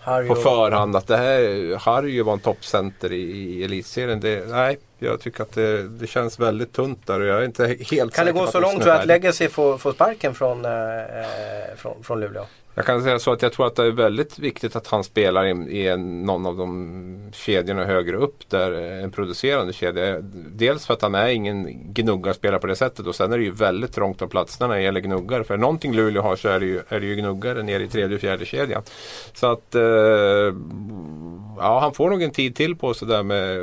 Harry 0.00 0.28
på 0.28 0.34
förhand 0.34 0.96
att 0.96 1.06
det 1.06 1.16
här 1.16 1.76
Harry 1.76 2.22
var 2.22 2.32
en 2.32 2.38
toppcenter 2.38 3.12
i, 3.12 3.22
i 3.22 3.64
elitserien. 3.64 4.20
Det, 4.20 4.48
nej, 4.48 4.78
jag 4.98 5.20
tycker 5.20 5.42
att 5.42 5.52
det, 5.52 5.88
det, 5.88 6.06
känns 6.06 6.38
väldigt 6.38 6.72
tunt 6.72 7.06
där 7.06 7.20
och 7.20 7.26
jag 7.26 7.40
är 7.40 7.44
inte 7.44 7.76
helt 7.90 8.14
Kan 8.14 8.26
det 8.26 8.32
gå 8.32 8.46
så 8.46 8.60
långt 8.60 8.82
tror 8.82 8.92
att 8.92 9.06
Legacy 9.06 9.48
får, 9.48 9.78
får 9.78 9.92
sparken 9.92 10.34
från, 10.34 10.64
eh, 10.64 10.72
eh, 10.72 11.76
från, 11.76 12.02
från 12.02 12.20
Luleå? 12.20 12.46
Jag 12.78 12.86
kan 12.86 13.02
säga 13.02 13.18
så 13.18 13.32
att 13.32 13.42
jag 13.42 13.52
tror 13.52 13.66
att 13.66 13.76
det 13.76 13.84
är 13.84 13.90
väldigt 13.90 14.38
viktigt 14.38 14.76
att 14.76 14.86
han 14.86 15.04
spelar 15.04 15.44
i, 15.46 15.80
i 15.82 15.96
någon 15.96 16.46
av 16.46 16.56
de 16.56 17.30
kedjorna 17.32 17.84
högre 17.84 18.16
upp 18.16 18.48
där 18.48 18.72
eh, 18.72 19.04
en 19.04 19.10
producerande 19.10 19.72
kedja. 19.72 20.20
Dels 20.50 20.86
för 20.86 20.94
att 20.94 21.02
han 21.02 21.14
är 21.14 21.28
ingen 21.28 21.66
gnuggarspelare 21.94 22.60
på 22.60 22.66
det 22.66 22.76
sättet 22.76 23.06
och 23.06 23.14
sen 23.14 23.32
är 23.32 23.38
det 23.38 23.44
ju 23.44 23.50
väldigt 23.50 23.92
trångt 23.92 24.22
om 24.22 24.28
platserna 24.28 24.68
när 24.68 24.76
det 24.76 24.82
gäller 24.82 25.00
gnuggar. 25.00 25.42
För 25.42 25.56
någonting 25.56 25.94
Luleå 25.94 26.22
har 26.22 26.36
så 26.36 26.48
är 26.48 26.60
det 26.60 26.66
ju, 26.66 26.80
är 26.88 27.00
det 27.00 27.06
ju 27.06 27.16
gnuggare 27.16 27.62
nere 27.62 27.82
i 27.82 27.88
tredje 27.88 28.14
och 28.14 28.20
fjärde 28.20 28.46
kedjan. 28.46 28.82
Så 29.32 29.46
att 29.46 29.74
eh, 29.74 29.82
ja, 31.58 31.78
han 31.80 31.94
får 31.94 32.10
nog 32.10 32.22
en 32.22 32.30
tid 32.30 32.56
till 32.56 32.76
på 32.76 32.94
sig 32.94 33.08
där 33.08 33.22
med 33.22 33.60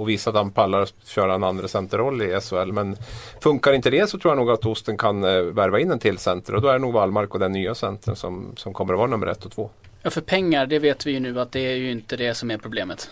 att 0.00 0.08
visa 0.08 0.30
att 0.30 0.36
han 0.36 0.50
pallar 0.50 0.80
att 0.80 0.94
köra 1.04 1.34
en 1.34 1.44
andra 1.44 1.68
centerroll 1.68 2.22
i 2.22 2.40
SHL. 2.40 2.72
Men 2.72 2.96
funkar 3.40 3.72
inte 3.72 3.90
det 3.90 4.10
så 4.10 4.18
tror 4.18 4.30
jag 4.30 4.38
nog 4.38 4.50
att 4.50 4.66
Osten 4.66 4.96
kan 4.98 5.24
eh, 5.24 5.42
värva 5.42 5.80
in 5.80 5.90
en 5.90 5.98
till 5.98 6.18
center 6.18 6.54
och 6.54 6.62
då 6.62 6.68
är 6.68 6.72
det 6.72 6.78
nog 6.78 6.92
Wallmark 6.92 7.34
och 7.34 7.40
den 7.40 7.52
nya 7.52 7.74
centern 7.74 8.16
som 8.16 8.39
som, 8.56 8.72
kommer 8.72 8.92
att 8.92 8.98
vara 8.98 9.10
nummer 9.10 9.26
ett 9.26 9.44
och 9.44 9.52
två. 9.52 9.70
Ja 10.02 10.10
för 10.10 10.20
pengar 10.20 10.66
det 10.66 10.78
vet 10.78 11.06
vi 11.06 11.10
ju 11.10 11.20
nu 11.20 11.40
att 11.40 11.52
det 11.52 11.60
är 11.60 11.76
ju 11.76 11.90
inte 11.90 12.16
det 12.16 12.34
som 12.34 12.50
är 12.50 12.58
problemet. 12.58 13.10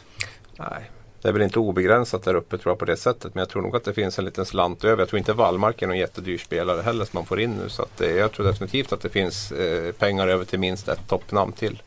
Nej, 0.56 0.90
det 1.22 1.28
är 1.28 1.32
väl 1.32 1.42
inte 1.42 1.58
obegränsat 1.58 2.22
där 2.22 2.34
uppe 2.34 2.58
tror 2.58 2.70
jag 2.70 2.78
på 2.78 2.84
det 2.84 2.96
sättet. 2.96 3.34
Men 3.34 3.40
jag 3.40 3.48
tror 3.48 3.62
nog 3.62 3.76
att 3.76 3.84
det 3.84 3.94
finns 3.94 4.18
en 4.18 4.24
liten 4.24 4.46
slant 4.46 4.84
över. 4.84 5.02
Jag 5.02 5.08
tror 5.08 5.18
inte 5.18 5.32
Wallmark 5.32 5.82
är 5.82 5.86
någon 5.86 5.98
jättedyr 5.98 6.38
spelare 6.38 6.82
heller 6.82 7.04
som 7.04 7.10
man 7.12 7.26
får 7.26 7.40
in 7.40 7.50
nu. 7.50 7.68
Så 7.68 7.82
att, 7.82 8.00
eh, 8.00 8.10
jag 8.10 8.32
tror 8.32 8.46
definitivt 8.46 8.92
att 8.92 9.00
det 9.00 9.08
finns 9.08 9.52
eh, 9.52 9.92
pengar 9.92 10.28
över 10.28 10.44
till 10.44 10.58
minst 10.58 10.88
ett 10.88 11.08
toppnamn 11.08 11.52
till. 11.52 11.82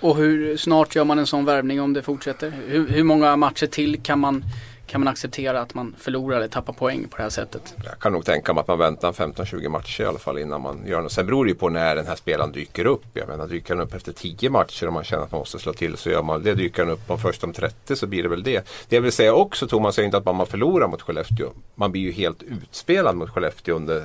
Och 0.00 0.16
hur 0.16 0.56
snart 0.56 0.94
gör 0.94 1.04
man 1.04 1.18
en 1.18 1.26
sån 1.26 1.44
värvning 1.44 1.80
om 1.80 1.92
det 1.92 2.02
fortsätter? 2.02 2.52
Hur, 2.66 2.88
hur 2.88 3.04
många 3.04 3.36
matcher 3.36 3.66
till 3.66 4.02
kan 4.02 4.18
man 4.18 4.44
kan 4.92 5.00
man 5.00 5.08
acceptera 5.08 5.60
att 5.60 5.74
man 5.74 5.94
förlorar 5.98 6.36
eller 6.36 6.48
tappar 6.48 6.72
poäng 6.72 7.08
på 7.08 7.16
det 7.16 7.22
här 7.22 7.30
sättet? 7.30 7.74
Jag 7.84 7.98
kan 7.98 8.12
nog 8.12 8.24
tänka 8.24 8.52
mig 8.52 8.60
att 8.60 8.68
man 8.68 8.78
väntar 8.78 9.12
15-20 9.12 9.68
matcher 9.68 10.02
i 10.02 10.06
alla 10.06 10.18
fall 10.18 10.38
innan 10.38 10.60
man 10.60 10.86
gör 10.86 11.00
något. 11.00 11.12
Sen 11.12 11.26
beror 11.26 11.44
det 11.44 11.48
ju 11.48 11.54
på 11.54 11.68
när 11.68 11.96
den 11.96 12.06
här 12.06 12.16
spelaren 12.16 12.52
dyker 12.52 12.84
upp. 12.84 13.04
Jag 13.12 13.28
menar 13.28 13.46
dyker 13.46 13.74
han 13.74 13.84
upp 13.86 13.94
efter 13.94 14.12
10 14.12 14.50
matcher 14.50 14.86
och 14.86 14.92
man 14.92 15.04
känner 15.04 15.22
att 15.22 15.32
man 15.32 15.38
måste 15.38 15.58
slå 15.58 15.72
till 15.72 15.96
så 15.96 16.10
gör 16.10 16.22
man 16.22 16.42
det. 16.42 16.54
Dyker 16.54 16.82
han 16.82 16.92
upp 16.92 17.10
om 17.10 17.18
först 17.18 17.44
om 17.44 17.52
30 17.52 17.96
så 17.96 18.06
blir 18.06 18.22
det 18.22 18.28
väl 18.28 18.42
det. 18.42 18.66
Det 18.88 18.96
jag 18.96 19.02
vill 19.02 19.12
säga 19.12 19.34
också 19.34 19.66
Thomas 19.66 19.98
är 19.98 20.02
inte 20.02 20.16
att 20.16 20.24
man 20.24 20.46
förlorar 20.46 20.88
mot 20.88 21.02
Skellefteå. 21.02 21.48
Man 21.74 21.92
blir 21.92 22.02
ju 22.02 22.12
helt 22.12 22.42
utspelad 22.42 23.16
mot 23.16 23.30
Skellefteå 23.30 23.76
under 23.76 24.04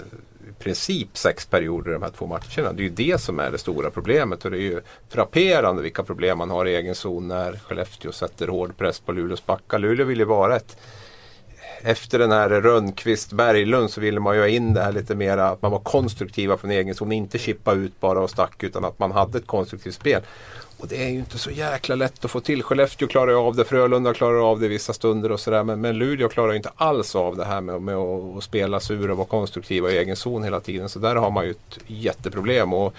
princip 0.60 1.18
sex 1.18 1.46
perioder 1.46 1.92
i 1.92 1.94
de 1.94 2.04
här 2.04 2.10
två 2.10 2.26
matcherna. 2.26 2.74
Det 2.74 2.82
är 2.82 2.84
ju 2.84 2.90
det 2.90 3.22
som 3.22 3.40
är 3.40 3.52
det 3.52 3.58
stora 3.58 3.90
problemet 3.90 4.46
och 4.46 4.52
det 4.52 4.58
är 4.58 4.62
ju 4.62 4.82
frapperande 5.10 5.82
vilka 5.82 6.04
problem 6.04 6.38
man 6.38 6.50
har 6.50 6.66
i 6.66 6.76
egen 6.76 6.96
zon 6.96 7.28
när 7.28 7.54
Skellefteå 7.54 8.12
sätter 8.12 8.48
hård 8.48 8.78
press 8.78 9.00
på 9.00 9.12
Luleås 9.12 9.46
backar. 9.46 9.80
Luleå 9.80 10.06
vill 10.06 10.20
ju 10.20 10.26
vara 10.26 10.56
ett 10.56 10.78
efter 11.82 12.20
den 12.20 12.32
här 12.32 12.50
Rönnqvist 12.50 13.34
Berglund 13.34 13.90
så 13.90 14.02
ville 14.02 14.20
man 14.20 14.36
ju 14.36 14.42
ha 14.42 14.48
in 14.48 14.74
det 14.74 14.82
här 14.82 14.92
lite 14.92 15.16
mera, 15.16 15.50
att 15.50 15.62
man 15.62 15.72
var 15.72 15.80
konstruktiva 15.80 16.58
från 16.58 16.72
egen 16.72 16.96
zon. 16.96 17.12
Inte 17.12 17.38
chippa 17.38 17.74
ut 17.74 18.00
bara 18.00 18.20
och 18.20 18.30
stack 18.30 18.64
utan 18.64 18.86
att 18.86 19.00
man 19.00 19.12
hade 19.12 19.38
ett 19.38 19.48
konstruktivt 19.48 19.96
spel. 19.96 20.22
Och 20.78 20.88
det 20.88 21.04
är 21.04 21.10
ju 21.10 21.20
inte 21.20 21.38
så 21.38 21.52
jäkla 21.52 21.96
lätt 21.96 22.26
att 22.26 22.32
få 22.32 22.40
till. 22.40 22.64
Skellefteå 22.64 23.08
klarar 23.08 23.32
ju 23.32 23.38
av 23.38 23.56
det, 23.56 23.66
Frölunda 23.66 24.14
klarar 24.14 24.52
av 24.52 24.60
det 24.60 24.68
vissa 24.68 24.94
stunder 24.94 25.32
och 25.32 25.40
sådär. 25.40 25.64
Men, 25.64 25.82
men 25.82 25.98
Luleå 25.98 26.30
klarar 26.30 26.54
inte 26.54 26.72
alls 26.76 27.16
av 27.16 27.38
det 27.38 27.46
här 27.46 27.62
med, 27.62 27.82
med 27.82 27.96
att, 27.96 28.44
spela 28.44 28.68
spela 28.68 28.80
sur 28.80 29.12
och 29.12 29.18
vara 29.18 29.28
konstruktiva 29.28 29.92
i 29.92 29.98
egen 29.98 30.16
zon 30.16 30.44
hela 30.44 30.60
tiden. 30.60 30.90
Så 30.90 31.00
där 31.00 31.16
har 31.16 31.32
man 31.32 31.46
ju 31.46 31.52
ett 31.52 31.80
jätteproblem. 31.88 32.74
Och 32.74 32.94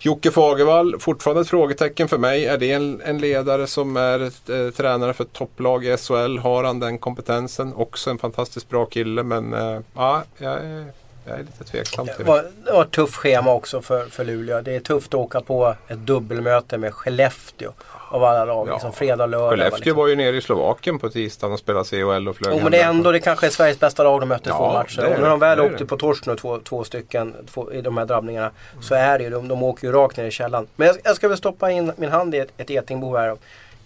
Jocke 0.00 0.30
Fagervall, 0.30 0.98
fortfarande 0.98 1.40
ett 1.40 1.48
frågetecken 1.48 2.08
för 2.08 2.18
mig. 2.18 2.46
Är 2.46 2.58
det 2.58 2.72
en, 2.72 3.00
en 3.04 3.18
ledare 3.18 3.66
som 3.66 3.96
är 3.96 4.20
ett, 4.20 4.48
eh, 4.48 4.70
tränare 4.70 5.12
för 5.12 5.24
ett 5.24 5.32
topplag 5.32 5.84
i 5.84 5.96
SHL? 5.96 6.38
Har 6.38 6.64
han 6.64 6.80
den 6.80 6.98
kompetensen? 6.98 7.74
Också 7.74 8.10
en 8.10 8.18
fantastiskt 8.18 8.68
bra 8.68 8.86
kille 8.86 9.22
men 9.22 9.54
eh, 9.54 9.80
ja, 9.94 10.22
jag 10.38 10.52
är 10.52 11.01
jag 11.24 11.38
är 11.38 11.42
lite 11.42 11.64
tveksam 11.64 12.06
till 12.06 12.14
det. 12.18 12.24
Var, 12.24 12.44
det 12.64 12.72
var 12.72 12.82
ett 12.82 12.90
tufft 12.90 13.14
schema 13.14 13.52
också 13.52 13.82
för, 13.82 14.06
för 14.06 14.24
Luleå. 14.24 14.60
Det 14.60 14.76
är 14.76 14.80
tufft 14.80 15.08
att 15.08 15.20
åka 15.20 15.40
på 15.40 15.76
ett 15.88 15.98
dubbelmöte 15.98 16.78
med 16.78 16.94
Skellefteå. 16.94 17.72
Av 18.08 18.24
alla 18.24 18.44
lag. 18.44 18.68
Ja. 18.68 18.72
Liksom 18.72 18.92
fredag, 18.92 19.26
lördag. 19.26 19.50
Skellefteå 19.50 19.78
liksom. 19.78 19.96
var 19.96 20.08
ju 20.08 20.16
nere 20.16 20.36
i 20.36 20.40
Slovakien 20.40 20.98
på 20.98 21.08
tisdagen 21.08 21.52
och 21.52 21.58
spelade 21.58 21.84
CHL 21.84 22.28
och 22.28 22.36
flög 22.36 22.52
Jo 22.56 22.62
men 22.62 22.72
det 22.72 22.78
är 22.78 22.88
ändå 22.88 23.12
det 23.12 23.20
kanske 23.20 23.46
är 23.46 23.50
Sveriges 23.50 23.80
bästa 23.80 24.02
lag 24.04 24.20
de 24.20 24.28
mötte 24.28 24.48
ja, 24.50 24.56
två 24.56 24.72
matcher. 24.72 25.14
Och 25.14 25.20
när 25.20 25.28
de 25.28 25.38
väl 25.38 25.60
åkte 25.60 25.86
på 25.86 25.96
torsk 25.96 26.26
nu 26.26 26.36
två, 26.36 26.58
två 26.58 26.84
stycken 26.84 27.34
två, 27.52 27.72
i 27.72 27.80
de 27.80 27.96
här 27.96 28.06
drabbningarna. 28.06 28.50
Mm. 28.72 28.82
Så 28.82 28.94
är 28.94 29.18
det 29.18 29.24
ju, 29.24 29.30
de, 29.30 29.48
de 29.48 29.62
åker 29.62 29.86
ju 29.86 29.92
rakt 29.92 30.16
ner 30.16 30.24
i 30.24 30.30
källan. 30.30 30.66
Men 30.76 30.86
jag, 30.86 30.96
jag 31.04 31.16
ska 31.16 31.28
väl 31.28 31.38
stoppa 31.38 31.70
in 31.70 31.92
min 31.96 32.10
hand 32.10 32.34
i 32.34 32.38
ett, 32.38 32.52
ett 32.56 32.70
getingbo 32.70 33.16
här. 33.16 33.26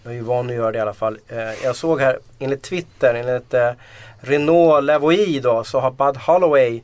Jag 0.03 0.13
är 0.13 0.17
ju 0.17 0.21
van 0.21 0.49
att 0.49 0.55
göra 0.55 0.71
det 0.71 0.77
i 0.77 0.81
alla 0.81 0.93
fall. 0.93 1.19
Eh, 1.27 1.63
jag 1.63 1.75
såg 1.75 2.01
här 2.01 2.19
enligt 2.39 2.63
Twitter, 2.63 3.13
enligt 3.13 3.53
eh, 3.53 3.71
Renault 4.19 4.83
Lavoie 4.83 5.39
då, 5.39 5.63
så 5.63 5.79
har 5.79 5.91
Bud 5.91 6.17
Holloway 6.17 6.81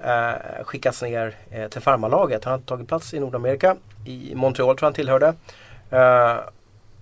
eh, 0.00 0.64
skickats 0.64 1.02
ner 1.02 1.36
eh, 1.50 1.68
till 1.68 1.80
farmarlaget. 1.80 2.44
Han 2.44 2.52
har 2.52 2.60
tagit 2.60 2.88
plats 2.88 3.14
i 3.14 3.20
Nordamerika. 3.20 3.76
I 4.04 4.34
Montreal 4.34 4.76
tror 4.76 4.78
jag 4.80 4.86
han 4.86 4.94
tillhörde. 4.94 5.34
Eh, 5.90 6.36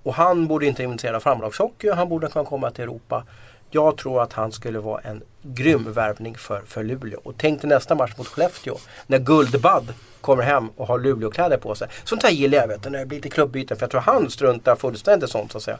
och 0.02 0.14
han 0.14 0.46
borde 0.46 0.66
inte 0.66 0.82
inventera 0.82 1.20
farmarlagshockey. 1.20 1.90
Han 1.90 2.08
borde 2.08 2.28
kunna 2.28 2.44
komma 2.44 2.70
till 2.70 2.84
Europa. 2.84 3.24
Jag 3.70 3.96
tror 3.96 4.22
att 4.22 4.32
han 4.32 4.52
skulle 4.52 4.78
vara 4.78 5.00
en 5.00 5.22
grym 5.42 5.92
värvning 5.92 6.34
för, 6.34 6.62
för 6.66 6.84
Luleå. 6.84 7.20
Och 7.24 7.34
tänk 7.38 7.60
dig 7.60 7.68
nästa 7.68 7.94
match 7.94 8.12
mot 8.18 8.26
Skellefteå. 8.26 8.76
När 9.06 9.18
Guldbad 9.18 9.94
kommer 10.20 10.42
hem 10.42 10.68
och 10.76 10.86
har 10.86 10.98
Luleåkläder 10.98 11.56
på 11.56 11.74
sig. 11.74 11.88
Sånt 12.04 12.22
här 12.22 12.30
gillar 12.30 12.58
jag 12.58 12.68
vet 12.68 12.82
du, 12.82 12.90
när 12.90 12.98
det 12.98 13.06
blir 13.06 13.18
lite 13.18 13.28
klubbyten. 13.28 13.76
För 13.76 13.84
jag 13.84 13.90
tror 13.90 14.00
han 14.00 14.30
struntar 14.30 14.76
fullständigt 14.76 15.30
sånt 15.30 15.52
så 15.52 15.58
att 15.58 15.64
säga. 15.64 15.78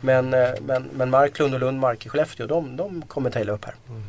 Men, 0.00 0.34
eh, 0.34 0.50
men, 0.60 0.88
men 0.92 1.10
Marklund 1.10 1.54
och 1.54 1.60
Lundmark 1.60 2.06
i 2.06 2.08
Skellefteå, 2.08 2.46
de, 2.46 2.76
de 2.76 3.02
kommer 3.02 3.30
ta 3.30 3.40
upp 3.40 3.64
här. 3.64 3.74
Mm. 3.88 4.02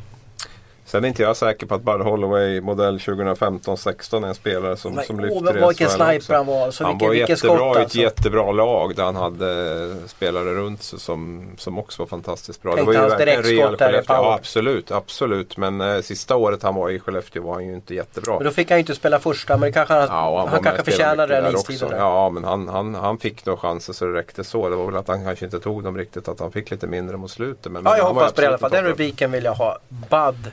Sen 0.94 1.04
är 1.04 1.08
inte 1.08 1.22
jag 1.22 1.36
säker 1.36 1.66
på 1.66 1.74
att 1.74 1.82
Bud 1.82 2.00
Holloway 2.00 2.60
modell 2.60 2.98
2015-16 2.98 4.24
är 4.24 4.28
en 4.28 4.34
spelare 4.34 4.76
som, 4.76 4.94
men, 4.94 5.04
som 5.04 5.20
lyfter 5.20 5.62
åh, 5.62 5.68
Vilken 5.68 5.88
sniper 5.88 6.34
han 6.34 6.46
var. 6.46 6.70
Så 6.70 6.84
han 6.84 6.92
vilken, 6.92 7.08
var 7.08 7.14
vilken 7.14 7.36
jättebra 7.36 7.56
skott, 7.56 7.76
i 7.76 7.78
ett 7.78 7.84
alltså. 7.84 7.98
jättebra 7.98 8.52
lag 8.52 8.96
där 8.96 9.04
han 9.04 9.16
hade 9.16 9.96
spelare 10.06 10.54
runt 10.54 10.82
sig 10.82 11.00
som, 11.00 11.50
som 11.56 11.78
också 11.78 12.02
var 12.02 12.06
fantastiskt 12.06 12.62
bra. 12.62 12.74
Tänkte 12.74 12.92
det 12.92 12.98
var 12.98 13.10
ju 13.10 13.16
direktskott 13.16 13.78
där 13.78 14.00
i 14.00 14.02
Ja 14.08 14.34
absolut, 14.34 14.90
absolut. 14.90 15.56
Men 15.56 15.80
eh, 15.80 16.00
sista 16.00 16.36
året 16.36 16.62
han 16.62 16.74
var 16.74 16.90
i 16.90 17.00
Skellefteå 17.00 17.42
var 17.42 17.54
han 17.54 17.66
ju 17.66 17.74
inte 17.74 17.94
jättebra. 17.94 18.34
Men 18.34 18.44
då 18.44 18.50
fick 18.50 18.70
han 18.70 18.78
ju 18.78 18.80
inte 18.80 18.94
spela 18.94 19.18
första 19.18 19.56
men 19.56 19.72
kanske 19.72 19.94
han, 19.94 20.06
ja, 20.08 20.38
han, 20.38 20.48
han 20.48 20.62
kanske 20.62 20.84
förtjänade 20.84 21.40
den 21.40 21.54
istiden. 21.54 21.98
Ja 21.98 22.30
men 22.30 22.44
han, 22.44 22.68
han, 22.68 22.94
han 22.94 23.18
fick 23.18 23.46
nog 23.46 23.58
chanser 23.58 23.92
så 23.92 24.04
det 24.04 24.14
räckte 24.14 24.44
så. 24.44 24.68
Det 24.68 24.76
var 24.76 24.86
väl 24.86 24.96
att 24.96 25.08
han 25.08 25.24
kanske 25.24 25.44
inte 25.44 25.60
tog 25.60 25.82
dem 25.82 25.98
riktigt. 25.98 26.28
Att 26.28 26.40
han 26.40 26.52
fick 26.52 26.70
lite 26.70 26.86
mindre 26.86 27.16
mot 27.16 27.30
slutet. 27.30 27.72
Men, 27.72 27.84
ja 27.84 27.96
jag 27.96 28.04
hoppas 28.04 28.32
på 28.32 28.40
det 28.40 28.44
i 28.44 28.48
alla 28.48 28.58
fall. 28.58 28.70
Den 28.70 28.84
rubriken 28.84 29.32
vill 29.32 29.44
jag 29.44 29.54
ha. 29.54 29.78
Bud 29.88 30.52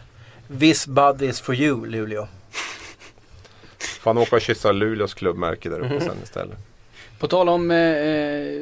This 0.60 0.88
bud 0.88 1.22
is 1.22 1.42
for 1.42 1.56
you, 1.56 1.86
Luleå. 1.86 2.28
Får 4.02 4.12
han 4.12 4.18
åka 4.18 4.36
och 4.36 4.42
kyssa 4.42 4.72
Luleås 4.72 5.14
klubbmärke 5.14 5.70
där 5.70 5.80
uppe 5.80 5.88
mm. 5.88 6.02
sen 6.02 6.18
istället. 6.24 6.58
På 7.20 7.28
tal 7.28 7.50
om 7.50 7.72
eh, 7.72 8.62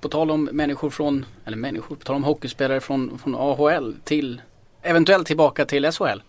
På 0.00 0.08
tal 0.08 0.30
om 0.30 0.44
människor 0.44 0.90
från, 0.90 1.26
eller 1.44 1.56
människor, 1.56 1.96
på 1.96 2.04
tal 2.04 2.16
om 2.16 2.24
hockeyspelare 2.24 2.80
från, 2.80 3.18
från 3.18 3.34
AHL 3.34 3.94
till 4.04 4.40
eventuellt 4.82 5.26
tillbaka 5.26 5.64
till 5.64 5.92
SHL. 5.92 6.20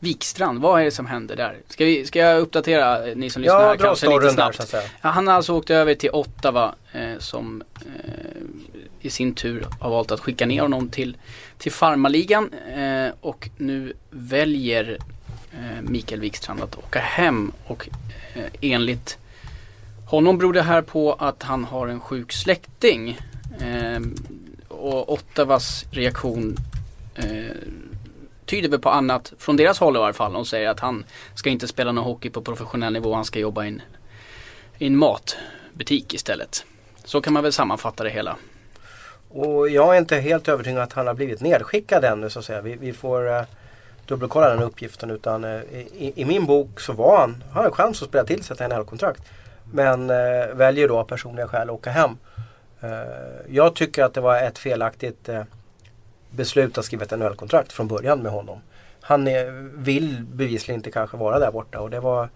Wikstrand, 0.00 0.62
vad 0.62 0.80
är 0.80 0.84
det 0.84 0.90
som 0.90 1.06
händer 1.06 1.36
där? 1.36 1.56
Ska, 1.68 1.84
vi, 1.84 2.06
ska 2.06 2.18
jag 2.18 2.40
uppdatera 2.40 2.98
ni 3.14 3.30
som 3.30 3.42
lyssnar 3.42 3.60
ja, 3.60 3.76
kanske 3.76 4.08
lite 4.08 4.30
snabbt? 4.30 4.70
Där, 4.70 4.82
ja, 5.02 5.08
han 5.08 5.26
har 5.26 5.34
alltså 5.34 5.52
åkt 5.54 5.70
över 5.70 5.94
till 5.94 6.10
Ottawa 6.10 6.74
eh, 6.92 7.18
som 7.18 7.62
eh, 7.80 8.42
i 9.00 9.10
sin 9.10 9.34
tur 9.34 9.66
har 9.80 9.90
valt 9.90 10.10
att 10.10 10.20
skicka 10.20 10.46
ner 10.46 10.62
honom 10.62 10.88
till, 10.88 11.16
till 11.58 11.72
farmaligan 11.72 12.52
eh, 12.52 13.12
och 13.20 13.48
nu 13.56 13.92
väljer 14.10 14.98
eh, 15.52 15.82
Mikael 15.82 16.20
Wikstrand 16.20 16.60
att 16.60 16.78
åka 16.78 17.00
hem 17.00 17.52
och 17.66 17.88
eh, 18.34 18.44
enligt 18.60 19.18
honom 20.06 20.38
beror 20.38 20.52
det 20.52 20.62
här 20.62 20.82
på 20.82 21.12
att 21.12 21.42
han 21.42 21.64
har 21.64 21.88
en 21.88 22.00
sjuk 22.00 22.32
släkting. 22.32 23.18
Eh, 23.60 24.00
och 24.68 25.12
Ottawas 25.12 25.84
reaktion 25.90 26.56
eh, 27.14 27.56
tyder 28.46 28.68
väl 28.68 28.80
på 28.80 28.90
annat 28.90 29.32
från 29.38 29.56
deras 29.56 29.78
håll 29.78 29.96
i 29.96 29.98
varje 29.98 30.12
fall. 30.12 30.32
De 30.32 30.44
säger 30.44 30.68
att 30.68 30.80
han 30.80 31.04
ska 31.34 31.50
inte 31.50 31.68
spela 31.68 31.92
någon 31.92 32.04
hockey 32.04 32.30
på 32.30 32.42
professionell 32.42 32.92
nivå. 32.92 33.14
Han 33.14 33.24
ska 33.24 33.38
jobba 33.38 33.64
i 33.64 33.68
en, 33.68 33.82
i 34.78 34.86
en 34.86 34.96
matbutik 34.96 36.14
istället. 36.14 36.64
Så 37.04 37.20
kan 37.20 37.32
man 37.32 37.42
väl 37.42 37.52
sammanfatta 37.52 38.04
det 38.04 38.10
hela. 38.10 38.36
Och 39.30 39.68
jag 39.68 39.94
är 39.94 39.98
inte 39.98 40.16
helt 40.16 40.48
övertygad 40.48 40.82
att 40.82 40.92
han 40.92 41.06
har 41.06 41.14
blivit 41.14 41.40
nedskickad 41.40 42.04
ännu 42.04 42.30
så 42.30 42.38
att 42.38 42.44
säga. 42.44 42.60
Vi, 42.60 42.76
vi 42.76 42.92
får 42.92 43.28
eh, 43.28 43.42
dubbelkolla 44.06 44.48
den 44.48 44.62
uppgiften. 44.62 45.10
Utan 45.10 45.44
eh, 45.44 45.62
i, 45.72 46.12
i, 46.16 46.24
min 46.24 46.46
bok 46.46 46.80
så 46.80 46.92
var 46.92 47.18
han, 47.18 47.44
han 47.52 47.64
har 47.64 47.70
chans 47.70 48.02
att 48.02 48.08
spela 48.08 48.24
till 48.24 48.44
sig 48.44 48.56
ett 48.60 48.70
NHL-kontrakt. 48.70 49.22
Men 49.72 50.10
eh, 50.10 50.46
väljer 50.54 50.88
då 50.88 50.98
av 50.98 51.04
personliga 51.04 51.48
skäl 51.48 51.68
att 51.68 51.74
åka 51.74 51.90
hem. 51.90 52.16
Eh, 52.80 52.90
jag 53.48 53.74
tycker 53.74 54.04
att 54.04 54.14
det 54.14 54.20
var 54.20 54.42
ett 54.42 54.58
felaktigt 54.58 55.28
eh, 55.28 55.42
beslut 56.30 56.78
att 56.78 56.84
skriva 56.84 57.04
ett 57.04 57.18
NHL-kontrakt 57.18 57.72
från 57.72 57.88
början 57.88 58.22
med 58.22 58.32
honom. 58.32 58.60
Han 59.00 59.28
är, 59.28 59.50
vill 59.74 60.24
bevisligen 60.32 60.78
inte 60.78 60.90
kanske 60.90 61.16
vara 61.16 61.38
där 61.38 61.50
borta 61.50 61.80
och 61.80 61.90
det 61.90 62.00
var, 62.00 62.28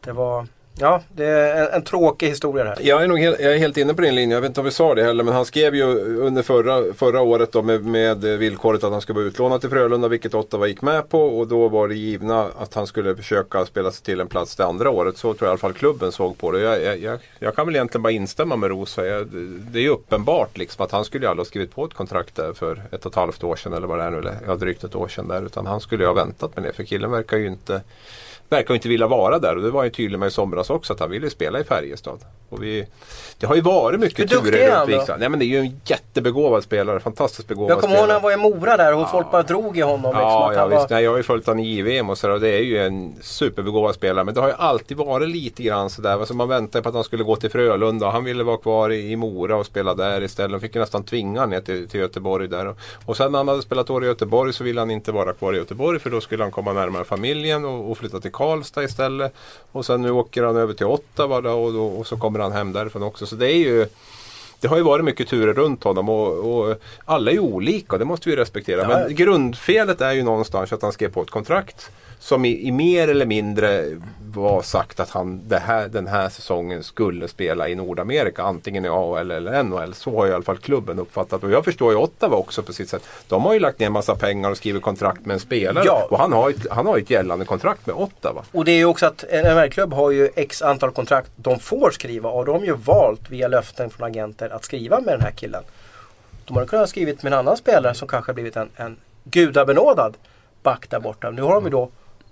det 0.00 0.12
var 0.12 0.46
Ja, 0.78 1.02
det 1.08 1.26
är 1.26 1.66
en, 1.66 1.74
en, 1.74 1.82
tråkig 1.82 2.28
historia 2.28 2.64
det 2.64 2.70
här. 2.70 2.78
Jag 2.80 3.02
är 3.02 3.08
nog 3.08 3.18
helt, 3.18 3.40
jag 3.40 3.54
är 3.54 3.58
helt 3.58 3.76
inne 3.76 3.94
på 3.94 4.02
din 4.02 4.14
linje. 4.14 4.36
Jag 4.36 4.40
vet 4.40 4.48
inte 4.48 4.60
om 4.60 4.64
vi 4.64 4.72
sa 4.72 4.94
det 4.94 5.02
heller. 5.02 5.24
Men 5.24 5.34
han 5.34 5.44
skrev 5.44 5.74
ju 5.74 5.84
under 6.20 6.42
förra, 6.42 6.94
förra 6.94 7.20
året 7.20 7.52
då 7.52 7.62
med, 7.62 7.84
med 7.84 8.20
villkoret 8.20 8.84
att 8.84 8.92
han 8.92 9.00
skulle 9.00 9.18
vara 9.18 9.26
utlånad 9.26 9.60
till 9.60 9.70
Frölunda. 9.70 10.08
Vilket 10.08 10.34
Ottawa 10.34 10.66
gick 10.66 10.82
med 10.82 11.08
på. 11.08 11.38
Och 11.38 11.46
då 11.46 11.68
var 11.68 11.88
det 11.88 11.94
givna 11.94 12.48
att 12.58 12.74
han 12.74 12.86
skulle 12.86 13.16
försöka 13.16 13.66
spela 13.66 13.90
sig 13.90 14.04
till 14.04 14.20
en 14.20 14.26
plats 14.28 14.56
det 14.56 14.64
andra 14.64 14.90
året. 14.90 15.16
Så 15.16 15.34
tror 15.34 15.46
jag 15.46 15.48
i 15.48 15.50
alla 15.50 15.58
fall 15.58 15.72
klubben 15.72 16.12
såg 16.12 16.38
på 16.38 16.52
det. 16.52 16.60
Jag, 16.60 16.98
jag, 16.98 17.18
jag 17.38 17.56
kan 17.56 17.66
väl 17.66 17.76
egentligen 17.76 18.02
bara 18.02 18.12
instämma 18.12 18.56
med 18.56 18.70
Rosa. 18.70 19.06
Jag, 19.06 19.26
det 19.72 19.78
är 19.78 19.82
ju 19.82 19.88
uppenbart 19.88 20.58
liksom 20.58 20.84
att 20.84 20.92
han 20.92 21.04
skulle 21.04 21.28
aldrig 21.28 21.46
ha 21.46 21.48
skrivit 21.48 21.74
på 21.74 21.84
ett 21.84 21.94
kontrakt 21.94 22.36
där 22.36 22.52
för 22.52 22.82
ett 22.90 23.06
och 23.06 23.12
ett 23.12 23.16
halvt 23.16 23.44
år 23.44 23.56
sedan. 23.56 23.72
Eller 23.72 23.86
vad 23.86 23.98
det 23.98 24.04
är 24.04 24.10
nu. 24.10 24.18
Eller, 24.18 24.36
ja, 24.46 24.56
drygt 24.56 24.84
ett 24.84 24.94
år 24.94 25.08
sedan 25.08 25.28
där. 25.28 25.46
Utan 25.46 25.66
han 25.66 25.80
skulle 25.80 26.02
ju 26.02 26.06
ha 26.06 26.14
väntat 26.14 26.56
med 26.56 26.64
det. 26.64 26.72
För 26.72 26.84
killen 26.84 27.10
verkar 27.10 27.36
ju 27.36 27.46
inte 27.46 27.82
verkar 28.50 28.74
inte 28.74 28.88
vilja 28.88 29.06
vara 29.06 29.38
där 29.38 29.56
och 29.56 29.62
det 29.62 29.70
var 29.70 29.84
ju 29.84 29.90
tydligt 29.90 30.20
med 30.20 30.26
i 30.26 30.30
somras 30.30 30.70
också 30.70 30.92
att 30.92 31.00
han 31.00 31.10
ville 31.10 31.30
spela 31.30 31.60
i 31.60 31.64
Färjestad. 31.64 32.24
Och 32.48 32.62
vi, 32.62 32.86
det 33.38 33.46
har 33.46 33.54
ju 33.54 33.60
varit 33.60 34.00
mycket 34.00 34.30
turer 34.30 34.78
runt 34.78 34.88
Wikstrand. 34.88 35.20
Nej 35.20 35.28
men 35.28 35.38
det 35.38 35.44
är 35.44 35.46
ju 35.46 35.58
en 35.58 35.80
jättebegåvad 35.84 36.62
spelare, 36.62 37.00
fantastiskt 37.00 37.48
begåvad 37.48 37.70
Jag 37.70 37.80
kommer 37.80 37.96
ihåg 37.96 38.06
när 38.06 38.14
han 38.14 38.22
var 38.22 38.32
i 38.32 38.36
Mora 38.36 38.76
där 38.76 38.94
och 38.94 39.00
ja. 39.00 39.08
folk 39.12 39.30
bara 39.30 39.42
drog 39.42 39.78
i 39.78 39.80
honom. 39.80 40.10
Liksom, 40.10 40.20
ja, 40.20 40.54
ja 40.54 40.66
visst. 40.66 40.80
Var... 40.80 40.88
Nej, 40.90 41.04
jag 41.04 41.10
har 41.10 41.16
ju 41.16 41.22
följt 41.22 41.46
honom 41.46 41.64
i 41.64 41.68
JVM 41.68 42.10
och 42.10 42.18
sådär 42.18 42.34
och 42.34 42.40
det 42.40 42.48
är 42.48 42.62
ju 42.62 42.86
en 42.86 43.14
superbegåvad 43.20 43.94
spelare. 43.94 44.24
Men 44.24 44.34
det 44.34 44.40
har 44.40 44.48
ju 44.48 44.54
alltid 44.58 44.96
varit 44.96 45.28
lite 45.28 45.62
grann 45.62 45.90
sådär. 45.90 46.12
Alltså 46.12 46.34
man 46.34 46.48
väntade 46.48 46.82
på 46.82 46.88
att 46.88 46.94
han 46.94 47.04
skulle 47.04 47.24
gå 47.24 47.36
till 47.36 47.50
Frölunda 47.50 48.06
och 48.06 48.12
han 48.12 48.24
ville 48.24 48.42
vara 48.42 48.56
kvar 48.56 48.90
i, 48.90 49.12
i 49.12 49.16
Mora 49.16 49.56
och 49.56 49.66
spela 49.66 49.94
där 49.94 50.22
istället. 50.22 50.50
De 50.50 50.60
fick 50.60 50.74
ju 50.74 50.80
nästan 50.80 51.04
tvinga 51.04 51.46
ner 51.46 51.60
till, 51.60 51.88
till 51.88 52.00
Göteborg 52.00 52.48
där. 52.48 52.66
Och, 52.66 52.76
och 53.04 53.16
sen 53.16 53.32
när 53.32 53.38
han 53.38 53.48
hade 53.48 53.62
spelat 53.62 53.90
år 53.90 54.04
i 54.04 54.06
Göteborg 54.06 54.52
så 54.52 54.64
ville 54.64 54.80
han 54.80 54.90
inte 54.90 55.12
vara 55.12 55.32
kvar 55.32 55.52
i 55.52 55.56
Göteborg 55.56 55.98
för 55.98 56.10
då 56.10 56.20
skulle 56.20 56.42
han 56.42 56.52
komma 56.52 56.72
närmare 56.72 57.04
familjen 57.04 57.64
och, 57.64 57.90
och 57.90 57.98
flytta 57.98 58.20
till 58.20 58.32
Karlstad 58.40 58.84
istället. 58.84 59.34
Och 59.72 59.86
sen 59.86 60.02
nu 60.02 60.10
åker 60.10 60.42
han 60.42 60.56
över 60.56 60.74
till 60.74 60.86
Ottawa 60.86 61.40
då, 61.40 61.50
och, 61.50 61.72
då, 61.72 61.86
och 61.86 62.06
så 62.06 62.16
kommer 62.16 62.38
han 62.38 62.52
hem 62.52 62.72
därifrån 62.72 63.02
också. 63.02 63.26
Så 63.26 63.36
det 63.36 63.52
är 63.52 63.56
ju 63.56 63.86
det 64.60 64.68
har 64.68 64.76
ju 64.76 64.82
varit 64.82 65.04
mycket 65.04 65.28
turer 65.28 65.54
runt 65.54 65.84
honom 65.84 66.08
och, 66.08 66.68
och 66.68 66.76
alla 67.04 67.30
är 67.30 67.34
ju 67.34 67.40
olika 67.40 67.98
det 67.98 68.04
måste 68.04 68.30
vi 68.30 68.36
respektera. 68.36 68.82
Ja. 68.82 68.88
Men 68.88 69.14
grundfelet 69.14 70.00
är 70.00 70.12
ju 70.12 70.22
någonstans 70.22 70.72
att 70.72 70.82
han 70.82 70.92
skrev 70.92 71.12
på 71.12 71.22
ett 71.22 71.30
kontrakt 71.30 71.90
som 72.20 72.44
i, 72.44 72.68
i, 72.68 72.72
mer 72.72 73.08
eller 73.08 73.26
mindre 73.26 73.84
var 74.34 74.62
sagt 74.62 75.00
att 75.00 75.10
han 75.10 75.50
här, 75.50 75.88
den 75.88 76.06
här 76.06 76.28
säsongen 76.28 76.82
skulle 76.82 77.28
spela 77.28 77.68
i 77.68 77.74
Nordamerika. 77.74 78.42
Antingen 78.42 78.84
i 78.84 78.88
AHL 78.88 79.30
eller 79.30 79.62
NHL. 79.62 79.94
Så 79.94 80.16
har 80.16 80.26
i 80.26 80.32
alla 80.32 80.42
fall 80.42 80.58
klubben 80.58 80.98
uppfattat. 80.98 81.44
Och 81.44 81.50
jag 81.50 81.64
förstår 81.64 81.92
ju 81.92 81.98
Ottawa 81.98 82.36
också 82.36 82.62
på 82.62 82.72
sitt 82.72 82.88
sätt. 82.88 83.02
De 83.28 83.44
har 83.44 83.54
ju 83.54 83.60
lagt 83.60 83.78
ner 83.78 83.90
massa 83.90 84.14
pengar 84.14 84.50
och 84.50 84.56
skrivit 84.56 84.82
kontrakt 84.82 85.26
med 85.26 85.34
en 85.34 85.40
spelare. 85.40 85.84
Ja. 85.86 86.06
Och 86.10 86.18
han 86.18 86.32
har, 86.32 86.50
ett, 86.50 86.66
han 86.70 86.86
har 86.86 86.98
ett 86.98 87.10
gällande 87.10 87.44
kontrakt 87.44 87.86
med 87.86 87.96
Ottawa. 87.96 88.44
Och 88.52 88.64
det 88.64 88.72
är 88.72 88.78
ju 88.78 88.84
också 88.84 89.06
att 89.06 89.24
en 89.24 89.56
NHL-klubb 89.56 89.92
har 89.92 90.10
ju 90.10 90.30
x 90.36 90.62
antal 90.62 90.90
kontrakt 90.90 91.30
de 91.36 91.58
får 91.58 91.90
skriva. 91.90 92.30
Och 92.30 92.44
de 92.44 92.58
har 92.58 92.66
ju 92.66 92.76
valt 92.76 93.30
via 93.30 93.48
löften 93.48 93.90
från 93.90 94.06
agenter 94.06 94.50
att 94.50 94.64
skriva 94.64 95.00
med 95.00 95.14
den 95.14 95.20
här 95.20 95.30
killen. 95.30 95.62
De 96.44 96.56
hade 96.56 96.68
kunnat 96.68 96.88
skrivit 96.88 97.22
med 97.22 97.32
en 97.32 97.38
annan 97.38 97.56
spelare 97.56 97.94
som 97.94 98.08
kanske 98.08 98.32
blivit 98.32 98.56
en, 98.56 98.68
en 98.76 98.96
gudabenådad 99.24 100.16
back 100.62 100.90
där 100.90 101.00
borta. 101.00 101.30
Nu 101.30 101.42
har 101.42 101.54
de 101.54 101.64
ju 101.64 101.70
då 101.70 101.90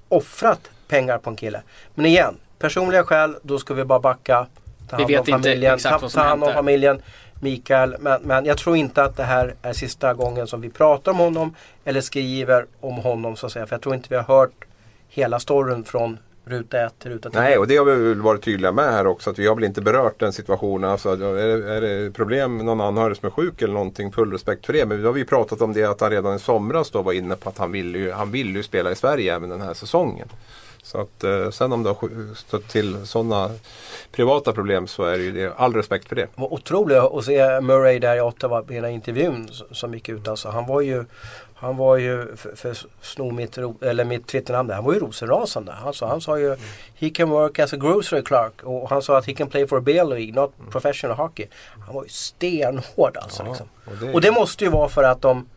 offrat 0.09 0.71
pengar 0.88 1.18
på 1.18 1.31
en 1.31 1.37
kille. 1.37 1.62
Men 1.94 2.07
igen, 2.07 2.37
personliga 2.59 3.05
skäl, 3.05 3.37
då 3.42 3.59
ska 3.59 3.75
vi 3.75 3.85
bara 3.85 4.01
backa. 4.01 4.47
Ta 4.88 4.97
hand 4.97 5.09
vi 5.09 5.14
vet 5.14 5.21
om 5.21 5.27
familjen, 5.27 5.75
inte 5.75 5.88
ta, 5.88 6.09
ta 6.09 6.21
hand 6.21 6.44
om 6.44 6.53
familjen. 6.53 7.03
Mikael, 7.40 7.97
men, 8.01 8.23
men 8.23 8.44
jag 8.44 8.59
tror 8.59 8.77
inte 8.77 9.03
att 9.03 9.16
det 9.16 9.25
här 9.25 9.55
är 9.62 9.73
sista 9.73 10.14
gången 10.14 10.47
som 10.47 10.61
vi 10.61 10.71
pratar 10.71 11.12
om 11.12 11.18
honom 11.18 11.55
eller 11.85 12.01
skriver 12.01 12.66
om 12.81 12.94
honom 12.94 13.37
så 13.37 13.47
att 13.47 13.53
säga. 13.53 13.66
För 13.66 13.75
jag 13.75 13.83
tror 13.83 13.94
inte 13.94 14.09
vi 14.11 14.16
har 14.16 14.23
hört 14.23 14.64
hela 15.09 15.40
storyn 15.40 15.85
från 15.85 16.18
ruta 16.48 16.87
1 16.87 16.98
till 16.98 17.11
ruta 17.11 17.30
10. 17.30 17.40
Nej, 17.40 17.58
och 17.58 17.66
det 17.66 17.76
har 17.76 17.84
vi 17.84 17.94
väl 17.94 18.20
varit 18.20 18.42
tydliga 18.42 18.72
med 18.72 18.92
här 18.92 19.06
också. 19.06 19.30
Att 19.30 19.38
vi 19.38 19.46
har 19.46 19.54
väl 19.54 19.64
inte 19.64 19.80
berört 19.80 20.20
den 20.20 20.32
situationen. 20.32 20.90
Alltså, 20.90 21.08
är, 21.11 21.16
det, 21.16 21.74
är 21.74 21.80
det 21.80 22.12
problem 22.12 22.58
någon 22.58 22.80
anhörig 22.80 23.16
som 23.16 23.26
är 23.26 23.30
sjuk 23.30 23.62
eller 23.62 23.74
någonting, 23.74 24.12
full 24.12 24.32
respekt 24.32 24.66
för 24.66 24.72
det. 24.72 24.87
Men 24.87 25.02
då 25.02 25.08
har 25.08 25.12
vi 25.12 25.24
pratat 25.24 25.62
om 25.62 25.72
det 25.72 25.84
att 25.84 26.00
han 26.00 26.11
redan 26.11 26.37
i 26.37 26.38
somras 26.38 26.90
då 26.90 27.02
var 27.02 27.12
inne 27.12 27.37
på 27.37 27.48
att 27.48 27.58
han 27.58 27.72
vill 27.72 27.94
ju, 27.94 28.12
han 28.12 28.30
vill 28.30 28.56
ju 28.56 28.62
spela 28.62 28.90
i 28.90 28.94
Sverige 28.94 29.34
även 29.34 29.48
den 29.48 29.61
här 29.61 29.74
säsongen. 29.74 30.28
Så 30.82 31.00
att 31.00 31.24
eh, 31.24 31.50
sen 31.50 31.72
om 31.72 31.82
det 31.82 31.88
har 31.88 32.34
stött 32.34 32.68
till 32.68 33.06
sådana 33.06 33.50
privata 34.12 34.52
problem 34.52 34.87
så 34.87 35.04
är 35.04 35.18
det 35.18 35.24
ju 35.24 35.32
det. 35.32 35.54
All 35.56 35.74
respekt 35.74 36.08
för 36.08 36.16
det. 36.16 36.26
Otroligt 36.37 36.96
att 36.96 37.24
se 37.24 37.61
Murray 37.61 37.98
där 37.98 38.16
i 38.16 38.20
Ottawa 38.20 38.62
den 38.62 38.84
här 38.84 38.90
intervjun 38.90 39.48
som 39.70 39.94
gick 39.94 40.08
ut. 40.08 40.28
Alltså, 40.28 40.48
han 40.48 40.66
var 40.66 40.80
ju 40.80 41.04
han 41.61 41.77
var 41.77 41.97
ju, 41.97 42.37
för, 42.37 42.57
för 42.57 42.71
att 42.71 42.87
sno 43.01 43.31
mitt, 43.31 43.59
eller 43.83 44.05
mitt 44.05 44.27
Twitternamn 44.27 44.71
han 44.71 44.85
var 44.85 44.92
ju 44.92 44.99
rosenrasande. 44.99 45.73
Alltså, 45.73 46.07
han 46.07 46.21
sa 46.21 46.38
ju 46.38 46.57
He 46.94 47.11
can 47.11 47.31
work 47.31 47.59
as 47.59 47.73
a 47.73 47.77
grocery 47.77 48.23
clerk 48.23 48.62
och 48.62 48.90
han 48.90 49.03
sa 49.03 49.18
att 49.18 49.27
he 49.27 49.35
can 49.35 49.49
play 49.49 49.66
for 49.66 49.79
a 49.79 49.81
beer 49.81 50.05
league, 50.05 50.33
not 50.33 50.53
professional 50.71 51.16
hockey. 51.16 51.47
Han 51.87 51.94
var 51.94 52.03
ju 52.03 52.09
stenhård 52.09 53.16
alltså. 53.16 53.42
Ja, 53.42 53.49
liksom. 53.49 53.68
och, 53.85 53.97
det... 54.01 54.12
och, 54.12 54.21
det... 54.21 54.31
måste 54.31 54.64
ju 54.64 54.71
vara 54.71 54.88
för 54.88 55.03
att 55.03 55.23
de 55.23 55.49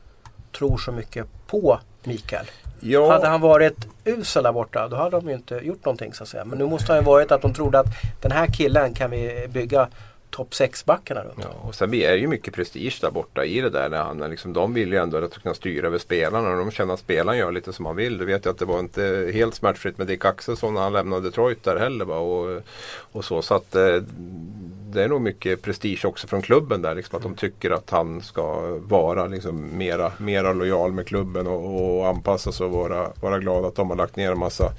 tror 0.57 0.77
så 0.77 0.91
mycket 0.91 1.27
på 1.47 1.79
Mikael. 2.03 2.45
Ja. 2.79 3.11
Hade 3.11 3.27
han 3.27 3.41
varit 3.41 3.87
usel 4.05 4.43
där 4.43 4.51
borta 4.51 4.87
då 4.87 4.95
hade 4.95 5.09
de 5.09 5.29
ju 5.29 5.35
inte 5.35 5.55
gjort 5.55 5.85
någonting 5.85 6.13
så 6.13 6.23
att 6.23 6.29
säga. 6.29 6.45
Men 6.45 6.57
nu 6.57 6.65
måste 6.65 6.91
han 6.91 7.01
ju 7.01 7.05
varit 7.05 7.31
att 7.31 7.41
de 7.41 7.53
trodde 7.53 7.79
att 7.79 7.87
den 8.21 8.31
här 8.31 8.47
killen 8.47 8.93
kan 8.93 9.11
vi 9.11 9.47
bygga 9.49 9.87
topp 10.31 10.49
6-backarna 10.51 11.23
runt. 11.23 11.39
Ja, 11.41 11.67
och 11.67 11.75
sen 11.75 11.93
är 11.93 12.11
det 12.11 12.17
ju 12.17 12.27
mycket 12.27 12.53
prestige 12.53 12.97
där 13.01 13.11
borta 13.11 13.45
i 13.45 13.61
det 13.61 13.69
där. 13.69 13.89
När 13.89 14.03
han, 14.03 14.29
liksom, 14.29 14.53
de 14.53 14.73
vill 14.73 14.91
ju 14.91 14.97
ändå 14.97 15.17
att 15.17 15.41
kunna 15.43 15.55
styra 15.55 15.87
över 15.87 15.97
spelarna 15.97 16.49
och 16.49 16.57
de 16.57 16.71
känner 16.71 16.93
att 16.93 16.99
spelaren 16.99 17.39
gör 17.39 17.51
lite 17.51 17.73
som 17.73 17.85
han 17.85 17.95
vill. 17.95 18.17
Du 18.17 18.25
vet 18.25 18.45
ju 18.45 18.49
att 18.49 18.57
det 18.57 18.65
var 18.65 18.79
inte 18.79 19.31
helt 19.33 19.55
smärtfritt 19.55 19.97
med 19.97 20.07
Dick 20.07 20.25
Axelsson 20.25 20.73
när 20.73 20.81
han 20.81 20.93
lämnade 20.93 21.21
Detroit 21.21 21.63
där 21.63 21.75
heller. 21.75 22.05
Va? 22.05 22.17
Och, 22.17 22.61
och 23.11 23.25
så, 23.25 23.41
så 23.41 23.53
att 23.55 23.75
eh, 23.75 23.95
det 24.91 25.03
är 25.03 25.07
nog 25.07 25.21
mycket 25.21 25.61
prestige 25.61 26.05
också 26.05 26.27
från 26.27 26.41
klubben 26.41 26.81
där. 26.81 26.95
Liksom, 26.95 27.17
att 27.17 27.23
de 27.23 27.35
tycker 27.35 27.71
att 27.71 27.89
han 27.89 28.21
ska 28.21 28.77
vara 28.77 29.27
liksom, 29.27 29.77
mera, 29.77 30.11
mera 30.17 30.53
lojal 30.53 30.91
med 30.91 31.07
klubben 31.07 31.47
och, 31.47 31.97
och 31.97 32.07
anpassa 32.07 32.51
sig 32.51 32.65
och 32.65 32.71
vara, 32.71 33.11
vara 33.21 33.39
glad 33.39 33.65
att 33.65 33.75
de 33.75 33.89
har 33.89 33.97
lagt 33.97 34.15
ner 34.15 34.31
en 34.31 34.39
massa 34.39 34.73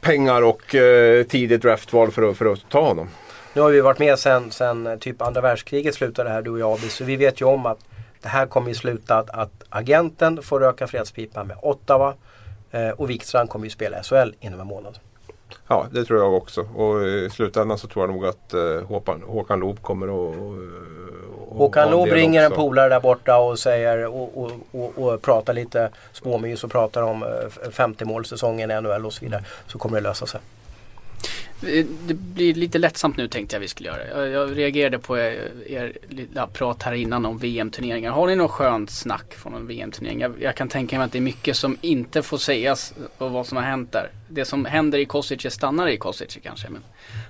pengar 0.00 0.42
och 0.42 0.74
eh, 0.74 1.24
tidigt 1.24 1.62
draftval 1.62 2.10
för 2.10 2.30
att, 2.30 2.36
för 2.36 2.52
att 2.52 2.68
ta 2.68 2.88
honom. 2.88 3.08
Nu 3.56 3.62
har 3.62 3.70
vi 3.70 3.80
varit 3.80 3.98
med 3.98 4.18
sen, 4.18 4.50
sen 4.50 4.86
eh, 4.86 4.98
typ 4.98 5.22
andra 5.22 5.40
världskriget 5.40 5.94
slutade 5.94 6.30
här 6.30 6.42
du 6.42 6.50
och 6.50 6.58
jag 6.58 6.78
så 6.78 7.04
vi 7.04 7.16
vet 7.16 7.40
ju 7.40 7.44
om 7.44 7.66
att 7.66 7.78
det 8.22 8.28
här 8.28 8.46
kommer 8.46 8.68
ju 8.68 8.74
sluta 8.74 9.18
att, 9.18 9.30
att 9.30 9.50
agenten 9.68 10.42
får 10.42 10.60
röka 10.60 10.86
fredspipan 10.86 11.46
med 11.46 11.56
Ottawa 11.62 12.14
eh, 12.70 12.88
och 12.88 13.10
Wikstrand 13.10 13.50
kommer 13.50 13.66
ju 13.66 13.70
spela 13.70 14.02
SHL 14.02 14.32
inom 14.40 14.60
en 14.60 14.66
månad. 14.66 14.98
Ja, 15.68 15.86
det 15.90 16.04
tror 16.04 16.18
jag 16.18 16.34
också. 16.34 16.60
Och 16.60 17.06
i 17.06 17.30
slutändan 17.30 17.78
så 17.78 17.86
tror 17.86 18.02
jag 18.02 18.14
nog 18.14 18.26
att 18.26 18.54
eh, 18.54 18.88
Håkan, 18.88 19.22
Håkan 19.26 19.60
Loob 19.60 19.82
kommer 19.82 20.06
att 20.06 20.36
Håkan 21.48 21.90
Loob 21.90 22.08
ringer 22.08 22.44
en 22.44 22.52
polare 22.52 22.88
där 22.88 23.00
borta 23.00 23.38
och 23.38 23.58
säger 23.58 24.06
och, 24.06 24.42
och, 24.42 24.52
och, 24.72 24.98
och 24.98 25.22
pratar 25.22 25.52
lite 25.52 25.90
småmys 26.12 26.64
och 26.64 26.70
pratar 26.70 27.02
om 27.02 27.22
eh, 27.22 27.70
50 27.70 28.04
målsäsongen 28.04 28.70
i 28.70 28.80
NHL 28.80 29.06
och 29.06 29.12
så 29.12 29.24
vidare. 29.24 29.44
Så 29.66 29.78
kommer 29.78 29.96
det 29.96 30.08
lösa 30.08 30.26
sig. 30.26 30.40
Det 31.60 32.14
blir 32.14 32.54
lite 32.54 32.78
lättsamt 32.78 33.16
nu 33.16 33.28
tänkte 33.28 33.56
jag 33.56 33.60
vi 33.60 33.68
skulle 33.68 33.88
göra. 33.88 34.08
Jag, 34.08 34.28
jag 34.28 34.58
reagerade 34.58 34.98
på 34.98 35.18
er, 35.18 35.52
er 35.66 35.92
lilla 36.08 36.46
prat 36.46 36.82
här 36.82 36.92
innan 36.92 37.26
om 37.26 37.38
VM-turneringar. 37.38 38.10
Har 38.10 38.26
ni 38.26 38.36
något 38.36 38.50
skönt 38.50 38.90
snack 38.90 39.34
från 39.34 39.54
en 39.54 39.66
VM-turnering? 39.66 40.20
Jag, 40.20 40.32
jag, 40.40 40.54
kan 40.54 40.68
tänka 40.68 40.98
mig 40.98 41.04
att 41.04 41.12
det 41.12 41.18
är 41.18 41.22
mycket 41.22 41.56
som 41.56 41.78
inte 41.80 42.22
får 42.22 42.38
sägas 42.38 42.94
och 43.18 43.30
vad 43.30 43.46
som 43.46 43.56
har 43.56 43.64
hänt 43.64 43.92
där. 43.92 44.10
Det 44.28 44.44
som 44.44 44.64
händer 44.64 44.98
i 44.98 45.04
Kosice 45.04 45.50
stannar 45.50 45.88
i 45.88 45.96
Kosice 45.96 46.40
kanske. 46.42 46.68
Men 46.68 46.82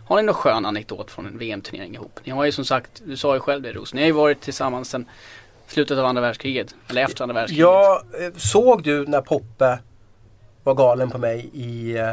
har 0.07 0.17
ni 0.17 0.23
någon 0.23 0.35
skön 0.35 0.67
anekdot 0.67 1.11
från 1.11 1.27
en 1.27 1.39
VM-turnering 1.39 1.95
ihop? 1.95 2.21
Ni 2.25 2.33
har 2.33 2.45
ju 2.45 2.53
som 2.53 2.65
sagt, 2.65 3.03
du 3.05 3.17
sa 3.17 3.35
ju 3.35 3.41
själv 3.41 3.63
det 3.63 3.73
Ros, 3.73 3.95
ni 3.95 4.01
har 4.01 4.07
ju 4.07 4.13
varit 4.13 4.41
tillsammans 4.41 4.91
sedan 4.91 5.07
slutet 5.67 5.99
av 5.99 6.05
andra 6.05 6.23
världskriget. 6.23 6.75
Eller 6.89 7.05
efter 7.05 7.23
andra 7.23 7.35
världskriget. 7.35 7.63
Ja, 7.63 8.03
eh, 8.21 8.33
såg 8.37 8.83
du 8.83 9.07
när 9.07 9.21
Poppe 9.21 9.79
var 10.63 10.75
galen 10.75 11.11
på 11.11 11.19
mig 11.19 11.51
i 11.53 11.99
eh, 11.99 12.11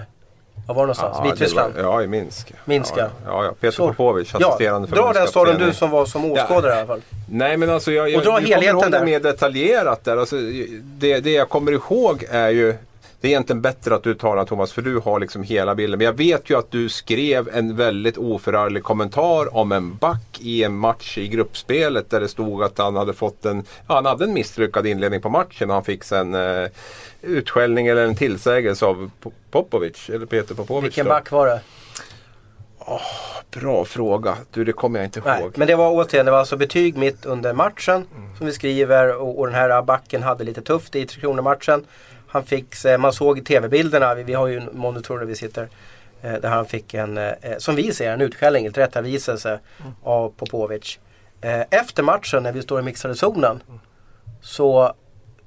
var 0.68 0.76
var 0.76 0.82
någonstans? 0.84 1.18
Ja, 1.20 1.24
Vitryssland? 1.32 1.74
var- 1.76 1.82
Ja, 1.84 2.04
i 2.04 2.08
Minsk. 2.08 2.54
Minsk, 2.66 2.94
ja. 2.98 3.08
ja, 3.26 3.44
ja. 3.46 3.52
Peter 3.60 3.78
Popovic, 3.78 4.30
Ja, 4.40 4.48
assisterande 4.48 4.88
dra 4.88 5.14
den 5.14 5.28
storyn 5.28 5.58
du 5.58 5.74
som 5.74 5.90
var 5.90 6.06
som 6.06 6.26
åskådare 6.32 6.72
i 6.74 6.78
alla 6.78 6.88
fall. 6.88 7.02
Nej 7.30 7.58
men 7.58 7.70
alltså 7.70 7.92
jag, 7.92 8.10
jag, 8.10 8.18
Och 8.20 8.24
dra 8.26 8.40
du 8.40 8.46
helheten 8.48 8.74
kommer 8.80 8.86
ihåg 8.86 8.92
det 8.92 9.06
mer 9.06 9.20
detaljerat 9.20 10.04
där. 10.04 10.18
Alltså, 10.18 10.36
det, 10.84 11.20
det 11.20 11.32
jag 11.32 11.50
kommer 11.50 11.72
ihåg 11.72 12.26
är 12.30 12.50
ju 12.50 12.76
det 13.24 13.28
är 13.28 13.30
egentligen 13.30 13.62
bättre 13.62 13.96
att 13.96 14.04
du 14.04 14.14
tar 14.14 14.36
den 14.36 14.46
Thomas 14.46 14.72
för 14.74 14.82
du 14.82 15.00
har 15.00 15.20
liksom 15.20 15.44
hela 15.44 15.76
bilden. 15.76 15.98
Men 15.98 16.06
jag 16.06 16.14
vet 16.14 16.50
ju 16.50 16.58
att 16.60 16.72
du 16.72 16.90
skrev 16.90 17.50
en 17.54 17.76
väldigt 17.76 18.18
oförarglig 18.18 18.84
kommentar 18.84 19.56
om 19.58 19.72
en 19.72 19.96
back 19.96 20.40
i 20.40 20.64
en 20.64 20.76
match 20.76 21.18
i 21.18 21.28
gruppspelet 21.28 22.10
där 22.10 22.20
det 22.20 22.28
stod 22.28 22.64
att 22.64 22.78
han 22.78 22.96
hade 22.96 23.14
fått 23.14 23.46
en, 23.46 23.64
ja, 23.88 23.96
han 23.96 24.06
hade 24.06 24.24
en 24.24 24.34
misslyckad 24.34 24.88
inledning 24.88 25.22
på 25.22 25.30
matchen 25.30 25.70
och 25.70 25.74
han 25.74 25.84
fick 25.84 26.04
sen 26.04 26.36
eh, 26.36 26.68
utskällning 27.22 27.88
eller 27.88 28.06
en 28.06 28.16
tillsägelse 28.16 28.86
av 28.86 29.10
Po- 29.24 29.32
Popovic, 29.52 30.10
eller 30.10 30.26
Peter 30.26 30.56
Popovic. 30.56 30.84
Vilken 30.86 31.06
då. 31.06 31.10
back 31.12 31.32
var 31.32 31.48
det? 31.48 31.62
Bra 33.60 33.86
fråga. 33.86 34.38
Du 34.54 34.64
det 34.64 34.74
kommer 34.74 35.00
jag 35.00 35.06
inte 35.08 35.22
Nej, 35.26 35.42
ihåg. 35.42 35.54
men 35.58 35.68
det 35.68 35.76
var 35.76 35.92
återigen, 35.92 36.26
det 36.26 36.32
var 36.32 36.40
alltså 36.40 36.58
betyg 36.58 36.98
mitt 36.98 37.26
under 37.26 37.54
matchen 37.54 38.06
som 38.38 38.46
vi 38.46 38.54
skriver 38.54 39.16
och, 39.22 39.40
och 39.40 39.46
den 39.48 39.56
här 39.56 39.82
backen 39.82 40.24
hade 40.24 40.44
lite 40.44 40.62
tufft 40.62 40.96
i 40.96 41.06
Tre 41.06 41.22
Kronor-matchen. 41.22 41.86
Han 42.34 42.44
fick, 42.44 42.86
eh, 42.86 42.98
man 42.98 43.14
såg 43.14 43.38
i 43.38 43.42
tv-bilderna, 43.42 44.16
vi, 44.16 44.24
vi 44.24 44.34
har 44.34 44.48
ju 44.48 44.58
en 44.58 44.70
monitor 44.74 45.20
där 45.20 45.26
vi 45.26 45.36
sitter, 45.36 45.70
eh, 46.22 46.34
där 46.34 46.50
han 46.50 46.66
fick 46.66 46.94
en, 46.94 47.18
eh, 47.18 47.34
som 47.58 47.76
vi 47.76 47.94
ser 47.94 48.12
en 48.12 48.22
utskällning, 48.22 48.66
en 48.66 48.74
tillrättaviselse 48.74 49.60
av 50.04 50.30
Popovic. 50.30 51.00
Eh, 51.42 51.62
efter 51.70 52.04
matchen 52.04 52.44
när 52.44 52.52
vi 52.52 52.62
står 52.62 52.80
i 52.80 52.84
mixade 52.84 53.16
zonen 53.16 53.64
så 54.42 54.94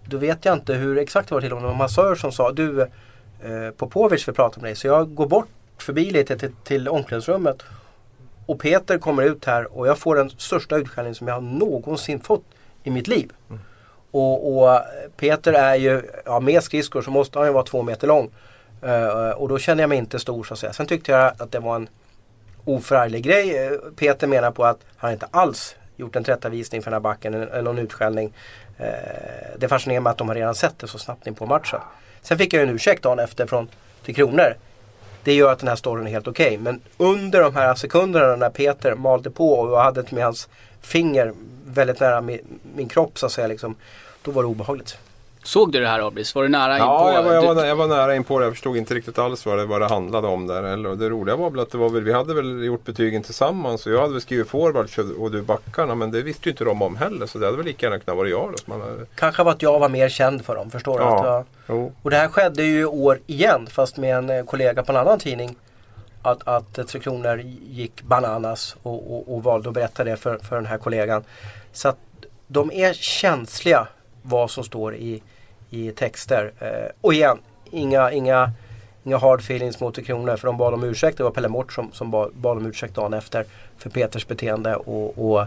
då 0.05 0.16
vet 0.16 0.45
jag 0.45 0.55
inte 0.55 0.74
hur 0.74 0.99
exakt 0.99 1.28
det 1.28 1.34
var 1.34 1.43
till 1.43 1.53
om 1.53 1.59
det 1.59 1.64
var 1.64 1.72
en 1.72 1.78
massör 1.78 2.14
som 2.14 2.32
sa 2.32 2.53
du 2.53 2.82
eh, 2.82 3.70
Popovic 3.76 4.28
vill 4.28 4.34
prata 4.34 4.61
med 4.61 4.68
dig. 4.68 4.76
Så 4.76 4.87
jag 4.87 5.14
går 5.14 5.26
bort 5.26 5.49
förbi 5.78 6.11
lite 6.11 6.39
till, 6.39 6.53
till 6.64 6.89
omklädningsrummet 6.89 7.62
och 8.47 8.61
Peter 8.61 8.99
kommer 8.99 9.22
ut 9.22 9.45
här 9.45 9.78
och 9.78 9.87
jag 9.87 9.99
får 9.99 10.16
den 10.16 10.30
största 10.30 10.76
utskällningen 10.76 11.14
som 11.14 11.28
jag 11.28 11.43
någonsin 11.43 12.20
fått 12.20 12.45
i 12.82 12.91
mitt 12.91 13.09
liv. 13.09 13.32
Och, 14.16 14.58
och 14.58 14.80
Peter 15.16 15.52
är 15.52 15.74
ju, 15.74 16.02
ja 16.24 16.40
med 16.40 16.62
skridskor 16.62 17.02
så 17.02 17.10
måste 17.10 17.38
han 17.38 17.48
ju 17.48 17.52
vara 17.52 17.64
två 17.64 17.82
meter 17.82 18.06
lång. 18.06 18.30
Uh, 18.84 19.30
och 19.30 19.48
då 19.48 19.58
kände 19.58 19.82
jag 19.82 19.88
mig 19.88 19.98
inte 19.98 20.18
stor 20.18 20.44
så 20.44 20.54
att 20.54 20.60
säga. 20.60 20.72
Sen 20.72 20.86
tyckte 20.86 21.12
jag 21.12 21.32
att 21.38 21.52
det 21.52 21.58
var 21.58 21.76
en 21.76 21.88
oförarglig 22.64 23.22
grej. 23.22 23.66
Eh, 23.66 23.72
Peter 23.96 24.26
menar 24.26 24.50
på 24.50 24.64
att 24.64 24.78
han 24.96 25.12
inte 25.12 25.26
alls 25.30 25.76
gjort 25.96 26.16
en 26.16 26.24
tillrättavisning 26.24 26.82
för 26.82 26.90
den 26.90 26.94
här 26.94 27.00
backen 27.00 27.34
eller 27.34 27.62
någon 27.62 27.78
utskällning. 27.78 28.34
Uh, 28.80 28.86
det 29.58 29.68
fascinerar 29.68 30.00
mig 30.00 30.10
att 30.10 30.18
de 30.18 30.28
har 30.28 30.34
redan 30.34 30.54
sett 30.54 30.78
det 30.78 30.88
så 30.88 30.98
snabbt 30.98 31.26
in 31.26 31.34
på 31.34 31.46
matchen. 31.46 31.80
Sen 32.22 32.38
fick 32.38 32.52
jag 32.52 32.60
ju 32.60 32.68
en 32.68 32.74
ursäkt 32.74 33.02
dagen 33.02 33.18
efter 33.18 33.46
från 33.46 33.68
Tre 34.04 34.14
Kronor. 34.14 34.56
Det 35.24 35.34
gör 35.34 35.52
att 35.52 35.58
den 35.58 35.68
här 35.68 35.76
storyn 35.76 36.06
är 36.06 36.10
helt 36.10 36.28
okej. 36.28 36.58
Men 36.58 36.80
under 36.96 37.40
de 37.40 37.54
här 37.54 37.74
sekunderna 37.74 38.36
när 38.36 38.50
Peter 38.50 38.94
malde 38.94 39.30
på 39.30 39.52
och 39.52 39.72
jag 39.72 39.82
hade 39.82 40.04
med 40.10 40.24
hans 40.24 40.48
finger 40.80 41.32
väldigt 41.66 42.00
nära 42.00 42.20
min, 42.20 42.60
min 42.76 42.88
kropp 42.88 43.18
så 43.18 43.26
att 43.26 43.32
säga. 43.32 43.46
Liksom, 43.46 43.76
då 44.26 44.32
var 44.32 44.42
det 44.42 44.48
obehagligt. 44.48 44.98
Såg 45.44 45.72
du 45.72 45.80
det 45.80 45.88
här 45.88 46.06
Abris? 46.06 46.34
Var 46.34 46.42
du 46.42 46.48
nära 46.48 46.78
Ja, 46.78 47.08
inpå? 47.08 47.16
jag 47.16 47.22
var, 47.22 47.32
jag, 47.46 47.54
var, 47.54 47.64
jag 47.64 47.76
var 47.76 47.86
nära 47.86 48.14
in 48.16 48.24
på 48.24 48.38
det. 48.38 48.44
Jag 48.44 48.52
förstod 48.54 48.76
inte 48.76 48.94
riktigt 48.94 49.18
alls 49.18 49.46
vad 49.46 49.58
det, 49.58 49.64
vad 49.66 49.80
det 49.80 49.88
handlade 49.88 50.26
om 50.28 50.46
där. 50.46 50.62
Eller, 50.62 50.96
det 50.96 51.08
roliga 51.08 51.36
var 51.36 51.50
väl 51.50 51.60
att 51.60 51.70
det 51.70 51.78
var 51.78 51.88
väl, 51.88 52.02
vi 52.02 52.12
hade 52.12 52.34
väl 52.34 52.64
gjort 52.64 52.84
betygen 52.84 53.22
tillsammans. 53.22 53.86
Och 53.86 53.92
jag 53.92 54.00
hade 54.00 54.12
väl 54.12 54.20
skrivit 54.22 54.48
forwards 54.48 54.98
och- 54.98 55.22
och 55.22 55.30
du 55.30 55.42
backarna. 55.42 55.94
Men 55.94 56.10
det 56.10 56.22
visste 56.22 56.48
ju 56.48 56.50
inte 56.50 56.64
de 56.64 56.82
om 56.82 56.96
heller. 56.96 57.26
Så 57.26 57.38
det 57.38 57.44
hade 57.46 57.56
väl 57.56 57.66
lika 57.66 57.86
gärna 57.86 57.98
kunnat 57.98 58.16
vara 58.16 58.28
jag 58.28 58.54
då. 58.66 58.72
hade- 58.72 59.06
Kanske 59.14 59.42
var 59.42 59.52
att 59.52 59.62
jag 59.62 59.78
var 59.78 59.88
mer 59.88 60.08
känd 60.08 60.44
för 60.44 60.54
dem, 60.54 60.70
förstår 60.70 60.98
du? 60.98 61.04
Ja. 61.04 61.18
Att 61.38 61.44
jag, 61.66 61.92
och 62.02 62.10
det 62.10 62.16
här 62.16 62.28
skedde 62.28 62.62
ju 62.62 62.80
i 62.80 62.84
år 62.84 63.18
igen 63.26 63.66
fast 63.70 63.96
med 63.96 64.16
en 64.16 64.30
eh, 64.30 64.44
kollega 64.44 64.82
på 64.82 64.92
en 64.92 64.98
annan 64.98 65.18
tidning. 65.18 65.56
Att, 66.22 66.48
att 66.48 66.88
Tre 66.88 67.00
Kronor 67.00 67.40
gick 67.70 68.02
bananas 68.02 68.76
och, 68.82 69.14
och, 69.16 69.34
och 69.34 69.42
valde 69.42 69.68
att 69.68 69.74
berätta 69.74 70.04
det 70.04 70.16
för, 70.16 70.38
för 70.38 70.56
den 70.56 70.66
här 70.66 70.78
kollegan. 70.78 71.24
Så 71.72 71.88
att 71.88 71.96
de 72.46 72.72
är 72.72 72.92
känsliga 72.92 73.86
vad 74.26 74.50
som 74.50 74.64
står 74.64 74.94
i, 74.94 75.22
i 75.70 75.90
texter. 75.90 76.52
Eh, 76.58 76.90
och 77.00 77.14
igen, 77.14 77.38
inga, 77.70 78.12
inga, 78.12 78.52
inga 79.04 79.18
hard 79.18 79.40
feelings 79.40 79.80
mot 79.80 79.94
Tre 79.94 80.04
Kronor 80.04 80.36
för 80.36 80.46
de 80.46 80.56
bad 80.56 80.74
om 80.74 80.84
ursäkt. 80.84 81.18
Det 81.18 81.24
var 81.24 81.30
Pelle 81.30 81.48
Mort 81.48 81.72
som, 81.72 81.92
som 81.92 82.10
bad, 82.10 82.32
bad 82.34 82.56
om 82.56 82.66
ursäkt 82.66 82.94
dagen 82.94 83.14
efter 83.14 83.44
för 83.78 83.90
Peters 83.90 84.26
beteende. 84.26 84.76
Och, 84.76 85.30
och 85.30 85.40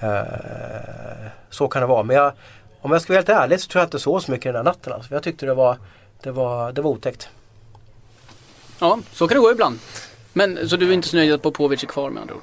eh, 0.00 1.30
Så 1.50 1.68
kan 1.68 1.82
det 1.82 1.86
vara. 1.86 2.02
Men 2.02 2.16
jag, 2.16 2.32
om 2.80 2.92
jag 2.92 3.02
ska 3.02 3.12
vara 3.12 3.18
helt 3.18 3.28
ärlig 3.28 3.60
så 3.60 3.68
tror 3.68 3.80
jag 3.80 3.86
inte 3.86 3.98
så 3.98 4.20
så 4.20 4.30
mycket 4.30 4.44
den 4.44 4.56
här 4.56 4.62
natten. 4.62 4.92
Alltså. 4.92 5.14
Jag 5.14 5.22
tyckte 5.22 5.46
det 5.46 5.54
var, 5.54 5.78
det 6.22 6.30
var, 6.30 6.72
det 6.72 6.82
var 6.82 6.90
otäckt. 6.90 7.28
Ja, 8.80 8.98
så 9.12 9.28
kan 9.28 9.34
det 9.34 9.40
gå 9.40 9.50
ibland. 9.50 9.78
Men 10.32 10.68
så 10.68 10.76
du 10.76 10.88
är 10.88 10.92
inte 10.92 11.08
så 11.08 11.16
nöjd 11.16 11.32
att 11.32 11.42
Popovic 11.42 11.82
är 11.82 11.86
kvar 11.86 12.10
med 12.10 12.20
andra 12.20 12.34
ord? 12.34 12.42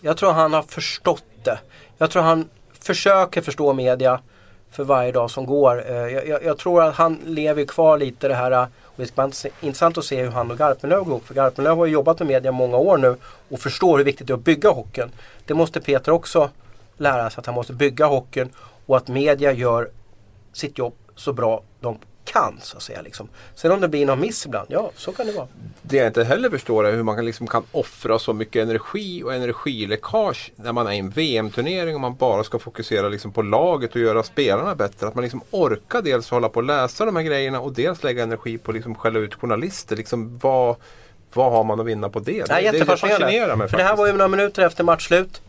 Jag 0.00 0.16
tror 0.16 0.32
han 0.32 0.52
har 0.52 0.62
förstått 0.62 1.24
det. 1.44 1.58
Jag 1.98 2.10
tror 2.10 2.22
han 2.22 2.48
försöker 2.80 3.40
förstå 3.40 3.72
media 3.72 4.20
för 4.70 4.84
varje 4.84 5.12
dag 5.12 5.30
som 5.30 5.46
går. 5.46 5.90
Eh, 5.90 5.96
jag, 5.96 6.28
jag, 6.28 6.44
jag 6.44 6.58
tror 6.58 6.82
att 6.82 6.94
han 6.94 7.18
lever 7.24 7.64
kvar 7.64 7.98
lite 7.98 8.28
det 8.28 8.34
här 8.34 8.50
eh, 8.50 8.62
och 8.62 8.94
det 8.96 9.06
ska 9.06 9.26
bli 9.26 9.50
intressant 9.60 9.98
att 9.98 10.04
se 10.04 10.22
hur 10.22 10.30
han 10.30 10.50
och 10.50 10.58
Garpenlöv 10.58 10.98
går 10.98 11.08
ihop. 11.08 11.26
För 11.26 11.34
Garpenlöv 11.34 11.76
har 11.76 11.86
ju 11.86 11.92
jobbat 11.92 12.18
med 12.18 12.28
media 12.28 12.52
många 12.52 12.76
år 12.76 12.98
nu 12.98 13.16
och 13.48 13.60
förstår 13.60 13.98
hur 13.98 14.04
viktigt 14.04 14.26
det 14.26 14.32
är 14.32 14.34
att 14.34 14.44
bygga 14.44 14.70
hockeyn. 14.70 15.10
Det 15.46 15.54
måste 15.54 15.80
Peter 15.80 16.12
också 16.12 16.50
lära 16.96 17.30
sig 17.30 17.40
att 17.40 17.46
han 17.46 17.54
måste 17.54 17.72
bygga 17.72 18.06
hockeyn 18.06 18.50
och 18.86 18.96
att 18.96 19.08
media 19.08 19.52
gör 19.52 19.90
sitt 20.52 20.78
jobb 20.78 20.94
så 21.14 21.32
bra 21.32 21.62
de 21.80 21.98
kan 22.32 22.58
så 22.62 22.76
att 22.76 22.82
säga. 22.82 23.02
Liksom. 23.02 23.28
Sen 23.54 23.72
om 23.72 23.80
det 23.80 23.88
blir 23.88 24.06
någon 24.06 24.20
miss 24.20 24.46
ibland, 24.46 24.66
ja 24.70 24.90
så 24.96 25.12
kan 25.12 25.26
det 25.26 25.32
vara. 25.32 25.46
Det 25.82 25.96
jag 25.96 26.06
inte 26.06 26.24
heller 26.24 26.50
förstår 26.50 26.86
är 26.86 26.92
hur 26.92 27.02
man 27.02 27.16
kan, 27.16 27.24
liksom 27.24 27.46
kan 27.46 27.62
offra 27.72 28.18
så 28.18 28.32
mycket 28.32 28.62
energi 28.62 29.22
och 29.22 29.34
energiläckage 29.34 30.52
när 30.56 30.72
man 30.72 30.86
är 30.86 30.92
i 30.92 30.98
en 30.98 31.10
VM-turnering 31.10 31.94
och 31.94 32.00
man 32.00 32.16
bara 32.16 32.44
ska 32.44 32.58
fokusera 32.58 33.08
liksom 33.08 33.32
på 33.32 33.42
laget 33.42 33.94
och 33.94 34.00
göra 34.00 34.22
spelarna 34.22 34.74
bättre. 34.74 35.06
Att 35.06 35.14
man 35.14 35.22
liksom 35.22 35.42
orkar 35.50 36.02
dels 36.02 36.30
hålla 36.30 36.48
på 36.48 36.56
och 36.56 36.64
läsa 36.64 37.04
de 37.04 37.16
här 37.16 37.22
grejerna 37.22 37.60
och 37.60 37.72
dels 37.72 38.02
lägga 38.02 38.22
energi 38.22 38.58
på 38.58 38.70
att 38.70 38.74
liksom 38.74 38.94
skälla 38.94 39.18
ut 39.18 39.34
journalister. 39.34 39.96
Liksom 39.96 40.38
vad, 40.38 40.76
vad 41.32 41.52
har 41.52 41.64
man 41.64 41.80
att 41.80 41.86
vinna 41.86 42.08
på 42.08 42.20
det? 42.20 42.48
Nej, 42.48 42.68
det, 42.72 42.78
det 42.78 42.84
fascinerar 42.84 43.56
mig 43.56 43.68
För 43.68 43.76
det 43.76 43.84
här 43.84 43.96
var 43.96 44.06
ju 44.06 44.12
några 44.12 44.28
minuter 44.28 44.62
efter 44.62 44.84
matchslut. 44.84 45.42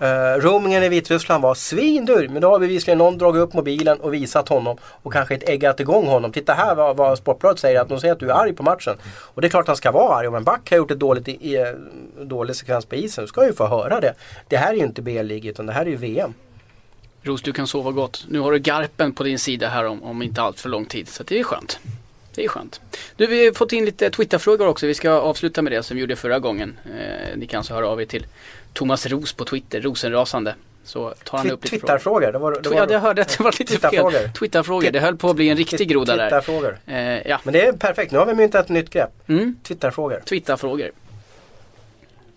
Eh, 0.00 0.06
uh, 0.06 0.40
roamingen 0.40 0.82
i 0.82 0.88
Vitryssland 0.88 1.42
var 1.42 1.54
svindyr 1.54 2.28
men 2.28 2.42
då 2.42 2.50
har 2.50 2.58
bevisligen 2.58 2.98
någon 2.98 3.18
dragit 3.18 3.40
upp 3.40 3.52
mobilen 3.52 4.00
och 4.00 4.14
visat 4.14 4.48
honom 4.48 4.76
och 5.02 5.12
kanske 5.12 5.34
ett 5.34 5.48
äggat 5.48 5.80
igång 5.80 6.06
honom. 6.06 6.32
Titta 6.32 6.54
här 6.54 6.74
vad, 6.74 6.96
vad 6.96 7.18
Sportbladet 7.18 7.58
säger 7.58 7.80
att 7.80 7.88
de 7.88 8.00
säger 8.00 8.14
att 8.14 8.20
du 8.20 8.30
är 8.30 8.34
arg 8.34 8.52
på 8.52 8.62
matchen. 8.62 8.96
Och 9.08 9.40
det 9.40 9.46
är 9.46 9.50
klart 9.50 9.66
han 9.66 9.76
ska 9.76 9.90
vara 9.90 10.14
arg. 10.14 10.28
Om 10.28 10.34
en 10.34 10.44
back 10.44 10.70
har 10.70 10.76
gjort 10.76 10.90
ett 10.90 10.98
dåligt 10.98 11.28
i, 11.28 11.32
i, 11.32 11.74
dålig 12.22 12.56
sekvens 12.56 12.86
på 12.86 12.94
isen 12.94 13.24
så 13.24 13.28
ska 13.28 13.46
ju 13.46 13.52
få 13.52 13.66
höra 13.66 14.00
det. 14.00 14.14
Det 14.48 14.56
här 14.56 14.70
är 14.72 14.76
ju 14.76 14.84
inte 14.84 15.02
B-lig 15.02 15.46
utan 15.46 15.66
det 15.66 15.72
här 15.72 15.86
är 15.86 15.90
ju 15.90 15.96
VM. 15.96 16.34
Ros, 17.22 17.42
du 17.42 17.52
kan 17.52 17.66
sova 17.66 17.90
gott. 17.90 18.24
Nu 18.28 18.38
har 18.38 18.52
du 18.52 18.58
Garpen 18.58 19.12
på 19.12 19.22
din 19.22 19.38
sida 19.38 19.68
här 19.68 19.84
om, 19.84 20.02
om 20.02 20.22
inte 20.22 20.42
allt 20.42 20.60
för 20.60 20.68
lång 20.68 20.84
tid. 20.84 21.08
Så 21.08 21.22
det 21.22 21.38
är 21.38 21.44
skönt. 21.44 21.78
Det 22.34 22.44
är 22.44 22.48
skönt. 22.48 22.80
Du, 23.16 23.26
vi 23.26 23.46
har 23.46 23.52
fått 23.52 23.72
in 23.72 23.84
lite 23.84 24.10
Twitterfrågor 24.10 24.66
också. 24.66 24.86
Vi 24.86 24.94
ska 24.94 25.10
avsluta 25.10 25.62
med 25.62 25.72
det 25.72 25.82
som 25.82 25.94
vi 25.94 26.00
gjorde 26.00 26.16
förra 26.16 26.38
gången. 26.38 26.78
Eh, 26.98 27.36
ni 27.36 27.46
kan 27.46 27.64
så 27.64 27.74
höra 27.74 27.88
av 27.88 28.00
er 28.02 28.04
till 28.04 28.26
Thomas 28.78 29.06
Ros 29.06 29.32
på 29.32 29.44
Twitter, 29.44 29.80
rosenrasande. 29.80 30.54
Så 30.84 31.14
tar 31.24 31.38
han 31.38 31.50
upp 31.50 31.64
lite 31.64 31.78
frågor. 31.78 31.80
Twitterfrågor. 31.96 32.32
Det 32.32 32.38
var, 32.38 32.60
det 32.62 32.68
var, 32.68 32.76
Ja, 32.76 32.86
jag 32.90 33.00
hörde 33.00 33.22
att 33.22 33.38
det 33.38 33.44
var 33.44 33.54
lite 33.58 33.72
fel. 33.72 33.80
Twitterfrågor. 33.80 34.32
Twitterfrågor. 34.38 34.90
Det 34.90 35.00
höll 35.00 35.16
på 35.16 35.30
att 35.30 35.36
bli 35.36 35.48
en 35.48 35.56
riktig 35.56 35.88
groda 35.88 36.16
där. 36.16 36.30
Twitterfrågor. 36.30 36.78
Eh, 36.86 37.28
ja, 37.28 37.40
Men 37.44 37.52
det 37.52 37.66
är 37.66 37.72
perfekt. 37.72 38.12
Nu 38.12 38.18
har 38.18 38.26
vi 38.26 38.34
myntat 38.34 38.64
ett 38.64 38.68
nytt 38.68 38.90
grepp. 38.90 39.10
mm. 39.28 39.56
Twitterfrågor. 39.62 40.22
Twitterfrågor. 40.24 40.90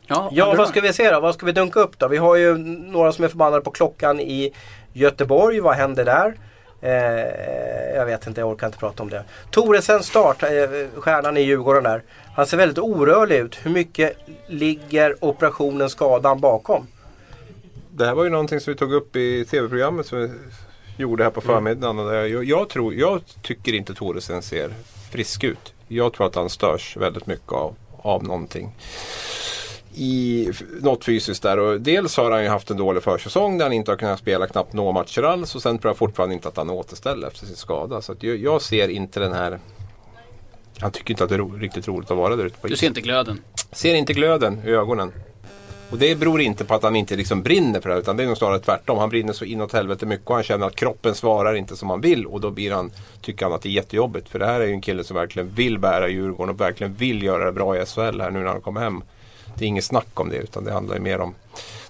Ja, 0.08 0.30
Ja, 0.32 0.54
vad 0.58 0.68
ska 0.70 0.82
vi 0.82 0.94
se 0.94 1.12
då? 1.12 1.20
Vad 1.20 1.34
ska 1.34 1.46
vi 1.46 1.52
dunka 1.52 1.80
upp 1.80 2.00
då? 2.00 2.08
Vi 2.08 2.18
har 2.18 2.36
ju 2.36 2.58
några 2.58 3.12
som 3.12 3.24
är 3.24 3.30
förbannade 3.30 3.64
på 3.64 3.72
klockan 3.72 4.20
i 4.20 4.54
Göteborg. 4.94 5.60
Vad 5.60 5.76
händer 5.76 6.06
där? 6.06 6.34
Eh, 6.82 7.96
jag 7.96 8.06
vet 8.06 8.28
inte, 8.28 8.42
jag 8.42 8.50
orkar 8.50 8.68
inte 8.68 8.80
prata 8.80 9.04
om 9.04 9.10
det. 9.10 9.24
Toresen 9.52 10.04
start, 10.04 10.44
eh, 10.44 10.50
stjärnan 10.98 11.38
i 11.38 11.42
Djurgården 11.42 11.84
där. 11.84 12.02
Han 12.36 12.46
ser 12.46 12.58
väldigt 12.58 12.78
orörlig 12.78 13.36
ut. 13.36 13.58
Hur 13.64 13.72
mycket 13.72 14.18
ligger 14.48 15.26
operationen 15.26 15.90
skadan 15.90 16.40
bakom? 16.40 16.88
Det 17.92 18.06
här 18.06 18.16
var 18.16 18.24
ju 18.24 18.30
någonting 18.30 18.60
som 18.60 18.74
vi 18.74 18.78
tog 18.78 18.94
upp 18.94 19.16
i 19.16 19.46
tv-programmet 19.46 20.06
som 20.06 20.20
vi 20.20 20.30
gjorde 20.98 21.24
här 21.24 21.32
på 21.32 21.42
förmiddagen. 21.42 22.00
Och 22.00 22.12
där 22.12 22.26
jag, 22.26 22.44
jag, 22.44 22.70
tror, 22.70 22.94
jag 22.94 23.22
tycker 23.42 23.74
inte 23.74 23.94
Thoresen 23.94 24.42
ser 24.42 24.74
frisk 25.12 25.44
ut. 25.44 25.74
Jag 25.88 26.14
tror 26.14 26.28
att 26.28 26.36
han 26.36 26.50
störs 26.50 26.98
väldigt 26.98 27.28
mycket 27.28 27.52
av, 27.52 27.76
av 28.02 28.24
någonting. 28.24 28.76
I 29.94 30.50
något 30.82 31.06
fysiskt 31.06 31.44
där. 31.44 31.60
Och 31.60 31.82
dels 31.82 32.18
har 32.18 32.32
han 32.32 32.44
ju 32.44 32.50
haft 32.50 32.70
en 32.72 32.78
dålig 32.78 33.04
försäsong 33.04 33.58
där 33.58 33.66
han 33.66 33.74
inte 33.74 33.92
har 33.92 33.98
kunnat 33.98 34.20
spela 34.20 34.48
knappt 34.48 34.74
några 34.74 34.92
matcher 34.92 35.24
alls. 35.24 35.56
Och 35.56 35.62
sen 35.62 35.80
tror 35.80 35.90
jag 35.90 35.98
fortfarande 35.98 36.36
inte 36.36 36.48
att 36.48 36.58
han 36.58 36.70
återställer 36.70 37.28
efter 37.28 37.46
sin 37.46 37.56
skada. 37.56 38.02
Så 38.02 38.16
jag, 38.20 38.38
jag 38.38 38.62
ser 38.62 38.88
inte 38.88 39.20
den 39.20 39.34
här... 39.34 39.60
Han 40.82 40.92
tycker 40.92 41.12
inte 41.14 41.24
att 41.24 41.30
det 41.30 41.36
är 41.36 41.40
ro, 41.40 41.58
riktigt 41.58 41.88
roligt 41.88 42.12
att 42.12 42.18
vara 42.18 42.36
där 42.36 42.46
ute 42.46 42.58
på 42.58 42.68
Du 42.68 42.74
isen. 42.74 42.80
ser 42.80 42.88
inte 42.88 43.02
glöden. 43.02 43.42
Ser 43.72 43.96
inte 43.96 44.14
glöden 44.14 44.62
i 44.66 44.70
ögonen. 44.70 45.12
Och 45.90 45.98
det 45.98 46.16
beror 46.16 46.42
inte 46.42 46.66
på 46.66 46.74
att 46.74 46.84
han 46.84 46.96
inte 46.96 47.16
liksom 47.16 47.44
brinner 47.44 47.82
för 47.82 47.90
det 47.90 47.96
här, 47.96 48.02
utan 48.02 48.18
det 48.18 48.24
är 48.24 48.28
nog 48.28 48.38
snarare 48.38 48.60
tvärtom. 48.60 48.98
Han 48.98 49.10
brinner 49.10 49.34
så 49.34 49.46
inåt 49.46 49.74
helvete 49.74 50.06
mycket 50.06 50.28
och 50.28 50.36
han 50.36 50.44
känner 50.44 50.68
att 50.68 50.76
kroppen 50.76 51.16
svarar 51.16 51.54
inte 51.56 51.76
som 51.76 51.90
han 51.90 52.02
vill 52.02 52.26
och 52.26 52.42
då 52.42 52.50
blir 52.50 52.72
han, 52.72 52.92
tycker 53.22 53.46
han 53.46 53.54
att 53.54 53.62
det 53.62 53.70
är 53.70 53.72
jättejobbigt. 53.72 54.30
För 54.30 54.40
det 54.40 54.46
här 54.46 54.60
är 54.60 54.66
ju 54.66 54.74
en 54.74 54.82
kille 54.82 55.04
som 55.04 55.16
verkligen 55.16 55.50
vill 55.50 55.80
bära 55.80 56.10
Djurgården 56.10 56.50
och 56.56 56.62
verkligen 56.62 56.94
vill 56.94 57.24
göra 57.24 57.46
det 57.46 57.52
bra 57.52 57.78
i 57.82 57.86
SHL 57.86 58.22
här 58.22 58.32
nu 58.32 58.40
när 58.40 58.46
han 58.46 58.62
kommer 58.62 58.82
hem. 58.82 59.04
Det 59.58 59.66
är 59.66 59.68
inget 59.68 59.84
snack 59.84 60.20
om 60.20 60.30
det 60.30 60.36
utan 60.38 60.64
det 60.64 60.72
handlar 60.74 61.00
mer 61.00 61.20
om 61.20 61.36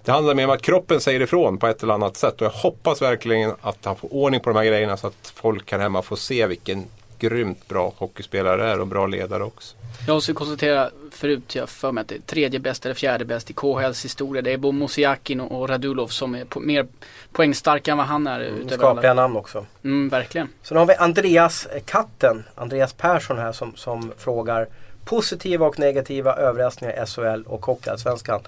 det 0.03 0.11
handlar 0.11 0.33
mer 0.33 0.45
om 0.45 0.49
att 0.51 0.61
kroppen 0.61 0.99
säger 0.99 1.19
ifrån 1.21 1.57
på 1.57 1.67
ett 1.67 1.83
eller 1.83 1.93
annat 1.93 2.17
sätt 2.17 2.41
och 2.41 2.45
jag 2.45 2.51
hoppas 2.51 3.01
verkligen 3.01 3.53
att 3.61 3.85
han 3.85 3.95
får 3.95 4.13
ordning 4.13 4.39
på 4.39 4.49
de 4.49 4.55
här 4.57 4.65
grejerna 4.65 4.97
så 4.97 5.07
att 5.07 5.33
folk 5.35 5.71
här 5.71 5.79
hemma 5.79 6.01
får 6.01 6.15
se 6.15 6.47
vilken 6.47 6.85
grymt 7.21 7.67
bra 7.67 7.93
hockeyspelare 7.97 8.71
är 8.71 8.79
och 8.79 8.87
bra 8.87 9.07
ledare 9.07 9.43
också. 9.43 9.75
Jag 10.07 10.13
måste 10.13 10.33
konstatera 10.33 10.89
förut, 11.11 11.55
jag 11.55 11.69
för 11.69 11.91
mig 11.91 12.01
att 12.01 12.07
det 12.07 12.15
är 12.15 12.19
tredje 12.19 12.59
bäst 12.59 12.85
eller 12.85 12.95
fjärde 12.95 13.25
bäst 13.25 13.49
i 13.49 13.53
KHLs 13.53 14.05
historia. 14.05 14.41
Det 14.41 14.53
är 14.53 14.57
Bo 14.57 14.71
Mosiakin 14.71 15.41
och 15.41 15.69
Radulov 15.69 16.07
som 16.07 16.35
är 16.35 16.45
po 16.45 16.59
mer 16.59 16.87
poängstarka 17.31 17.91
än 17.91 17.97
vad 17.97 18.07
han 18.07 18.27
är. 18.27 18.39
Mm, 18.39 18.69
skapliga 18.69 19.13
namn 19.13 19.37
också. 19.37 19.65
Mm, 19.83 20.09
verkligen. 20.09 20.49
Sen 20.63 20.77
har 20.77 20.85
vi 20.85 20.95
Andreas 20.95 21.67
Katten, 21.85 22.43
Andreas 22.55 22.93
Persson 22.93 23.37
här 23.37 23.51
som, 23.51 23.75
som 23.75 24.11
frågar 24.17 24.67
positiva 25.05 25.67
och 25.67 25.79
negativa 25.79 26.35
överraskningar 26.35 27.03
i 27.03 27.05
SHL 27.05 27.43
och 27.47 27.65
Hockeyallsvenskan. 27.65 28.41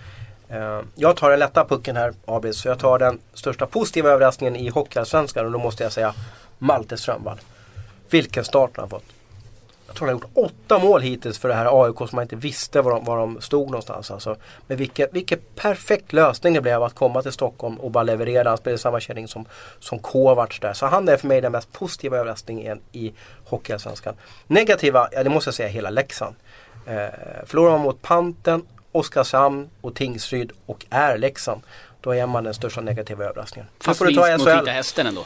Uh, 0.52 0.82
jag 0.96 1.18
tar 1.18 1.30
den 1.30 1.40
lätta 1.40 1.66
pucken 1.66 1.96
här 1.96 2.14
Abis, 2.26 2.58
så 2.58 2.68
jag 2.68 2.80
tar 2.80 3.00
den 3.00 3.20
största 3.34 3.66
positiva 3.66 4.10
överraskningen 4.10 4.56
i 4.56 4.70
Hockeyallsvenskan 4.70 5.46
och 5.46 5.52
då 5.52 5.60
måste 5.60 5.84
jag 5.84 5.92
säga 5.92 6.14
Malte 6.58 6.98
Strömvall. 6.98 7.40
Vilken 8.14 8.44
start 8.44 8.72
han 8.76 8.84
har 8.84 8.90
fått. 8.90 9.06
Jag 9.88 9.96
tror 9.96 10.08
han 10.08 10.16
har 10.16 10.22
gjort 10.22 10.52
åtta 10.52 10.80
mål 10.80 11.02
hittills 11.02 11.38
för 11.38 11.50
det 11.50 11.56
här 11.56 11.84
AIK 11.86 11.98
som 11.98 12.10
man 12.12 12.22
inte 12.24 12.36
visste 12.36 12.82
var 12.82 12.92
de, 12.92 13.06
var 13.06 13.18
de 13.18 13.42
stod 13.42 13.66
någonstans. 13.66 14.12
Alltså. 14.12 14.36
Men 14.68 14.78
vilken, 14.78 15.08
vilken 15.12 15.40
perfekt 15.56 16.14
lösning 16.14 16.54
det 16.54 16.62
blev 16.62 16.84
att 16.84 16.96
komma 16.96 17.22
till 17.22 17.32
Stockholm 17.32 17.76
och 17.76 17.92
bara 17.92 18.04
leverera. 18.04 18.50
Han 18.50 18.58
spelar 18.58 18.76
i 18.76 18.78
samma 18.78 19.00
kärring 19.00 19.28
som, 19.28 19.46
som 19.80 20.00
Kovacs 20.00 20.60
där. 20.60 20.74
Så 20.74 20.86
han 20.86 21.10
är 21.10 21.18
för 21.18 21.28
mig 21.28 21.42
den 21.42 21.52
mest 21.52 21.72
positiva 21.72 22.18
överraskningen 22.18 22.82
i 22.92 23.14
Hockeyallsvenskan. 23.46 24.16
Negativa, 24.48 25.10
ja 25.12 25.24
det 25.24 25.30
måste 25.30 25.48
jag 25.48 25.56
säga 25.56 25.70
hela 25.70 25.90
Leksand. 25.90 26.36
Eh, 26.88 27.08
förlorar 27.46 27.72
man 27.72 27.82
mot 27.82 28.02
Panten, 28.02 28.62
Oskarshamn 28.92 29.70
och 29.82 29.96
Tingsryd 29.96 30.52
och 30.66 30.86
är 30.90 31.18
Leksand. 31.18 31.62
Då 32.02 32.16
är 32.16 32.26
man 32.26 32.44
den 32.44 32.54
största 32.54 32.82
negativa 32.82 33.26
överraskningen. 33.26 33.70
Fast 33.80 34.02
vinst 34.02 34.20
mot 34.20 34.48
Vita 34.48 34.72
Hästen 34.72 35.08
ändå. 35.08 35.26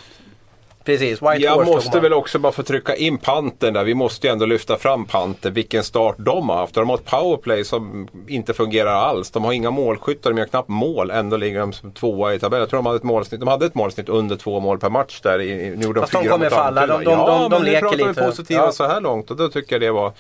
Precis, 0.88 1.22
White 1.22 1.44
Jag 1.44 1.66
måste 1.66 2.00
väl 2.00 2.14
också 2.14 2.40
bara 2.40 2.52
få 2.52 2.64
trycka 2.64 2.96
in 2.96 3.18
panten 3.18 3.74
där. 3.74 3.84
Vi 3.84 3.94
måste 3.94 4.28
ju 4.28 4.34
ändå 4.34 4.46
lyfta 4.46 4.78
fram 4.78 5.06
panten. 5.06 5.54
Vilken 5.54 5.84
start 5.84 6.16
de 6.20 6.50
har 6.50 6.58
haft. 6.58 6.76
De 6.76 6.90
har 6.90 6.96
ett 6.96 7.06
powerplay 7.06 7.64
som 7.64 8.08
inte 8.28 8.54
fungerar 8.54 8.92
alls. 8.92 9.32
De 9.32 9.44
har 9.44 9.54
inga 9.54 9.72
målskyttar, 9.72 10.30
de 10.30 10.38
gör 10.38 10.46
knappt 10.46 10.70
mål. 10.70 11.12
Ändå 11.12 11.38
ligger 11.38 11.60
de 11.60 11.74
som 11.74 11.92
tvåa 11.92 12.34
i 12.34 12.40
tabellen. 12.40 12.60
Jag 12.60 12.70
tror 12.70 12.78
de 12.78 12.86
hade 12.86 12.98
ett 12.98 13.04
målsnitt, 13.04 13.40
de 13.40 13.48
hade 13.48 13.66
ett 13.66 13.76
målsnitt 13.76 14.10
under 14.10 14.36
två 14.36 14.60
mål 14.60 14.80
per 14.80 14.90
match 14.90 15.22
där. 15.22 15.38
Nu 15.38 15.84
gjorde 15.84 16.02
Fast 16.02 16.14
de, 16.14 16.24
de 16.24 16.30
kommer 16.30 16.50
falla. 16.50 16.88
De, 16.88 17.04
de, 17.04 17.12
ja, 17.12 17.28
de, 17.28 17.50
de, 17.50 17.50
de 17.50 17.72
leker 17.72 17.82
lite. 17.82 17.86
Ja, 17.86 17.92
men 17.98 18.08
nu 18.08 18.14
pratar 18.14 18.22
vi 18.24 18.28
positiva 18.30 18.64
ja. 18.64 18.72
så 18.72 18.88
här 18.88 19.02
långt 19.02 19.32
och 19.32 19.38
då 19.38 19.50
tycker 19.50 19.76
jag 19.76 19.82
det 19.82 19.92
var 19.92 20.14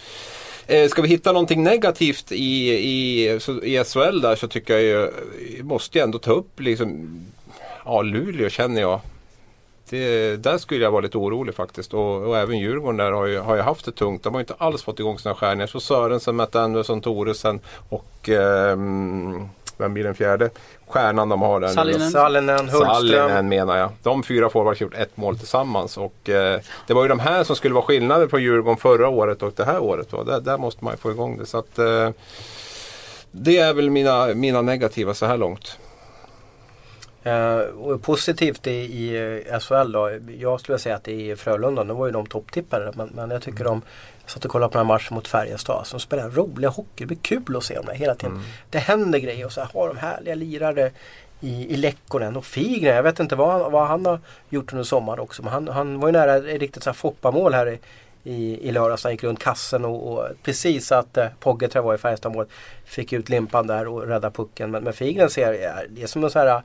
Eh, 0.69 0.87
ska 0.87 1.01
vi 1.01 1.07
hitta 1.07 1.31
någonting 1.31 1.63
negativt 1.63 2.31
i, 2.31 2.69
i, 2.69 3.29
i 3.63 3.83
SHL 3.83 4.21
där 4.21 4.35
så 4.35 4.47
tycker 4.47 4.73
jag 4.73 4.83
ju, 4.83 5.11
måste 5.63 5.97
jag 5.97 6.05
ändå 6.05 6.19
ta 6.19 6.31
upp 6.31 6.59
liksom, 6.59 7.19
ja 7.85 8.01
Luleå 8.01 8.49
känner 8.49 8.81
jag. 8.81 8.99
Det, 9.89 10.35
där 10.43 10.57
skulle 10.57 10.83
jag 10.83 10.91
vara 10.91 11.01
lite 11.01 11.17
orolig 11.17 11.55
faktiskt. 11.55 11.93
Och, 11.93 12.27
och 12.27 12.37
även 12.37 12.59
Djurgården 12.59 12.97
där 12.97 13.11
har 13.11 13.25
ju, 13.25 13.39
har 13.39 13.55
ju 13.55 13.61
haft 13.61 13.85
det 13.85 13.91
tungt. 13.91 14.23
De 14.23 14.33
har 14.33 14.41
inte 14.41 14.55
alls 14.57 14.83
fått 14.83 14.99
igång 14.99 15.19
sina 15.19 15.35
stjärnor. 15.35 15.65
Så 15.67 15.79
Sörensen, 15.79 16.35
Matt 16.35 16.55
Andersson, 16.55 17.01
Toresen 17.01 17.59
och 17.89 18.29
eh, 18.29 18.77
vem 19.77 19.93
blir 19.93 20.03
den 20.03 20.15
fjärde? 20.15 20.49
Stjärnan 20.87 21.29
de 21.29 21.41
har 21.41 21.59
där 21.59 21.67
Sallinen. 21.67 22.11
Sallinen, 22.11 22.59
Hultström. 22.59 22.87
Sallinen 22.87 23.49
menar 23.49 23.77
jag. 23.77 23.89
De 24.03 24.23
fyra 24.23 24.49
forwards 24.49 24.79
har 24.79 24.85
gjort 24.85 24.95
ett 24.95 25.17
mål 25.17 25.37
tillsammans. 25.37 25.97
Och, 25.97 26.29
eh, 26.29 26.59
det 26.87 26.93
var 26.93 27.03
ju 27.03 27.07
de 27.09 27.19
här 27.19 27.43
som 27.43 27.55
skulle 27.55 27.73
vara 27.73 27.85
skillnader 27.85 28.27
på 28.27 28.39
Djurgården 28.39 28.77
förra 28.77 29.09
året 29.09 29.43
och 29.43 29.53
det 29.55 29.65
här 29.65 29.79
året. 29.79 30.07
Då. 30.09 30.23
Där, 30.23 30.41
där 30.41 30.57
måste 30.57 30.83
man 30.83 30.93
ju 30.93 30.97
få 30.97 31.11
igång 31.11 31.37
det. 31.37 31.45
Så 31.45 31.57
att, 31.57 31.79
eh, 31.79 32.09
det 33.31 33.57
är 33.57 33.73
väl 33.73 33.89
mina, 33.89 34.27
mina 34.27 34.61
negativa 34.61 35.13
så 35.13 35.25
här 35.25 35.37
långt. 35.37 35.77
Uh, 37.27 37.59
och 37.59 38.01
positivt 38.01 38.67
i, 38.67 38.71
i 38.71 39.43
SHL 39.61 39.91
då. 39.91 40.11
Jag 40.39 40.59
skulle 40.59 40.79
säga 40.79 40.95
att 40.95 41.03
det 41.03 41.31
är 41.31 41.35
Frölunda. 41.35 41.83
Nu 41.83 41.93
var 41.93 42.05
ju 42.05 42.11
de 42.11 42.25
topptippare. 42.25 42.91
Men, 42.95 43.09
men 43.15 43.31
jag 43.31 43.41
tycker 43.41 43.63
de 43.63 43.81
jag 44.21 44.31
satt 44.31 44.45
och 44.45 44.51
kollade 44.51 44.71
på 44.71 44.77
den 44.77 44.87
här 44.87 44.93
matchen 44.93 45.15
mot 45.15 45.27
Färjestad. 45.27 45.87
Som 45.87 45.99
spelar 45.99 46.29
roliga 46.29 46.69
hockey. 46.69 46.89
Det 46.95 47.05
blir 47.05 47.17
kul 47.17 47.55
att 47.57 47.63
se 47.63 47.75
dem 47.75 47.85
där 47.85 47.93
hela 47.93 48.15
tiden. 48.15 48.35
Mm. 48.35 48.45
Det 48.69 48.79
händer 48.79 49.19
grejer 49.19 49.45
och 49.45 49.51
så 49.51 49.61
har 49.61 49.87
de 49.87 49.97
härliga 49.97 50.35
lirare 50.35 50.91
i, 51.41 51.73
i 51.73 51.77
Lekkonen 51.77 52.35
och 52.35 52.45
Figren. 52.45 52.95
Jag 52.95 53.03
vet 53.03 53.19
inte 53.19 53.35
vad, 53.35 53.71
vad 53.71 53.87
han 53.87 54.05
har 54.05 54.19
gjort 54.49 54.73
under 54.73 54.83
sommaren 54.83 55.19
också. 55.19 55.43
Men 55.43 55.53
han, 55.53 55.67
han 55.67 55.99
var 55.99 56.07
ju 56.07 56.11
nära 56.11 56.35
ett 56.35 56.61
riktigt 56.61 56.83
så 56.83 56.89
här 56.89 56.95
Foppa-mål 56.95 57.53
här 57.53 57.69
i, 57.69 57.79
i, 58.23 58.67
i 58.67 58.71
lördags. 58.71 59.03
Han 59.03 59.11
gick 59.11 59.23
runt 59.23 59.43
kassen 59.43 59.85
och, 59.85 60.13
och 60.13 60.27
precis 60.43 60.91
att 60.91 61.17
eh, 61.17 61.27
Pogge 61.39 61.81
var 61.81 61.95
i 61.95 61.97
Färjestad-målet. 61.97 62.49
Fick 62.85 63.13
ut 63.13 63.29
limpan 63.29 63.67
där 63.67 63.87
och 63.87 64.07
rädda 64.07 64.31
pucken. 64.31 64.71
Men, 64.71 64.83
men 64.83 64.93
Figren 64.93 65.29
ser, 65.29 65.87
det 65.89 66.03
är 66.03 66.07
som 66.07 66.23
en 66.23 66.29
så 66.29 66.39
här 66.39 66.61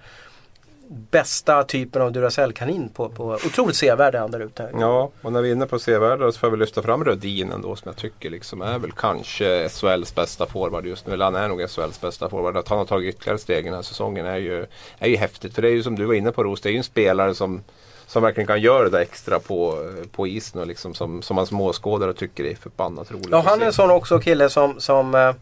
bästa 0.93 1.65
typen 1.65 2.03
av 2.03 2.13
Duracell-kanin 2.13 2.89
på, 2.89 3.09
på 3.09 3.25
otroligt 3.47 3.77
sevärd 3.77 4.15
är 4.15 4.19
han 4.19 4.31
där 4.31 4.41
ute. 4.41 4.71
Ja, 4.81 5.11
och 5.23 5.33
när 5.33 5.43
vi 5.43 5.49
är 5.49 5.53
inne 5.53 5.67
på 5.67 5.79
sevärda 5.79 6.33
så 6.33 6.39
får 6.39 6.51
vi 6.51 6.57
lyfta 6.57 6.83
fram 6.83 7.05
Rödin 7.05 7.53
ändå 7.53 7.77
som 7.77 7.89
jag 7.89 7.97
tycker 7.97 8.31
liksom 8.31 8.63
är 8.63 8.79
väl 8.79 8.93
kanske 8.93 9.69
SHLs 9.69 10.15
bästa 10.15 10.47
forward 10.47 10.87
just 10.87 11.07
nu. 11.07 11.13
Eller 11.13 11.25
han 11.25 11.35
är 11.35 11.49
nog 11.49 11.71
SHLs 11.71 12.01
bästa 12.01 12.29
forward. 12.29 12.57
Att 12.57 12.69
han 12.69 12.79
har 12.79 12.85
tagit 12.85 13.15
ytterligare 13.15 13.39
steg 13.39 13.65
den 13.65 13.75
här 13.75 13.83
säsongen 13.83 14.27
är 14.27 14.37
ju, 14.37 14.67
är 14.99 15.09
ju 15.09 15.17
häftigt. 15.17 15.55
För 15.55 15.63
det 15.63 15.69
är 15.69 15.73
ju 15.73 15.83
som 15.83 15.97
du 15.97 16.05
var 16.05 16.15
inne 16.15 16.33
på 16.33 16.45
Ros, 16.45 16.61
det 16.61 16.69
är 16.69 16.73
ju 16.73 16.79
en 16.79 16.85
spelare 16.85 17.35
som 17.35 17.63
som 18.07 18.23
verkligen 18.23 18.47
kan 18.47 18.61
göra 18.61 18.89
det 18.89 19.01
extra 19.01 19.39
på, 19.41 19.91
på 20.13 20.27
isen 20.27 20.61
och 20.61 20.67
liksom 20.67 20.95
som, 20.95 21.23
som 21.23 21.37
man 21.37 21.47
som 21.47 21.61
åskådare 21.61 22.15
tycker 22.15 22.45
är 22.45 22.55
förbannat 22.55 23.13
roligt. 23.13 23.29
Ja, 23.31 23.43
han 23.47 23.63
är 23.63 23.67
en 23.67 23.73
sån 23.73 23.91
också 23.91 24.19
kille 24.19 24.49
som, 24.49 24.81
som 24.81 25.15
eh, 25.15 25.33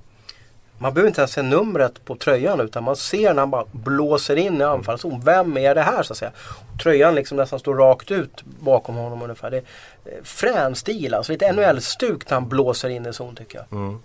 man 0.81 0.95
behöver 0.95 1.09
inte 1.09 1.21
ens 1.21 1.33
se 1.33 1.43
numret 1.43 2.05
på 2.05 2.17
tröjan 2.17 2.61
utan 2.61 2.85
man 2.85 2.97
ser 2.97 3.35
när 3.35 3.41
han 3.41 3.51
bara 3.51 3.65
blåser 3.73 4.37
in 4.37 4.61
i 4.61 4.65
anfallszon. 4.65 5.21
Vem 5.25 5.57
är 5.57 5.75
det 5.75 5.83
här 5.83 6.03
så 6.03 6.13
att 6.13 6.19
säga? 6.19 6.31
Tröjan 6.83 7.15
liksom 7.15 7.37
nästan 7.37 7.59
står 7.59 7.75
rakt 7.75 8.11
ut 8.11 8.43
bakom 8.43 8.95
honom 8.95 9.23
ungefär. 9.23 9.51
Det 9.51 9.57
är 9.57 9.65
frän 10.23 10.75
stil 10.75 11.15
alltså. 11.15 11.33
Lite 11.33 11.53
NHL-stuk 11.53 12.31
när 12.31 12.35
han 12.35 12.49
blåser 12.49 12.89
in 12.89 13.07
i 13.07 13.13
zon 13.13 13.37
tycker 13.37 13.59
jag. 13.59 13.79
Mm. 13.79 13.99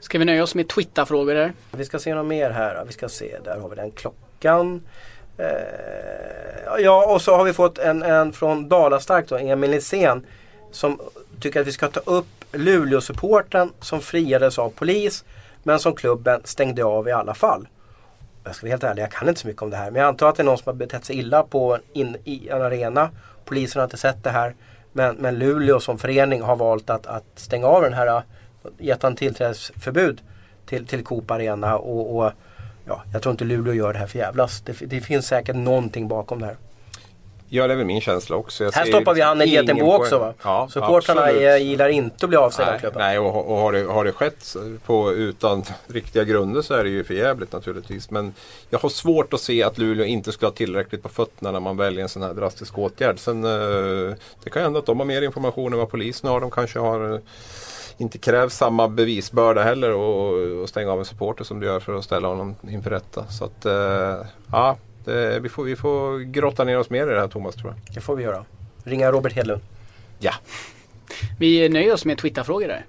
Ska 0.00 0.18
vi 0.18 0.24
nöja 0.24 0.42
oss 0.42 0.54
med 0.54 0.68
Twitter-frågor 0.68 1.34
där? 1.34 1.52
Vi 1.70 1.84
ska 1.84 1.98
se 1.98 2.14
något 2.14 2.26
mer 2.26 2.50
här. 2.50 2.84
Vi 2.86 2.92
ska 2.92 3.08
se, 3.08 3.38
där 3.44 3.58
har 3.60 3.68
vi 3.68 3.76
den 3.76 3.90
klockan. 3.90 4.82
Eh, 5.38 5.46
ja, 6.78 7.06
och 7.14 7.22
så 7.22 7.36
har 7.36 7.44
vi 7.44 7.52
fått 7.52 7.78
en, 7.78 8.02
en 8.02 8.32
från 8.32 8.68
Dalastark 8.68 9.28
då, 9.28 9.36
Emil 9.36 9.70
Nisén. 9.70 10.26
Som 10.72 11.00
tycker 11.40 11.60
att 11.60 11.66
vi 11.66 11.72
ska 11.72 11.88
ta 11.88 12.00
upp 12.00 12.26
Luleå-supporten 12.52 13.72
som 13.80 14.00
friades 14.00 14.58
av 14.58 14.70
polis 14.70 15.24
men 15.64 15.78
som 15.78 15.94
klubben 15.94 16.40
stängde 16.44 16.84
av 16.84 17.08
i 17.08 17.12
alla 17.12 17.34
fall. 17.34 17.68
Jag 18.44 18.54
ska 18.54 18.66
vara 18.66 18.70
helt 18.70 18.84
ärlig, 18.84 19.02
jag 19.02 19.10
kan 19.10 19.28
inte 19.28 19.40
så 19.40 19.46
mycket 19.46 19.62
om 19.62 19.70
det 19.70 19.76
här. 19.76 19.90
Men 19.90 20.00
jag 20.00 20.08
antar 20.08 20.28
att 20.28 20.36
det 20.36 20.42
är 20.42 20.44
någon 20.44 20.58
som 20.58 20.70
har 20.70 20.74
betett 20.74 21.04
sig 21.04 21.18
illa 21.18 21.42
på 21.42 21.78
in, 21.92 22.16
i 22.24 22.48
en 22.48 22.62
arena. 22.62 23.10
Polisen 23.44 23.80
har 23.80 23.84
inte 23.84 23.96
sett 23.96 24.24
det 24.24 24.30
här. 24.30 24.54
Men, 24.92 25.16
men 25.16 25.38
Luleå 25.38 25.80
som 25.80 25.98
förening 25.98 26.42
har 26.42 26.56
valt 26.56 26.90
att, 26.90 27.06
att 27.06 27.24
stänga 27.34 27.66
av 27.66 27.82
den 27.82 27.92
här, 27.92 28.06
äh, 28.06 28.22
gett 28.78 29.02
han 29.02 29.16
tillträdesförbud 29.16 30.20
till, 30.66 30.86
till 30.86 31.04
Coop 31.04 31.30
Arena. 31.30 31.78
Och, 31.78 32.16
och, 32.16 32.32
ja, 32.86 33.02
jag 33.12 33.22
tror 33.22 33.30
inte 33.30 33.44
Luleå 33.44 33.74
gör 33.74 33.92
det 33.92 33.98
här 33.98 34.06
för 34.06 34.18
jävlas. 34.18 34.60
Det, 34.60 34.72
det 34.72 35.00
finns 35.00 35.26
säkert 35.26 35.56
någonting 35.56 36.08
bakom 36.08 36.40
det 36.40 36.46
här. 36.46 36.56
Ja, 37.48 37.66
det 37.66 37.72
är 37.72 37.76
väl 37.76 37.86
min 37.86 38.00
känsla 38.00 38.36
också. 38.36 38.64
Jag 38.64 38.72
här 38.72 38.84
stoppar 38.84 39.14
vi 39.14 39.20
han 39.20 39.42
i 39.42 39.46
Getenbo 39.46 39.92
också 39.92 40.18
va? 40.18 40.34
Ja, 40.42 40.68
Supportrarna 40.70 41.58
gillar 41.58 41.88
inte 41.88 42.26
att 42.26 42.28
bli 42.28 42.38
avstängda 42.38 42.74
av 42.74 42.78
klubben. 42.78 42.98
Nej, 42.98 43.18
och, 43.18 43.50
och 43.50 43.56
har, 43.56 43.72
det, 43.72 43.82
har 43.82 44.04
det 44.04 44.12
skett 44.12 44.56
på, 44.86 45.12
utan 45.12 45.62
riktiga 45.86 46.24
grunder 46.24 46.62
så 46.62 46.74
är 46.74 46.84
det 46.84 46.90
ju 46.90 47.04
förjävligt 47.04 47.52
naturligtvis. 47.52 48.10
Men 48.10 48.34
jag 48.70 48.78
har 48.78 48.88
svårt 48.88 49.34
att 49.34 49.40
se 49.40 49.62
att 49.62 49.78
Luleå 49.78 50.04
inte 50.06 50.32
skulle 50.32 50.46
ha 50.46 50.54
tillräckligt 50.54 51.02
på 51.02 51.08
fötterna 51.08 51.50
när 51.50 51.60
man 51.60 51.76
väljer 51.76 52.02
en 52.02 52.08
sån 52.08 52.22
här 52.22 52.34
drastisk 52.34 52.78
åtgärd. 52.78 53.18
Sen, 53.18 53.44
eh, 53.44 54.14
det 54.44 54.50
kan 54.50 54.62
ju 54.62 54.64
hända 54.64 54.78
att 54.78 54.86
de 54.86 54.98
har 54.98 55.06
mer 55.06 55.22
information 55.22 55.72
än 55.72 55.78
vad 55.78 55.90
polisen 55.90 56.30
har. 56.30 56.40
De 56.40 56.50
kanske 56.50 56.78
har 56.78 57.14
eh, 57.14 57.20
inte 57.98 58.18
krävs 58.18 58.54
samma 58.56 58.88
bevisbörda 58.88 59.62
heller 59.62 59.92
och, 59.92 60.60
och 60.62 60.68
stänga 60.68 60.92
av 60.92 60.98
en 60.98 61.04
supporter 61.04 61.44
som 61.44 61.60
du 61.60 61.66
gör 61.66 61.80
för 61.80 61.94
att 61.94 62.04
ställa 62.04 62.28
honom 62.28 62.56
inför 62.70 62.90
rätta. 62.90 63.26
Så 63.26 63.44
att, 63.44 63.66
eh, 63.66 64.26
ja 64.52 64.76
det, 65.04 65.40
vi, 65.40 65.48
får, 65.48 65.64
vi 65.64 65.76
får 65.76 66.18
grotta 66.18 66.64
ner 66.64 66.78
oss 66.78 66.90
mer 66.90 67.06
i 67.06 67.10
det 67.10 67.20
här 67.20 67.28
Thomas 67.28 67.54
tror 67.54 67.70
jag. 67.70 67.94
Det 67.94 68.00
får 68.00 68.16
vi 68.16 68.22
göra. 68.22 68.44
Ringa 68.84 69.12
Robert 69.12 69.32
Hedlund. 69.32 69.62
Ja. 70.18 70.32
Vi 71.38 71.68
nöjer 71.68 71.92
oss 71.92 72.04
med 72.04 72.18
Twitterfrågor 72.18 72.68
där. 72.68 72.84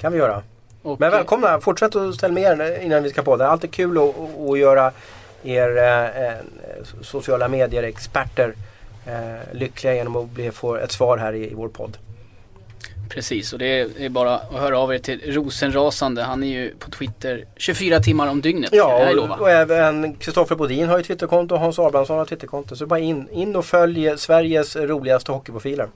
kan 0.00 0.12
vi 0.12 0.18
göra. 0.18 0.42
Och 0.82 1.00
Men 1.00 1.10
välkomna, 1.10 1.60
fortsätt 1.60 1.96
att 1.96 2.14
ställa 2.14 2.34
med 2.34 2.60
er 2.60 2.80
innan 2.80 3.02
vi 3.02 3.10
ska 3.10 3.22
på. 3.22 3.36
Det 3.36 3.44
är 3.44 3.48
alltid 3.48 3.70
kul 3.70 3.98
att, 3.98 4.14
att 4.50 4.58
göra 4.58 4.92
er 5.42 5.76
eh, 5.78 6.32
sociala 7.00 7.48
medier-experter 7.48 8.54
eh, 9.06 9.52
lyckliga 9.52 9.94
genom 9.94 10.16
att 10.16 10.30
bli, 10.30 10.50
få 10.50 10.76
ett 10.76 10.92
svar 10.92 11.18
här 11.18 11.32
i, 11.32 11.50
i 11.50 11.54
vår 11.54 11.68
podd. 11.68 11.98
Precis, 13.08 13.52
och 13.52 13.58
det 13.58 13.80
är 13.98 14.08
bara 14.08 14.34
att 14.34 14.52
höra 14.52 14.78
av 14.78 14.94
er 14.94 14.98
till 14.98 15.34
Rosenrasande. 15.34 16.22
Han 16.22 16.42
är 16.42 16.46
ju 16.46 16.74
på 16.78 16.90
Twitter 16.90 17.44
24 17.56 18.00
timmar 18.00 18.28
om 18.28 18.40
dygnet. 18.40 18.70
Ja, 18.72 19.10
och, 19.20 19.40
och 19.40 19.50
även 19.50 20.14
Kristoffer 20.14 20.54
Bodin 20.56 20.88
har 20.88 20.98
ju 20.98 21.04
Twitterkonto 21.04 21.54
och 21.54 21.60
Hans 21.60 21.78
Abrahamsson 21.78 22.18
har 22.18 22.24
Twitterkonto. 22.24 22.76
Så 22.76 22.86
bara 22.86 23.00
in, 23.00 23.28
in 23.32 23.56
och 23.56 23.64
följ 23.64 24.18
Sveriges 24.18 24.76
roligaste 24.76 25.32
hockeyprofiler. 25.32 25.88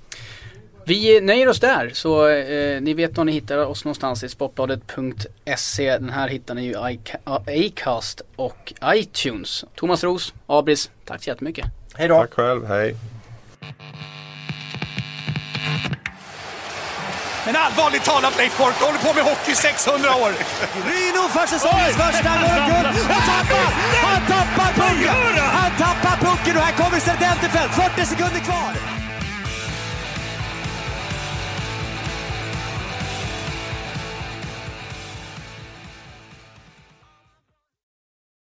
Vi 0.85 1.21
nöjer 1.21 1.49
oss 1.49 1.61
där, 1.61 1.91
så 1.95 2.29
eh, 2.29 2.81
ni 2.81 2.95
vet 2.95 3.17
var 3.17 3.25
ni 3.25 3.33
hittar 3.33 3.59
oss 3.59 3.85
någonstans 3.85 4.25
i 4.25 4.29
sportbladet.se. 4.29 5.99
Den 5.99 6.11
här 6.11 6.29
hittar 6.29 6.55
ni 6.55 6.65
ju 6.65 6.73
i 6.73 6.99
Acast 7.25 8.23
och 8.37 8.73
iTunes. 8.85 9.65
Thomas 9.75 10.05
Ros, 10.05 10.35
Abris, 10.47 10.91
tack 11.05 11.25
så 11.25 11.31
jättemycket. 11.31 11.67
Hej 11.95 12.09
då! 12.09 12.15
Tack 12.15 12.35
själv, 12.35 12.67
hej. 12.67 12.97
Men 17.47 17.57
allvarligt 17.57 18.05
talat 18.05 18.37
Leif 18.39 18.59
Boork, 18.59 18.75
du 18.79 18.85
håller 18.85 18.99
på 18.99 19.13
med 19.15 19.25
hockey 19.25 19.53
i 19.53 19.55
600 19.55 20.15
år. 20.15 20.31
Ryno 20.91 21.23
för 21.37 21.47
säsongens 21.47 21.97
första 22.05 22.33
guld 22.43 22.87
och 23.17 23.23
tappar! 23.31 23.69
Han 24.09 24.21
tappar 24.35 24.71
pucken! 24.81 25.15
Han 25.59 25.71
tappar 25.85 26.17
pucken 26.27 26.57
och 26.57 26.63
här 26.63 26.73
kommer 26.73 27.01
Serdenterfelt, 27.01 27.73
40 27.75 28.07
sekunder 28.07 28.41
kvar! 28.41 28.73